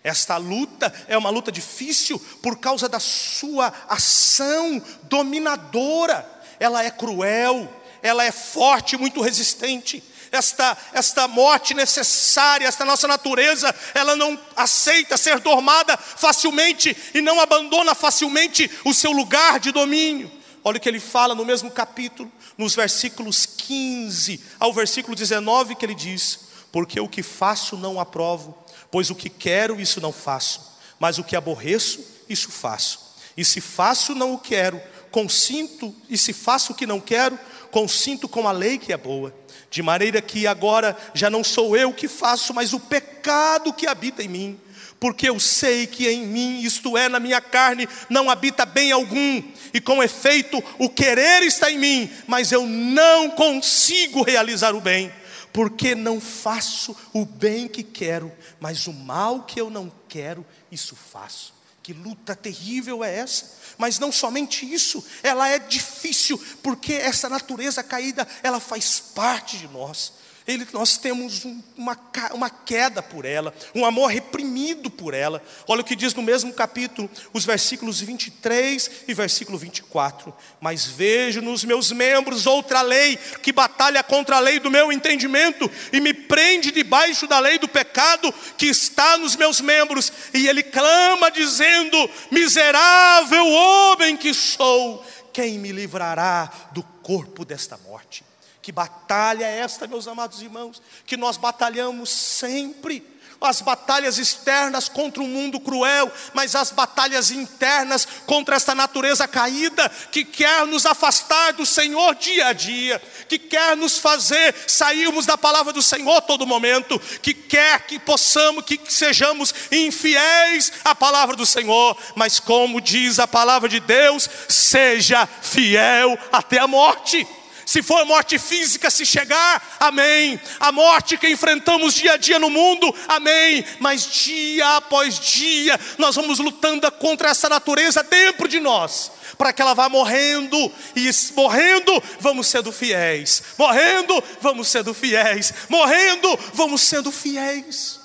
Esta 0.08 0.38
luta 0.38 0.94
é 1.10 1.18
uma 1.18 1.30
luta 1.30 1.52
difícil 1.52 2.18
por 2.42 2.58
causa 2.60 2.88
da 2.88 2.98
sua 2.98 3.74
ação 3.90 4.82
dominadora. 5.04 6.26
Ela 6.62 6.82
é 6.82 6.90
cruel, 6.90 7.70
ela 8.02 8.24
é 8.24 8.32
forte, 8.32 8.96
muito 8.96 9.22
resistente. 9.22 10.02
Esta, 10.32 10.78
esta 10.94 11.28
morte 11.28 11.74
necessária, 11.74 12.66
esta 12.66 12.86
nossa 12.86 13.06
natureza, 13.06 13.76
ela 13.94 14.16
não 14.16 14.40
aceita 14.56 15.18
ser 15.18 15.42
dormada 15.42 15.98
facilmente 15.98 16.96
e 17.14 17.20
não 17.20 17.42
abandona 17.42 17.94
facilmente 17.94 18.72
o 18.86 18.94
seu 18.94 19.12
lugar 19.12 19.60
de 19.60 19.74
domínio. 19.74 20.32
Olha 20.64 20.78
o 20.78 20.80
que 20.80 20.88
ele 20.88 21.02
fala 21.02 21.36
no 21.36 21.44
mesmo 21.44 21.70
capítulo, 21.70 22.32
nos 22.58 22.74
versículos 22.74 23.46
15 23.46 24.42
ao 24.58 24.72
versículo 24.72 25.18
19, 25.18 25.76
que 25.76 25.86
ele 25.86 25.96
diz: 25.96 26.40
Porque 26.72 26.98
o 26.98 27.10
que 27.10 27.22
faço 27.22 27.76
não 27.76 28.00
aprovo 28.00 28.67
Pois 28.92 29.10
o 29.10 29.16
que 29.16 29.30
quero, 29.30 29.80
isso 29.80 30.00
não 30.00 30.12
faço, 30.12 30.62
mas 31.00 31.18
o 31.18 31.24
que 31.24 31.36
aborreço, 31.36 32.04
isso 32.30 32.50
faço. 32.52 33.16
E 33.36 33.44
se 33.44 33.62
faço, 33.62 34.16
não 34.16 34.34
o 34.34 34.40
quero, 34.40 34.82
consinto, 35.12 35.94
e 36.10 36.18
se 36.18 36.34
faço 36.34 36.74
o 36.74 36.76
que 36.76 36.86
não 36.86 37.00
quero, 37.00 37.38
consinto 37.72 38.28
com 38.28 38.48
a 38.48 38.52
lei 38.52 38.78
que 38.78 38.94
é 38.94 38.98
boa. 38.98 39.34
De 39.70 39.82
maneira 39.82 40.22
que 40.22 40.48
agora 40.48 40.98
já 41.14 41.30
não 41.30 41.44
sou 41.44 41.76
eu 41.76 41.94
que 41.94 42.08
faço, 42.08 42.54
mas 42.54 42.74
o 42.74 42.80
pecado 42.80 43.74
que 43.74 43.86
habita 43.86 44.24
em 44.24 44.28
mim. 44.28 44.60
Porque 45.00 45.30
eu 45.30 45.40
sei 45.40 45.86
que 45.86 46.10
em 46.10 46.26
mim, 46.26 46.62
isto 46.62 46.98
é, 46.98 47.08
na 47.08 47.20
minha 47.20 47.40
carne, 47.40 47.88
não 48.10 48.32
habita 48.32 48.66
bem 48.66 48.92
algum, 48.92 49.44
e 49.72 49.80
com 49.80 50.02
efeito, 50.02 50.64
o 50.80 50.90
querer 50.90 51.44
está 51.44 51.70
em 51.70 51.78
mim, 51.78 52.12
mas 52.26 52.52
eu 52.52 52.66
não 52.66 53.30
consigo 53.30 54.24
realizar 54.24 54.74
o 54.74 54.82
bem 54.82 55.12
porque 55.58 55.96
não 55.96 56.22
faço 56.22 56.96
o 57.12 57.26
bem 57.26 57.68
que 57.68 57.82
quero, 57.82 58.32
mas 58.60 58.86
o 58.86 58.94
mal 58.94 59.42
que 59.42 59.60
eu 59.60 59.72
não 59.72 59.92
quero, 60.08 60.46
isso 60.72 60.96
faço. 60.96 61.52
Que 61.82 61.94
luta 61.94 62.36
terrível 62.36 63.04
é 63.04 63.18
essa? 63.18 63.56
Mas 63.76 63.98
não 63.98 64.12
somente 64.12 64.72
isso, 64.72 65.04
ela 65.24 65.50
é 65.50 65.58
difícil, 65.58 66.40
porque 66.62 66.94
essa 66.94 67.28
natureza 67.28 67.82
caída, 67.82 68.28
ela 68.44 68.60
faz 68.60 69.00
parte 69.00 69.58
de 69.58 69.68
nós 69.70 70.14
ele, 70.48 70.66
nós 70.72 70.98
temos 70.98 71.44
um, 71.44 71.62
uma, 71.76 72.00
uma 72.34 72.50
queda 72.50 73.04
por 73.04 73.26
ela, 73.26 73.54
um 73.76 73.86
amor 73.86 74.08
reprimido 74.08 74.90
por 74.90 75.14
ela. 75.14 75.44
Olha 75.68 75.82
o 75.82 75.84
que 75.84 75.96
diz 75.96 76.14
no 76.14 76.22
mesmo 76.22 76.54
capítulo, 76.54 77.10
os 77.34 77.44
versículos 77.44 78.00
23 78.00 78.92
e 79.10 79.14
versículo 79.14 79.58
24. 79.58 80.34
Mas 80.62 80.86
vejo 80.86 81.42
nos 81.42 81.66
meus 81.66 81.92
membros 81.92 82.48
outra 82.48 82.82
lei 82.82 83.18
que 83.44 83.52
batalha 83.52 84.02
contra 84.02 84.38
a 84.38 84.40
lei 84.40 84.58
do 84.58 84.72
meu 84.72 84.90
entendimento 84.90 85.70
e 85.92 86.00
me 86.00 86.14
prende 86.14 86.72
debaixo 86.72 87.28
da 87.28 87.40
lei 87.40 87.60
do 87.60 87.68
pecado 87.68 88.34
que 88.58 88.68
está 88.68 89.18
nos 89.18 89.36
meus 89.36 89.60
membros. 89.60 90.14
E 90.34 90.48
ele 90.48 90.64
clama, 90.64 91.30
dizendo: 91.30 92.10
Miserável 92.32 93.46
homem 93.46 94.16
que 94.16 94.34
sou, 94.34 95.06
quem 95.34 95.60
me 95.60 95.74
livrará 95.74 96.50
do 96.72 96.82
corpo 97.04 97.44
desta 97.44 97.78
morte? 97.80 98.27
Que 98.68 98.72
batalha 98.74 99.46
é 99.46 99.60
esta, 99.60 99.88
meus 99.88 100.10
amados 100.10 100.42
irmãos? 100.42 100.82
Que 101.06 101.16
nós 101.16 101.38
batalhamos 101.38 102.10
sempre. 102.10 103.02
As 103.40 103.62
batalhas 103.62 104.18
externas 104.18 104.90
contra 104.90 105.24
um 105.24 105.28
mundo 105.28 105.58
cruel, 105.58 106.12
mas 106.34 106.54
as 106.54 106.70
batalhas 106.72 107.32
internas 107.32 108.06
contra 108.26 108.58
esta 108.58 108.76
natureza 108.76 109.26
caída 109.26 109.88
que 110.12 110.26
quer 110.26 110.68
nos 110.68 110.86
afastar 110.86 111.54
do 111.54 111.66
Senhor 111.66 112.14
dia 112.16 112.48
a 112.48 112.52
dia, 112.52 113.02
que 113.30 113.40
quer 113.40 113.78
nos 113.78 114.00
fazer 114.00 114.54
sairmos 114.68 115.26
da 115.26 115.38
palavra 115.38 115.72
do 115.72 115.82
Senhor 115.82 116.20
todo 116.24 116.46
momento, 116.46 117.00
que 117.22 117.34
quer 117.34 117.88
que 117.88 117.98
possamos, 117.98 118.66
que 118.66 118.78
sejamos 118.90 119.56
infiéis 119.72 120.74
à 120.84 120.94
palavra 120.94 121.38
do 121.38 121.46
Senhor, 121.46 121.98
mas 122.16 122.38
como 122.38 122.82
diz 122.82 123.18
a 123.18 123.28
palavra 123.28 123.70
de 123.70 123.80
Deus, 123.80 124.30
seja 124.50 125.26
fiel 125.26 126.20
até 126.34 126.60
a 126.60 126.68
morte. 126.68 127.26
Se 127.68 127.84
for 127.84 128.06
morte 128.06 128.40
física, 128.40 128.90
se 128.90 129.06
chegar, 129.06 129.76
amém. 129.78 130.40
A 130.58 130.72
morte 130.72 131.18
que 131.18 131.28
enfrentamos 131.28 131.96
dia 131.96 132.14
a 132.14 132.18
dia 132.18 132.40
no 132.40 132.50
mundo, 132.50 132.96
amém. 133.10 133.62
Mas 133.82 134.06
dia 134.10 134.78
após 134.78 135.20
dia, 135.20 135.78
nós 135.98 136.16
vamos 136.16 136.40
lutando 136.40 136.90
contra 136.94 137.28
essa 137.28 137.50
natureza 137.50 138.02
dentro 138.04 138.48
de 138.48 138.62
nós, 138.62 139.12
para 139.38 139.52
que 139.52 139.62
ela 139.62 139.74
vá 139.74 139.90
morrendo, 139.90 140.72
e 140.96 141.10
morrendo, 141.36 142.02
vamos 142.22 142.48
sendo 142.48 142.72
fiéis, 142.72 143.44
morrendo, 143.58 144.24
vamos 144.40 144.70
sendo 144.70 144.94
fiéis, 144.94 145.54
morrendo, 145.68 146.40
vamos 146.54 146.82
sendo 146.82 147.12
fiéis, 147.12 148.00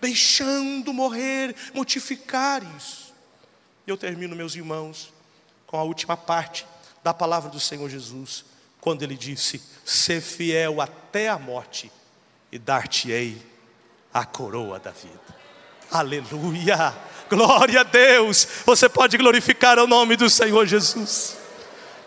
deixando 0.00 0.92
morrer, 0.92 1.56
mortificar 1.74 2.62
isso. 2.76 3.12
Eu 3.84 3.96
termino, 3.96 4.36
meus 4.36 4.54
irmãos, 4.54 5.12
com 5.66 5.76
a 5.76 5.82
última 5.82 6.16
parte 6.16 6.64
da 7.02 7.12
palavra 7.12 7.50
do 7.50 7.58
Senhor 7.58 7.90
Jesus 7.90 8.51
quando 8.82 9.04
ele 9.04 9.16
disse: 9.16 9.62
Ser 9.84 10.20
fiel 10.20 10.80
até 10.80 11.28
a 11.28 11.38
morte, 11.38 11.90
e 12.50 12.58
dar-te-ei 12.58 13.40
a 14.12 14.26
coroa 14.26 14.78
da 14.78 14.90
vida. 14.90 15.40
Aleluia! 15.90 16.94
Glória 17.30 17.80
a 17.80 17.84
Deus! 17.84 18.46
Você 18.66 18.88
pode 18.88 19.16
glorificar 19.16 19.78
o 19.78 19.86
nome 19.86 20.16
do 20.16 20.28
Senhor 20.28 20.66
Jesus. 20.66 21.38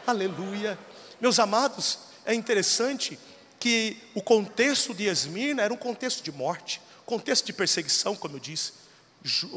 Aleluia! 0.06 0.78
Meus 1.20 1.40
amados, 1.40 1.98
é 2.26 2.34
interessante 2.34 3.18
que 3.58 3.98
o 4.14 4.22
contexto 4.22 4.94
de 4.94 5.06
Esmirna 5.06 5.64
era 5.64 5.74
um 5.74 5.78
contexto 5.78 6.22
de 6.22 6.32
morte, 6.32 6.82
contexto 7.06 7.46
de 7.46 7.54
perseguição, 7.54 8.16
como 8.16 8.36
eu 8.36 8.40
disse. 8.40 8.74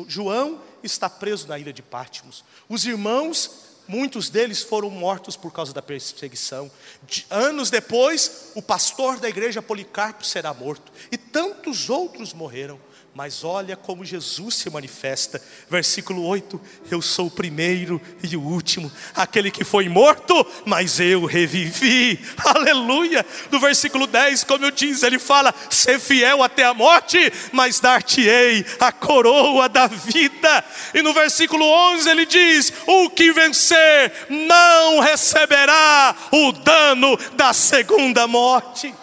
João 0.07 0.63
está 0.83 1.11
preso 1.11 1.49
na 1.49 1.59
ilha 1.59 1.73
de 1.73 1.83
Pátimos. 1.83 2.45
Os 2.69 2.87
irmãos 2.87 3.51
Muitos 3.89 4.29
deles 4.29 4.63
foram 4.63 4.91
mortos 4.91 5.35
por 5.35 5.51
causa 5.51 5.73
da 5.73 5.81
perseguição. 5.81 6.71
De, 7.03 7.27
anos 7.31 7.71
depois, 7.71 8.53
o 8.55 8.61
pastor 8.61 9.19
da 9.19 9.29
igreja 9.29 9.63
Policarpo 9.63 10.25
será 10.25 10.53
morto. 10.53 10.93
E 11.11 11.17
tantos 11.17 11.89
outros 11.89 12.35
morreram. 12.35 12.79
Mas 13.15 13.43
olha 13.43 13.77
como 13.77 14.05
Jesus 14.05 14.55
se 14.55 14.71
manifesta. 14.71 15.43
Versículo 15.69 16.25
8: 16.25 16.61
Eu 16.91 17.03
sou 17.03 17.27
o 17.27 17.31
primeiro 17.31 18.01
e 18.23 18.37
o 18.37 18.41
último, 18.41 18.93
aquele 19.15 19.51
que 19.51 19.65
foi 19.65 19.89
morto, 19.89 20.47
mas 20.65 21.01
eu 21.01 21.25
revivi. 21.25 22.21
Aleluia. 22.45 23.27
No 23.51 23.59
versículo 23.59 24.07
10, 24.07 24.45
como 24.45 24.65
eu 24.67 24.71
disse, 24.71 25.05
ele 25.05 25.19
fala: 25.19 25.53
Ser 25.69 25.99
fiel 25.99 26.43
até 26.43 26.65
a 26.65 26.75
morte, 26.75 27.19
mas 27.51 27.81
dar-te-ei 27.81 28.65
a 28.79 28.93
coroa 28.93 29.69
da 29.69 29.87
vida. 29.89 30.65
E 30.95 31.03
no 31.03 31.13
versículo 31.13 31.65
11 31.65 32.09
ele 32.09 32.27
diz: 32.27 32.73
O 32.87 33.11
que 33.11 33.33
vencer 33.33 34.13
não 34.29 35.01
receberá 35.01 36.15
o 36.31 36.53
dano 36.53 37.19
da 37.35 37.53
segunda 37.53 38.27
morte. 38.29 38.95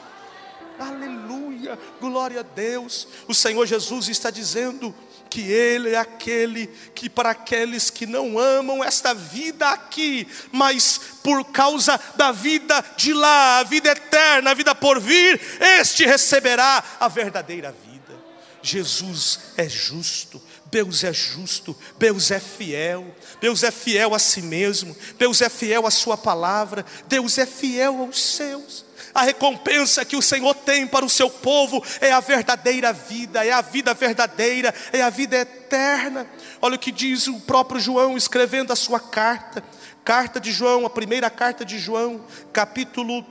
Glória 2.10 2.41
a 2.41 2.43
Deus. 2.43 3.08
O 3.28 3.34
Senhor 3.34 3.66
Jesus 3.66 4.08
está 4.10 4.30
dizendo 4.30 4.93
que 5.28 5.41
Ele 5.41 5.89
é 5.89 5.97
aquele 5.97 6.68
que, 6.93 7.10
para 7.10 7.32
aqueles 7.32 7.89
que 7.89 8.06
não 8.06 8.38
amam 8.38 8.84
esta 8.84 9.12
vida 9.12 9.68
aqui, 9.70 10.28
mas 10.51 11.01
por 11.24 11.43
causa 11.45 11.99
da 12.16 12.32
vida 12.32 12.86
de 12.95 13.12
lá, 13.12 13.58
a 13.58 13.64
vida 13.64 13.89
eterna, 13.89 14.51
a 14.51 14.53
vida 14.53 14.76
por 14.76 14.99
vir, 14.99 15.41
este 15.80 16.06
receberá 16.06 16.84
a 16.99 17.08
verdadeira 17.08 17.72
vida. 17.72 18.16
Jesus 18.62 19.39
é 19.58 19.68
justo, 19.68 20.39
Deus 20.68 21.03
é 21.03 21.12
justo, 21.12 21.76
Deus 21.97 22.30
é 22.30 22.39
fiel, 22.39 23.16
Deus 23.41 23.64
é 23.64 23.72
fiel 23.72 24.14
a 24.14 24.20
si 24.20 24.43
mesmo, 24.43 24.95
Deus 25.18 25.41
é 25.41 25.49
fiel 25.49 25.88
à 25.88 25.91
Sua 25.91 26.16
palavra, 26.16 26.86
Deus 27.08 27.39
é 27.39 27.47
fiel 27.47 27.99
aos 28.01 28.22
seus. 28.22 28.85
A 29.16 29.22
recompensa 29.22 30.03
que 30.03 30.18
o 30.18 30.22
Senhor 30.22 30.53
tem 30.53 30.86
para 30.86 31.05
o 31.05 31.09
seu 31.09 31.30
povo 31.30 31.82
é 32.01 32.11
a 32.11 32.20
verdadeira 32.20 32.91
vida, 32.91 33.45
é 33.45 33.51
a 33.53 33.61
vida 33.61 33.93
verdadeira, 33.93 34.76
é 34.91 35.01
a 35.01 35.09
vida 35.09 35.38
eterna. 35.38 36.28
Olha 36.61 36.76
o 36.76 36.80
que 36.80 36.91
diz 36.91 37.26
o 37.28 37.39
próprio 37.39 37.80
João 37.80 38.18
escrevendo 38.18 38.74
a 38.74 38.76
sua 38.76 38.99
carta. 38.99 39.63
Carta 40.03 40.38
de 40.38 40.51
João, 40.51 40.86
a 40.86 40.89
primeira 40.89 41.30
carta 41.30 41.63
de 41.63 41.80
João, 41.80 42.26
capítulo 42.51 43.26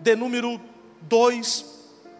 de 0.00 0.16
número 0.16 0.58
2, 1.02 1.62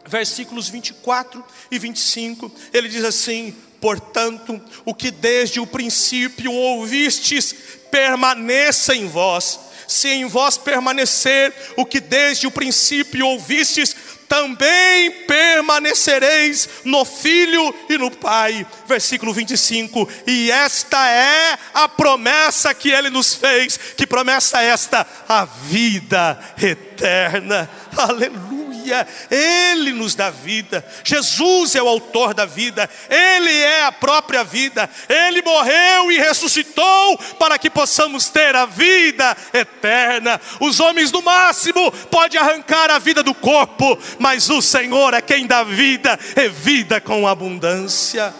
versículos 0.07 0.69
24 0.69 1.43
e 1.71 1.79
25. 1.79 2.53
Ele 2.75 2.91
diz 2.91 3.05
assim: 3.05 3.57
Portanto, 3.81 4.61
o 4.85 4.95
que 4.95 5.11
desde 5.11 5.61
o 5.61 5.67
princípio 5.67 6.53
ouvistes, 6.53 7.55
permaneça 7.91 8.95
em 8.95 9.09
vós 9.09 9.64
se 9.87 10.09
em 10.09 10.27
vós 10.27 10.57
permanecer 10.57 11.53
o 11.77 11.85
que 11.85 12.01
desde 12.01 12.47
o 12.47 12.51
princípio 12.51 13.27
ouvistes, 13.27 13.95
também 14.29 15.11
permanecereis 15.27 16.69
no 16.85 17.05
Filho 17.05 17.75
e 17.89 17.97
no 17.97 18.11
Pai. 18.11 18.67
Versículo 18.87 19.33
25. 19.33 20.09
E 20.27 20.51
esta 20.51 21.09
é 21.09 21.59
a 21.73 21.89
promessa 21.89 22.75
que 22.75 22.91
ele 22.91 23.11
nos 23.11 23.35
fez. 23.35 23.79
Que 23.97 24.07
promessa 24.07 24.63
é 24.63 24.67
esta? 24.67 25.07
A 25.29 25.45
vida 25.45 26.39
eterna. 26.61 27.69
Aleluia 27.97 28.64
aleluia. 28.85 29.07
Ele 29.31 29.93
nos 29.93 30.15
dá 30.15 30.31
vida. 30.31 30.85
Jesus 31.03 31.75
é 31.75 31.83
o 31.83 31.89
autor 31.89 32.35
da 32.35 32.45
vida. 32.45 32.89
Ele 33.09 33.51
é 33.51 33.85
a 33.85 33.93
própria 33.93 34.45
vida. 34.45 34.89
Ele 35.09 35.43
morreu 35.43 36.13
e 36.13 36.19
ressuscitou 36.19 37.19
para 37.39 37.59
que 37.59 37.71
possamos 37.71 38.29
ter 38.29 38.55
a 38.55 38.67
vida 38.67 39.37
eterna. 39.53 40.41
Os 40.61 40.81
homens 40.81 41.11
no 41.11 41.23
máximo 41.23 41.91
podem 42.11 42.41
arrancar 42.41 42.91
a 42.91 42.99
vida 42.99 43.23
do 43.23 43.35
corpo, 43.35 43.99
mas 44.19 44.51
o 44.51 44.61
Senhor 44.61 45.15
é 45.15 45.21
quem 45.21 45.47
dá 45.47 45.63
vida, 45.63 46.19
é 46.37 46.49
vida 46.49 47.01
com 47.01 47.27
abundância. 47.27 48.35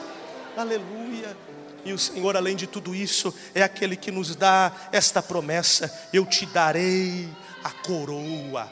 Aleluia. 0.57 1.05
E 1.85 1.93
o 1.93 1.99
Senhor, 1.99 2.35
além 2.35 2.57
de 2.57 2.67
tudo 2.67 2.95
isso, 2.95 3.35
é 3.55 3.63
aquele 3.63 3.95
que 3.95 4.11
nos 4.11 4.35
dá 4.35 4.73
esta 4.91 5.23
promessa: 5.23 5.93
eu 6.13 6.25
te 6.25 6.47
darei 6.47 7.29
a 7.63 7.71
coroa. 7.71 8.71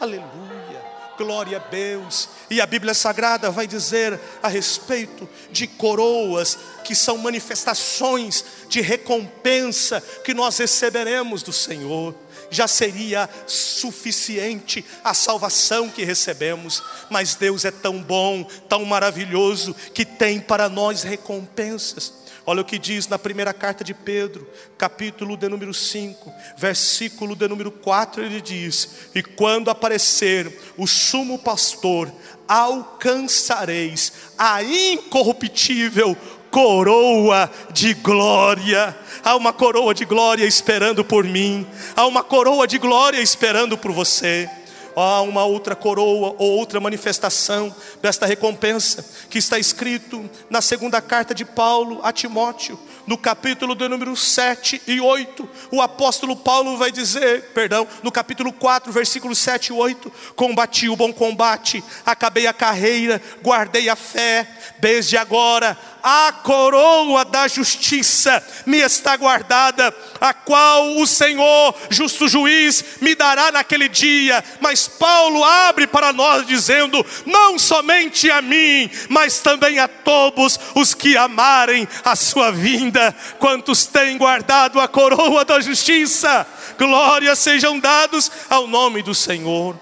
Aleluia. 0.00 0.79
Glória 1.20 1.58
a 1.58 1.70
Deus. 1.70 2.30
E 2.48 2.62
a 2.62 2.66
Bíblia 2.66 2.94
Sagrada 2.94 3.50
vai 3.50 3.66
dizer 3.66 4.18
a 4.42 4.48
respeito 4.48 5.28
de 5.52 5.66
coroas, 5.66 6.58
que 6.82 6.94
são 6.94 7.18
manifestações 7.18 8.42
de 8.70 8.80
recompensa 8.80 10.02
que 10.24 10.32
nós 10.32 10.56
receberemos 10.56 11.42
do 11.42 11.52
Senhor. 11.52 12.14
Já 12.50 12.66
seria 12.66 13.28
suficiente 13.46 14.82
a 15.04 15.12
salvação 15.12 15.90
que 15.90 16.04
recebemos, 16.04 16.82
mas 17.10 17.34
Deus 17.34 17.66
é 17.66 17.70
tão 17.70 18.02
bom, 18.02 18.42
tão 18.66 18.86
maravilhoso, 18.86 19.76
que 19.92 20.06
tem 20.06 20.40
para 20.40 20.70
nós 20.70 21.02
recompensas. 21.02 22.14
Olha 22.46 22.62
o 22.62 22.64
que 22.64 22.78
diz 22.78 23.06
na 23.06 23.18
primeira 23.18 23.52
carta 23.52 23.84
de 23.84 23.92
Pedro, 23.92 24.48
capítulo 24.78 25.36
de 25.36 25.48
número 25.48 25.74
5, 25.74 26.32
versículo 26.56 27.36
de 27.36 27.46
número 27.46 27.70
4, 27.70 28.22
ele 28.22 28.40
diz: 28.40 29.10
E 29.14 29.22
quando 29.22 29.70
aparecer 29.70 30.60
o 30.76 30.86
sumo 30.86 31.38
pastor, 31.38 32.12
alcançareis 32.48 34.12
a 34.36 34.62
incorruptível 34.62 36.16
coroa 36.50 37.50
de 37.72 37.94
glória. 37.94 38.96
Há 39.22 39.36
uma 39.36 39.52
coroa 39.52 39.94
de 39.94 40.04
glória 40.04 40.44
esperando 40.44 41.04
por 41.04 41.24
mim, 41.24 41.66
há 41.94 42.06
uma 42.06 42.24
coroa 42.24 42.66
de 42.66 42.78
glória 42.78 43.20
esperando 43.20 43.78
por 43.78 43.92
você 43.92 44.50
há 44.96 45.22
uma 45.22 45.44
outra 45.44 45.74
coroa 45.74 46.34
ou 46.38 46.58
outra 46.58 46.80
manifestação 46.80 47.74
desta 48.00 48.26
recompensa 48.26 49.04
que 49.28 49.38
está 49.38 49.58
escrito 49.58 50.28
na 50.48 50.60
segunda 50.60 51.00
carta 51.00 51.34
de 51.34 51.44
Paulo 51.44 52.00
a 52.02 52.12
Timóteo, 52.12 52.78
no 53.06 53.16
capítulo 53.16 53.74
de 53.74 53.88
número 53.88 54.16
7 54.16 54.82
e 54.86 55.00
8. 55.00 55.48
O 55.70 55.80
apóstolo 55.80 56.36
Paulo 56.36 56.76
vai 56.76 56.90
dizer, 56.90 57.50
perdão, 57.54 57.86
no 58.02 58.12
capítulo 58.12 58.52
4, 58.52 58.92
versículos 58.92 59.38
7 59.38 59.68
e 59.68 59.72
8: 59.72 60.12
Combati 60.36 60.88
o 60.88 60.96
bom 60.96 61.12
combate, 61.12 61.82
acabei 62.04 62.46
a 62.46 62.52
carreira, 62.52 63.20
guardei 63.42 63.88
a 63.88 63.96
fé, 63.96 64.48
desde 64.80 65.16
agora 65.16 65.76
a 66.02 66.32
coroa 66.32 67.24
da 67.24 67.46
justiça 67.48 68.42
me 68.66 68.78
está 68.78 69.16
guardada, 69.16 69.94
a 70.20 70.32
qual 70.32 70.96
o 70.96 71.06
Senhor, 71.06 71.74
justo 71.90 72.28
juiz, 72.28 72.84
me 73.00 73.14
dará 73.14 73.52
naquele 73.52 73.88
dia. 73.88 74.42
Mas 74.60 74.88
Paulo 74.88 75.44
abre 75.44 75.86
para 75.86 76.12
nós 76.12 76.46
dizendo: 76.46 77.04
não 77.26 77.58
somente 77.58 78.30
a 78.30 78.40
mim, 78.40 78.90
mas 79.08 79.40
também 79.40 79.78
a 79.78 79.88
todos 79.88 80.58
os 80.74 80.94
que 80.94 81.16
amarem 81.16 81.86
a 82.04 82.16
sua 82.16 82.50
vinda, 82.50 82.89
quantos 83.38 83.86
têm 83.86 84.18
guardado 84.18 84.80
a 84.80 84.88
coroa 84.88 85.44
da 85.44 85.60
justiça. 85.60 86.46
Glórias 86.78 87.38
sejam 87.38 87.78
dados 87.78 88.30
ao 88.48 88.66
nome 88.66 89.02
do 89.02 89.14
Senhor 89.14 89.76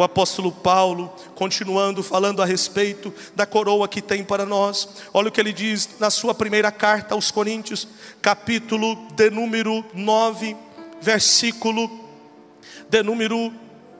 o 0.00 0.02
apóstolo 0.02 0.50
Paulo, 0.50 1.14
continuando 1.34 2.02
falando 2.02 2.40
a 2.40 2.46
respeito 2.46 3.12
da 3.36 3.44
coroa 3.44 3.86
que 3.86 4.00
tem 4.00 4.24
para 4.24 4.46
nós. 4.46 4.88
Olha 5.12 5.28
o 5.28 5.30
que 5.30 5.38
ele 5.38 5.52
diz 5.52 5.90
na 5.98 6.08
sua 6.08 6.34
primeira 6.34 6.72
carta 6.72 7.14
aos 7.14 7.30
Coríntios, 7.30 7.86
capítulo 8.22 8.96
de 9.14 9.28
número 9.28 9.84
9, 9.92 10.56
versículo 11.02 11.90
de 12.88 13.02
número 13.02 13.52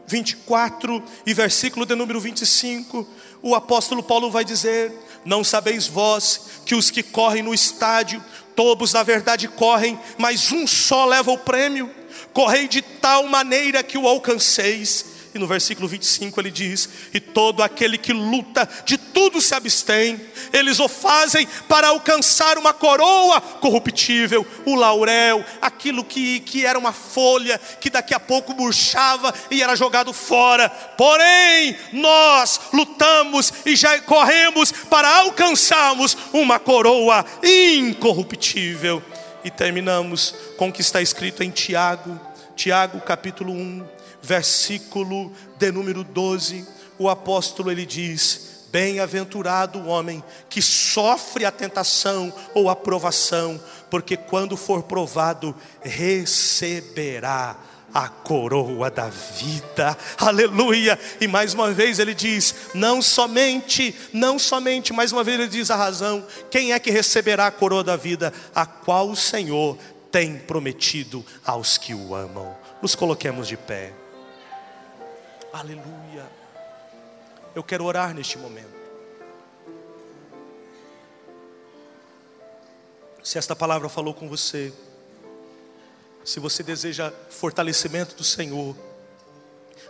24 0.06 1.02
e 1.26 1.34
versículo 1.34 1.84
de 1.84 1.94
número 1.94 2.18
25. 2.18 3.06
O 3.42 3.54
apóstolo 3.54 4.02
Paulo 4.02 4.30
vai 4.30 4.42
dizer: 4.42 4.90
Não 5.22 5.44
sabeis 5.44 5.86
vós 5.86 6.62
que 6.64 6.74
os 6.74 6.90
que 6.90 7.02
correm 7.02 7.42
no 7.42 7.52
estádio, 7.52 8.24
todos 8.54 8.92
na 8.92 9.02
verdade 9.02 9.48
correm, 9.48 9.98
mas 10.18 10.52
um 10.52 10.66
só 10.66 11.04
leva 11.04 11.30
o 11.30 11.38
prêmio. 11.38 11.90
Correi 12.32 12.68
de 12.68 12.82
tal 12.82 13.26
maneira 13.26 13.82
que 13.82 13.98
o 13.98 14.06
alcanceis. 14.06 15.09
E 15.32 15.38
no 15.38 15.46
versículo 15.46 15.86
25 15.86 16.40
ele 16.40 16.50
diz: 16.50 16.88
E 17.14 17.20
todo 17.20 17.62
aquele 17.62 17.96
que 17.96 18.12
luta 18.12 18.68
de 18.84 18.98
tudo 18.98 19.40
se 19.40 19.54
abstém, 19.54 20.20
eles 20.52 20.80
o 20.80 20.88
fazem 20.88 21.46
para 21.68 21.88
alcançar 21.88 22.58
uma 22.58 22.72
coroa 22.72 23.40
corruptível, 23.40 24.44
o 24.66 24.74
laurel, 24.74 25.44
aquilo 25.62 26.04
que, 26.04 26.40
que 26.40 26.66
era 26.66 26.78
uma 26.78 26.92
folha 26.92 27.60
que 27.80 27.88
daqui 27.88 28.12
a 28.12 28.18
pouco 28.18 28.54
murchava 28.54 29.32
e 29.50 29.62
era 29.62 29.76
jogado 29.76 30.12
fora. 30.12 30.68
Porém, 30.68 31.76
nós 31.92 32.60
lutamos 32.72 33.52
e 33.64 33.76
já 33.76 34.00
corremos 34.00 34.72
para 34.72 35.08
alcançarmos 35.18 36.16
uma 36.32 36.58
coroa 36.58 37.24
incorruptível. 37.42 39.00
E 39.44 39.50
terminamos 39.50 40.34
com 40.56 40.68
o 40.68 40.72
que 40.72 40.80
está 40.80 41.00
escrito 41.00 41.42
em 41.42 41.50
Tiago, 41.50 42.20
Tiago 42.56 43.00
capítulo 43.00 43.52
1 43.52 43.99
versículo 44.22 45.32
de 45.58 45.70
número 45.72 46.04
12, 46.04 46.66
o 46.98 47.08
apóstolo 47.08 47.70
ele 47.70 47.86
diz: 47.86 48.66
Bem-aventurado 48.70 49.78
o 49.78 49.86
homem 49.86 50.22
que 50.48 50.62
sofre 50.62 51.44
a 51.44 51.50
tentação 51.50 52.32
ou 52.54 52.70
a 52.70 52.76
provação, 52.76 53.60
porque 53.90 54.16
quando 54.16 54.56
for 54.56 54.82
provado, 54.82 55.54
receberá 55.82 57.56
a 57.92 58.08
coroa 58.08 58.90
da 58.90 59.08
vida, 59.08 59.96
aleluia. 60.16 60.98
E 61.20 61.26
mais 61.26 61.54
uma 61.54 61.72
vez 61.72 61.98
ele 61.98 62.14
diz: 62.14 62.54
não 62.74 63.02
somente, 63.02 63.94
não 64.12 64.38
somente, 64.38 64.92
mais 64.92 65.12
uma 65.12 65.24
vez 65.24 65.40
ele 65.40 65.48
diz 65.48 65.70
a 65.70 65.76
razão: 65.76 66.24
quem 66.50 66.72
é 66.72 66.78
que 66.78 66.90
receberá 66.90 67.46
a 67.46 67.50
coroa 67.50 67.82
da 67.82 67.96
vida? 67.96 68.32
A 68.54 68.64
qual 68.64 69.10
o 69.10 69.16
Senhor 69.16 69.76
tem 70.10 70.36
prometido 70.36 71.24
aos 71.44 71.78
que 71.78 71.94
o 71.94 72.14
amam. 72.14 72.56
Nos 72.82 72.94
coloquemos 72.94 73.46
de 73.46 73.56
pé. 73.56 73.99
Aleluia. 75.52 76.30
Eu 77.54 77.64
quero 77.64 77.84
orar 77.84 78.14
neste 78.14 78.38
momento. 78.38 78.78
Se 83.22 83.36
esta 83.36 83.56
palavra 83.56 83.88
falou 83.88 84.14
com 84.14 84.28
você, 84.28 84.72
se 86.24 86.38
você 86.38 86.62
deseja 86.62 87.12
fortalecimento 87.30 88.14
do 88.14 88.22
Senhor 88.22 88.76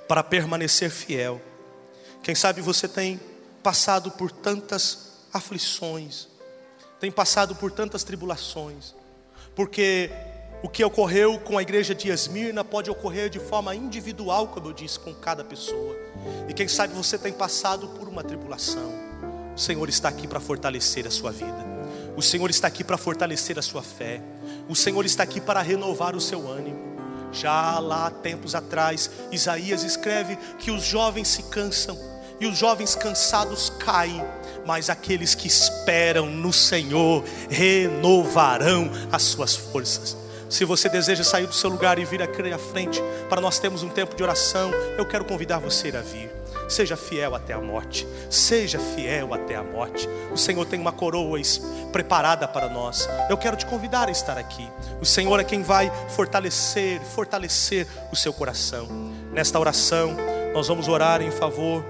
para 0.09 0.25
permanecer 0.25 0.91
fiel, 0.91 1.41
quem 2.23 2.35
sabe 2.35 2.63
você 2.63 2.89
tem 2.89 3.21
passado 3.63 4.11
por 4.13 4.33
tantas 4.33 5.13
aflições, 5.33 6.27
tem 6.99 7.13
passado 7.13 7.55
por 7.55 7.71
tantas 7.71 8.03
tribulações, 8.03 8.95
porque 9.55 10.11
o 10.63 10.69
que 10.69 10.85
ocorreu 10.85 11.39
com 11.39 11.57
a 11.57 11.63
igreja 11.63 11.95
de 11.95 12.11
Esmirna 12.11 12.63
pode 12.63 12.91
ocorrer 12.91 13.31
de 13.31 13.39
forma 13.39 13.75
individual, 13.75 14.49
como 14.49 14.69
eu 14.69 14.73
disse, 14.73 14.99
com 14.99 15.15
cada 15.15 15.43
pessoa. 15.43 15.97
E 16.49 16.53
quem 16.53 16.69
sabe 16.69 16.95
você 16.95 17.17
tem 17.17 17.33
passado 17.33 17.89
por 17.89 18.09
uma 18.09 18.23
tribulação. 18.23 18.93
O 19.57 19.59
Senhor 19.59 19.89
está 19.89 20.09
aqui 20.09 20.27
para 20.27 20.41
fortalecer 20.41 21.07
a 21.07 21.11
sua 21.11 21.31
vida. 21.31 21.71
O 22.17 22.23
Senhor 22.23 22.51
está 22.51 22.69
aqui 22.69 22.85
para 22.85 22.99
fortalecer 22.99 23.59
a 23.59 23.63
sua 23.63 23.83
fé. 23.83 24.21
O 24.69 24.77
Senhor 24.77 25.05
está 25.07 25.23
aqui 25.23 25.41
para 25.41 25.63
renovar 25.63 26.15
o 26.15 26.21
seu 26.21 26.47
ânimo. 26.51 26.91
Já 27.33 27.79
lá 27.79 28.11
tempos 28.11 28.55
atrás, 28.55 29.11
Isaías 29.33 29.83
escreve 29.83 30.37
que 30.59 30.71
os 30.71 30.83
jovens 30.83 31.29
se 31.29 31.45
cansam 31.45 31.97
e 32.41 32.47
os 32.47 32.59
jovens 32.59 32.95
cansados 32.95 33.71
caem, 33.79 34.23
mas 34.67 34.91
aqueles 34.91 35.35
que 35.35 35.47
esperam 35.47 36.27
no 36.27 36.53
Senhor 36.53 37.23
renovarão 37.49 38.91
as 39.13 39.23
suas 39.23 39.55
forças. 39.55 40.20
Se 40.51 40.65
você 40.65 40.89
deseja 40.89 41.23
sair 41.23 41.47
do 41.47 41.55
seu 41.55 41.71
lugar 41.71 41.97
e 41.97 42.05
vir 42.05 42.21
aqui 42.21 42.53
à 42.53 42.59
frente, 42.59 43.01
para 43.29 43.41
nós 43.41 43.61
termos 43.61 43.85
um 43.85 43.89
tempo 43.89 44.17
de 44.17 44.23
oração, 44.25 44.73
eu 44.99 45.07
quero 45.07 45.25
convidar 45.25 45.59
você 45.59 45.97
a 45.97 46.01
vir. 46.01 46.29
Seja 46.69 46.97
fiel 46.97 47.37
até 47.37 47.53
a 47.53 47.61
morte. 47.61 48.05
Seja 48.29 48.81
fiel 48.81 49.33
até 49.33 49.55
a 49.55 49.63
morte. 49.63 50.09
O 50.33 50.37
Senhor 50.37 50.67
tem 50.67 50.81
uma 50.81 50.91
coroa 50.91 51.41
preparada 51.93 52.49
para 52.49 52.69
nós. 52.69 53.09
Eu 53.29 53.39
quero 53.39 53.57
te 53.57 53.65
convidar 53.65 54.09
a 54.09 54.11
estar 54.11 54.37
aqui. 54.37 54.69
O 55.01 55.07
Senhor 55.07 55.39
é 55.39 55.45
quem 55.45 55.63
vai 55.63 55.91
fortalecer, 56.17 57.01
fortalecer 57.01 57.87
o 58.11 58.17
seu 58.17 58.33
coração. 58.33 58.89
Nesta 59.33 59.59
oração, 59.59 60.17
nós 60.53 60.67
vamos 60.67 60.89
orar 60.89 61.23
em 61.23 61.31
favor 61.31 61.85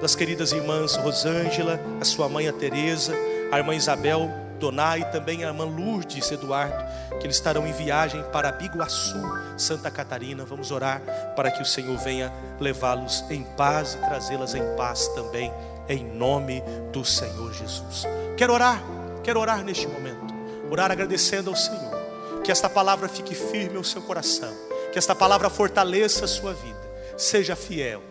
das 0.00 0.16
queridas 0.16 0.50
irmãs 0.50 0.96
Rosângela, 0.96 1.78
a 2.00 2.04
sua 2.04 2.28
mãe 2.28 2.48
a 2.48 2.52
Teresa, 2.52 3.14
a 3.52 3.58
irmã 3.58 3.72
Isabel 3.72 4.39
Doná 4.60 4.98
e 4.98 5.04
também 5.06 5.42
a 5.42 5.48
irmã 5.48 5.64
Lourdes 5.64 6.30
Eduardo, 6.30 6.84
que 7.18 7.26
eles 7.26 7.36
estarão 7.36 7.66
em 7.66 7.72
viagem 7.72 8.22
para 8.30 8.52
Biguaçu, 8.52 9.18
Santa 9.56 9.90
Catarina. 9.90 10.44
Vamos 10.44 10.70
orar 10.70 11.00
para 11.34 11.50
que 11.50 11.62
o 11.62 11.66
Senhor 11.66 11.96
venha 11.98 12.32
levá-los 12.60 13.24
em 13.30 13.42
paz 13.42 13.94
e 13.94 13.98
trazê-las 13.98 14.54
em 14.54 14.76
paz 14.76 15.08
também, 15.08 15.52
em 15.88 16.04
nome 16.04 16.62
do 16.92 17.04
Senhor 17.04 17.52
Jesus. 17.52 18.04
Quero 18.36 18.52
orar, 18.52 18.80
quero 19.24 19.40
orar 19.40 19.64
neste 19.64 19.88
momento, 19.88 20.32
orar 20.70 20.92
agradecendo 20.92 21.50
ao 21.50 21.56
Senhor, 21.56 21.98
que 22.44 22.52
esta 22.52 22.68
palavra 22.68 23.08
fique 23.08 23.34
firme 23.34 23.76
ao 23.76 23.84
seu 23.84 24.02
coração, 24.02 24.52
que 24.92 24.98
esta 24.98 25.14
palavra 25.14 25.48
fortaleça 25.48 26.26
a 26.26 26.28
sua 26.28 26.52
vida, 26.52 26.90
seja 27.16 27.56
fiel, 27.56 28.02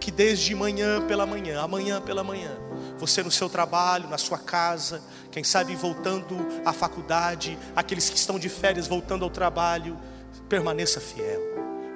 que 0.00 0.10
desde 0.10 0.54
manhã 0.54 1.06
pela 1.06 1.26
manhã, 1.26 1.60
amanhã 1.60 2.00
pela 2.00 2.24
manhã, 2.24 2.56
você 2.98 3.22
no 3.22 3.30
seu 3.30 3.48
trabalho, 3.48 4.08
na 4.08 4.18
sua 4.18 4.38
casa, 4.38 5.00
quem 5.30 5.44
sabe 5.44 5.74
voltando 5.74 6.36
à 6.64 6.72
faculdade, 6.72 7.58
aqueles 7.76 8.08
que 8.08 8.16
estão 8.16 8.38
de 8.38 8.48
férias 8.48 8.86
voltando 8.86 9.24
ao 9.24 9.30
trabalho, 9.30 9.96
permaneça 10.48 11.00
fiel, 11.00 11.40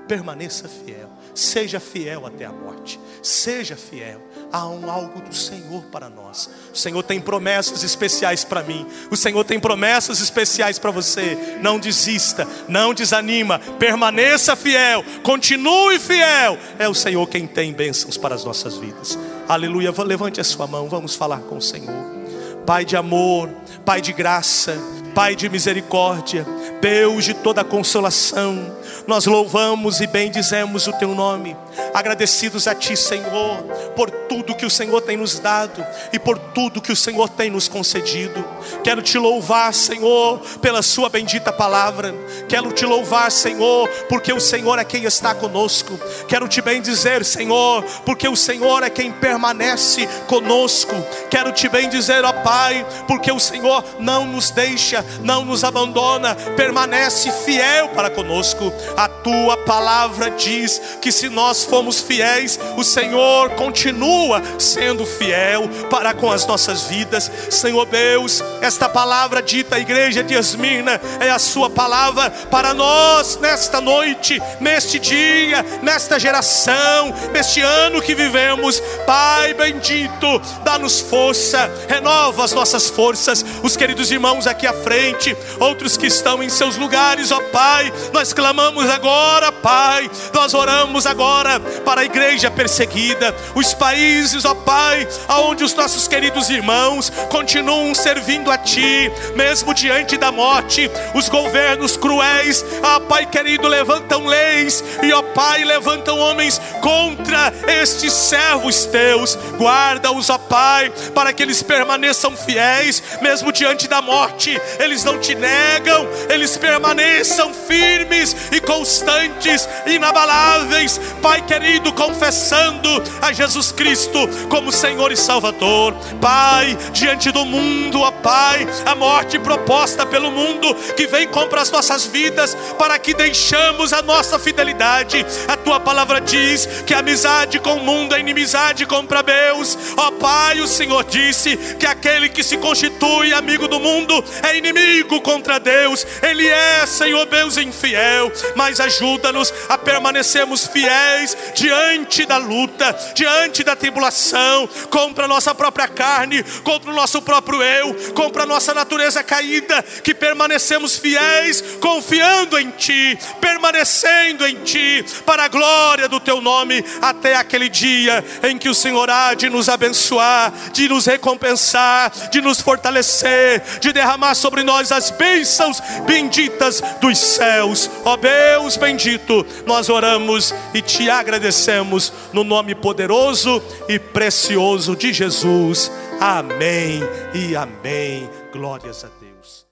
permaneça 0.07 0.69
fiel, 0.69 1.09
seja 1.35 1.81
fiel 1.81 2.27
até 2.27 2.45
a 2.45 2.53
morte, 2.53 3.01
seja 3.23 3.75
fiel. 3.75 4.21
Há 4.53 4.69
um 4.69 4.91
algo 4.91 5.23
do 5.23 5.35
Senhor 5.35 5.83
para 5.85 6.11
nós. 6.11 6.51
O 6.75 6.77
Senhor 6.77 7.03
tem 7.03 7.19
promessas 7.19 7.83
especiais 7.83 8.45
para 8.45 8.63
mim. 8.63 8.87
O 9.11 9.17
Senhor 9.17 9.43
tem 9.45 9.59
promessas 9.59 10.21
especiais 10.21 10.79
para 10.79 10.91
você. 10.91 11.59
Não 11.63 11.79
desista, 11.79 12.47
não 12.69 12.93
desanima, 12.93 13.59
permaneça 13.79 14.55
fiel, 14.55 15.03
continue 15.23 15.99
fiel. 15.99 16.59
É 16.79 16.87
o 16.87 16.95
Senhor 16.95 17.27
quem 17.29 17.47
tem 17.47 17.73
bênçãos 17.73 18.19
para 18.19 18.35
as 18.35 18.45
nossas 18.45 18.77
vidas. 18.77 19.19
Aleluia. 19.49 19.91
Levante 20.05 20.41
a 20.41 20.45
sua 20.45 20.67
mão, 20.67 20.89
vamos 20.89 21.15
falar 21.15 21.39
com 21.41 21.57
o 21.57 21.63
Senhor. 21.63 22.22
Pai 22.67 22.85
de 22.85 22.97
amor, 22.97 23.51
Pai 23.85 24.01
de 24.01 24.13
graça, 24.13 24.77
Pai 25.15 25.35
de 25.35 25.49
misericórdia, 25.49 26.47
Deus 26.81 27.25
de 27.25 27.35
toda 27.35 27.65
consolação, 27.65 28.77
nós 29.07 29.27
louvamos 29.27 30.01
e 30.01 30.07
bendizemos 30.07 30.87
o 30.87 30.93
teu 30.93 31.15
nome, 31.15 31.57
agradecidos 31.93 32.67
a 32.67 32.75
ti, 32.75 32.97
Senhor, 32.97 33.63
por 33.97 34.11
tudo 34.11 34.55
que 34.55 34.67
o 34.67 34.71
Senhor 34.71 35.01
tem 35.03 35.17
nos 35.17 35.39
dado 35.39 35.85
e 36.13 36.19
por 36.19 36.39
tudo 36.39 36.81
que 36.81 36.93
o 36.93 36.97
Senhor 36.97 37.29
tem 37.29 37.51
nos 37.51 37.69
concedido. 37.69 38.45
Quero 38.83 39.03
te 39.03 39.19
louvar, 39.19 39.73
Senhor, 39.75 40.39
pela 40.61 40.83
Sua 40.83 41.09
bendita 41.09 41.53
palavra. 41.53 42.15
Quero 42.49 42.73
te 42.73 42.85
louvar, 42.85 43.31
Senhor, 43.31 43.89
porque 44.09 44.33
o 44.33 44.41
Senhor 44.41 44.79
é 44.79 44.85
quem 44.85 45.05
está 45.05 45.35
conosco. 45.35 45.99
Quero 46.29 46.49
te 46.49 46.61
bendizer, 46.61 47.25
Senhor, 47.25 47.85
porque 48.05 48.29
o 48.29 48.37
Senhor 48.37 48.83
é 48.83 48.91
quem 48.91 49.13
permanece 49.13 50.07
conosco. 50.27 50.95
Quero 51.31 51.53
te 51.53 51.69
bendizer, 51.69 52.25
ó 52.25 52.33
Pai, 52.33 52.87
porque 53.07 53.31
o 53.31 53.41
Senhor 53.41 53.85
não 53.99 54.27
nos 54.27 54.51
deixa, 54.51 55.05
não 55.23 55.45
nos 55.45 55.65
abandona, 55.65 56.35
permanece 56.57 57.31
fiel 57.45 57.89
para 57.91 58.11
conosco. 58.11 58.73
A 58.97 59.09
tua 59.09 59.57
palavra 59.59 60.31
diz 60.31 60.81
que 61.01 61.11
se 61.11 61.29
nós 61.29 61.65
formos 61.65 62.01
fiéis, 62.01 62.59
o 62.77 62.85
Senhor 62.85 63.51
continua 63.51 64.43
sendo 64.59 65.07
fiel 65.07 65.69
para 65.91 66.13
com 66.13 66.31
as 66.31 66.47
nossas 66.47 66.83
vidas. 66.85 67.31
Senhor 67.51 67.87
Deus, 67.87 68.43
esta 68.61 68.89
palavra 68.89 69.43
dita 69.43 69.77
à 69.77 69.81
igreja 69.81 70.23
de 70.23 70.35
Esmirna 70.35 71.01
é 71.21 71.31
a 71.31 71.39
sua 71.39 71.71
palavra 71.71 72.31
para 72.51 72.75
nós 72.75 73.39
nesta 73.41 73.81
noite, 73.81 74.41
neste 74.61 74.99
dia, 74.99 75.65
nesta 75.83 76.19
geração, 76.19 77.15
neste 77.33 77.61
ano 77.61 78.03
que 78.03 78.15
vivemos. 78.15 78.81
Pai 79.07 79.55
bendito, 79.55 80.41
dá-nos 80.65 81.01
força, 81.01 81.71
renova 81.89 82.45
as 82.45 82.53
nossas 82.53 82.89
forças. 82.89 83.45
Os 83.63 83.77
queridos 83.77 84.11
irmãos 84.11 84.47
aqui 84.47 84.67
à 84.67 84.73
frente, 84.73 85.37
outros 85.59 85.97
que 85.97 86.07
estão 86.07 86.43
em 86.43 86.49
seus 86.49 86.77
lugares, 86.77 87.31
ó 87.33 87.41
Pai, 87.53 87.93
nós 88.13 88.33
clamamos 88.33 88.82
agora, 88.89 89.51
Pai, 89.53 90.11
nós 90.33 90.55
oramos 90.55 91.07
agora 91.07 91.61
para 91.85 92.03
a 92.03 92.05
igreja 92.05 92.51
perseguida, 92.51 93.35
os 93.55 93.75
países, 93.75 94.45
ó 94.45 94.55
Pai, 94.55 95.07
aonde 95.29 95.65
os 95.65 95.75
nossos 95.75 96.07
queridos 96.09 96.51
irmãos 96.51 97.11
continuam 97.31 97.95
servindo 97.95 98.51
a 98.51 98.59
Ti, 98.59 99.11
mesmo 99.35 99.75
diante 99.75 100.17
da 100.17 100.31
morte, 100.31 100.91
os 101.15 101.29
governos 101.29 101.97
cruéis, 101.97 102.65
ó 102.83 103.01
Pai 103.01 103.27
querido, 103.27 103.69
levantam 103.69 104.27
leis 104.27 104.83
e, 105.03 105.13
ó 105.13 105.23
Pai, 105.23 105.65
levantam 105.65 106.19
homens 106.19 106.61
contra 106.81 107.53
estes 107.67 108.13
servos 108.13 108.87
Teus, 108.87 109.37
guarda-os, 109.59 110.31
ó 110.31 110.39
Pai, 110.39 110.93
para 111.15 111.33
que 111.33 111.43
eles 111.43 111.63
permaneçam 111.63 112.37
fiéis, 112.37 113.03
mesmo 113.21 113.53
diante 113.53 113.89
da 113.89 114.03
morte, 114.03 114.61
eles 114.79 115.05
não 115.05 115.19
te 115.19 115.35
negam, 115.35 116.09
eles 116.29 116.57
permaneçam 116.57 117.53
firmes 117.53 118.37
e 118.53 118.61
constantes, 118.73 119.69
inabaláveis, 119.87 120.99
Pai 121.21 121.43
querido, 121.43 121.93
confessando 121.93 122.89
a 123.21 123.33
Jesus 123.33 123.71
Cristo 123.71 124.19
como 124.49 124.73
Senhor 124.73 125.13
e 125.13 125.17
Salvador. 125.17 125.95
Pai, 126.21 126.77
diante 126.93 127.31
do 127.31 127.45
mundo, 127.45 128.01
ó 128.01 128.11
Pai, 128.11 128.67
a 128.87 128.95
morte 128.95 129.39
proposta 129.39 130.07
pelo 130.07 130.31
mundo 130.31 130.75
que 130.97 131.07
vem 131.07 131.29
contra 131.29 131.61
as 131.61 131.71
nossas 131.71 132.07
vidas 132.07 132.57
para 132.79 132.99
que 132.99 133.13
deixamos 133.13 133.93
a 133.93 134.01
nossa 134.01 134.39
fidelidade. 134.39 135.25
A 135.47 135.57
tua 135.57 135.79
palavra 135.79 136.21
diz 136.21 136.67
que 136.87 136.95
a 136.95 137.01
amizade 137.01 137.61
com 137.61 137.75
o 137.75 137.85
mundo 137.85 138.15
é 138.15 138.21
inimizade 138.21 138.87
contra 138.87 139.23
Deus. 139.23 139.77
Ó 139.97 140.13
Pai, 140.13 140.61
o 140.61 140.67
Senhor 140.67 141.05
disse 141.05 141.57
que 141.79 141.87
aquele 141.87 142.29
que 142.31 142.43
se 142.43 142.57
constitui 142.57 143.35
amigo 143.35 143.69
do 143.69 143.79
mundo 143.79 144.25
é 144.43 144.57
inimigo 144.57 145.21
contra 145.21 145.61
Deus. 145.61 146.07
Ele 146.23 146.49
é, 146.49 146.87
Senhor 146.87 147.27
Deus, 147.27 147.57
infiel, 147.59 148.33
mas 148.57 148.62
ajuda-nos 148.81 149.53
a 149.69 149.79
permanecermos 149.79 150.67
fiéis 150.67 151.37
diante 151.55 152.25
da 152.25 152.37
luta, 152.37 152.97
diante 153.15 153.63
da 153.65 153.77
tribulação, 153.77 154.69
contra 154.91 155.25
a 155.25 155.29
nossa 155.29 155.55
própria 155.55 155.89
carne, 155.89 156.43
contra 156.63 156.91
o 156.91 156.95
nosso 156.95 157.21
próprio 157.23 157.63
eu, 157.63 157.95
contra 158.15 158.43
a 158.43 158.47
nossa 158.47 158.75
natureza 158.75 159.23
caída, 159.23 159.83
que 160.03 160.15
permanecemos 160.15 160.99
fiéis, 160.99 161.63
confiando 161.81 162.59
em 162.59 162.71
Ti, 162.71 163.19
permanecendo 163.41 164.47
em 164.47 164.57
Ti, 164.63 165.05
para 165.25 165.45
a 165.45 165.49
glória 165.49 166.09
do 166.09 166.21
Teu 166.21 166.41
nome, 166.41 166.85
até 167.01 167.35
aquele 167.35 167.69
dia 167.69 168.25
em 168.43 168.59
que 168.59 168.69
o 168.69 168.75
Senhor 168.75 169.09
há 169.11 169.35
de 169.35 169.49
nos 169.49 169.69
abençoar, 169.69 170.53
de 170.73 170.89
nos 170.89 171.07
recompensar, 171.07 172.11
de 172.31 172.41
nos 172.41 172.61
fortalecer, 172.61 173.63
de 173.81 173.93
derramar 173.93 174.35
sobre 174.35 174.63
nós 174.63 174.93
as 174.93 175.11
bênçãos 175.11 175.81
benditas 176.07 176.83
dos 177.01 177.19
céus. 177.19 177.91
Ó 178.05 178.17
Deus 178.17 178.52
bendito, 178.77 179.45
nós 179.67 179.89
oramos 179.89 180.55
e 180.75 180.83
te 180.83 181.09
agradecemos 181.09 182.13
no 182.33 182.45
nome 182.45 182.75
poderoso 182.75 183.63
e 183.89 183.99
precioso 183.99 184.97
de 184.97 185.13
Jesus. 185.13 185.91
Amém 186.21 187.01
e 187.35 187.57
amém. 187.57 188.29
Glórias 188.53 189.05
a 189.05 189.09
Deus. 189.21 189.67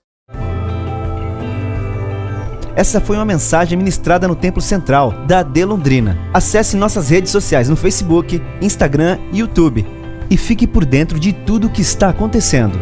Essa 2.75 3.01
foi 3.01 3.17
uma 3.17 3.25
mensagem 3.25 3.77
ministrada 3.77 4.27
no 4.27 4.35
Templo 4.35 4.61
Central 4.61 5.11
da 5.27 5.39
AD 5.39 5.65
Londrina. 5.65 6.17
Acesse 6.33 6.77
nossas 6.77 7.09
redes 7.09 7.31
sociais 7.31 7.69
no 7.69 7.75
Facebook, 7.75 8.41
Instagram 8.61 9.19
e 9.31 9.39
YouTube 9.39 9.85
e 10.29 10.37
fique 10.37 10.65
por 10.65 10.85
dentro 10.85 11.19
de 11.19 11.33
tudo 11.33 11.67
o 11.67 11.69
que 11.69 11.81
está 11.81 12.09
acontecendo. 12.09 12.79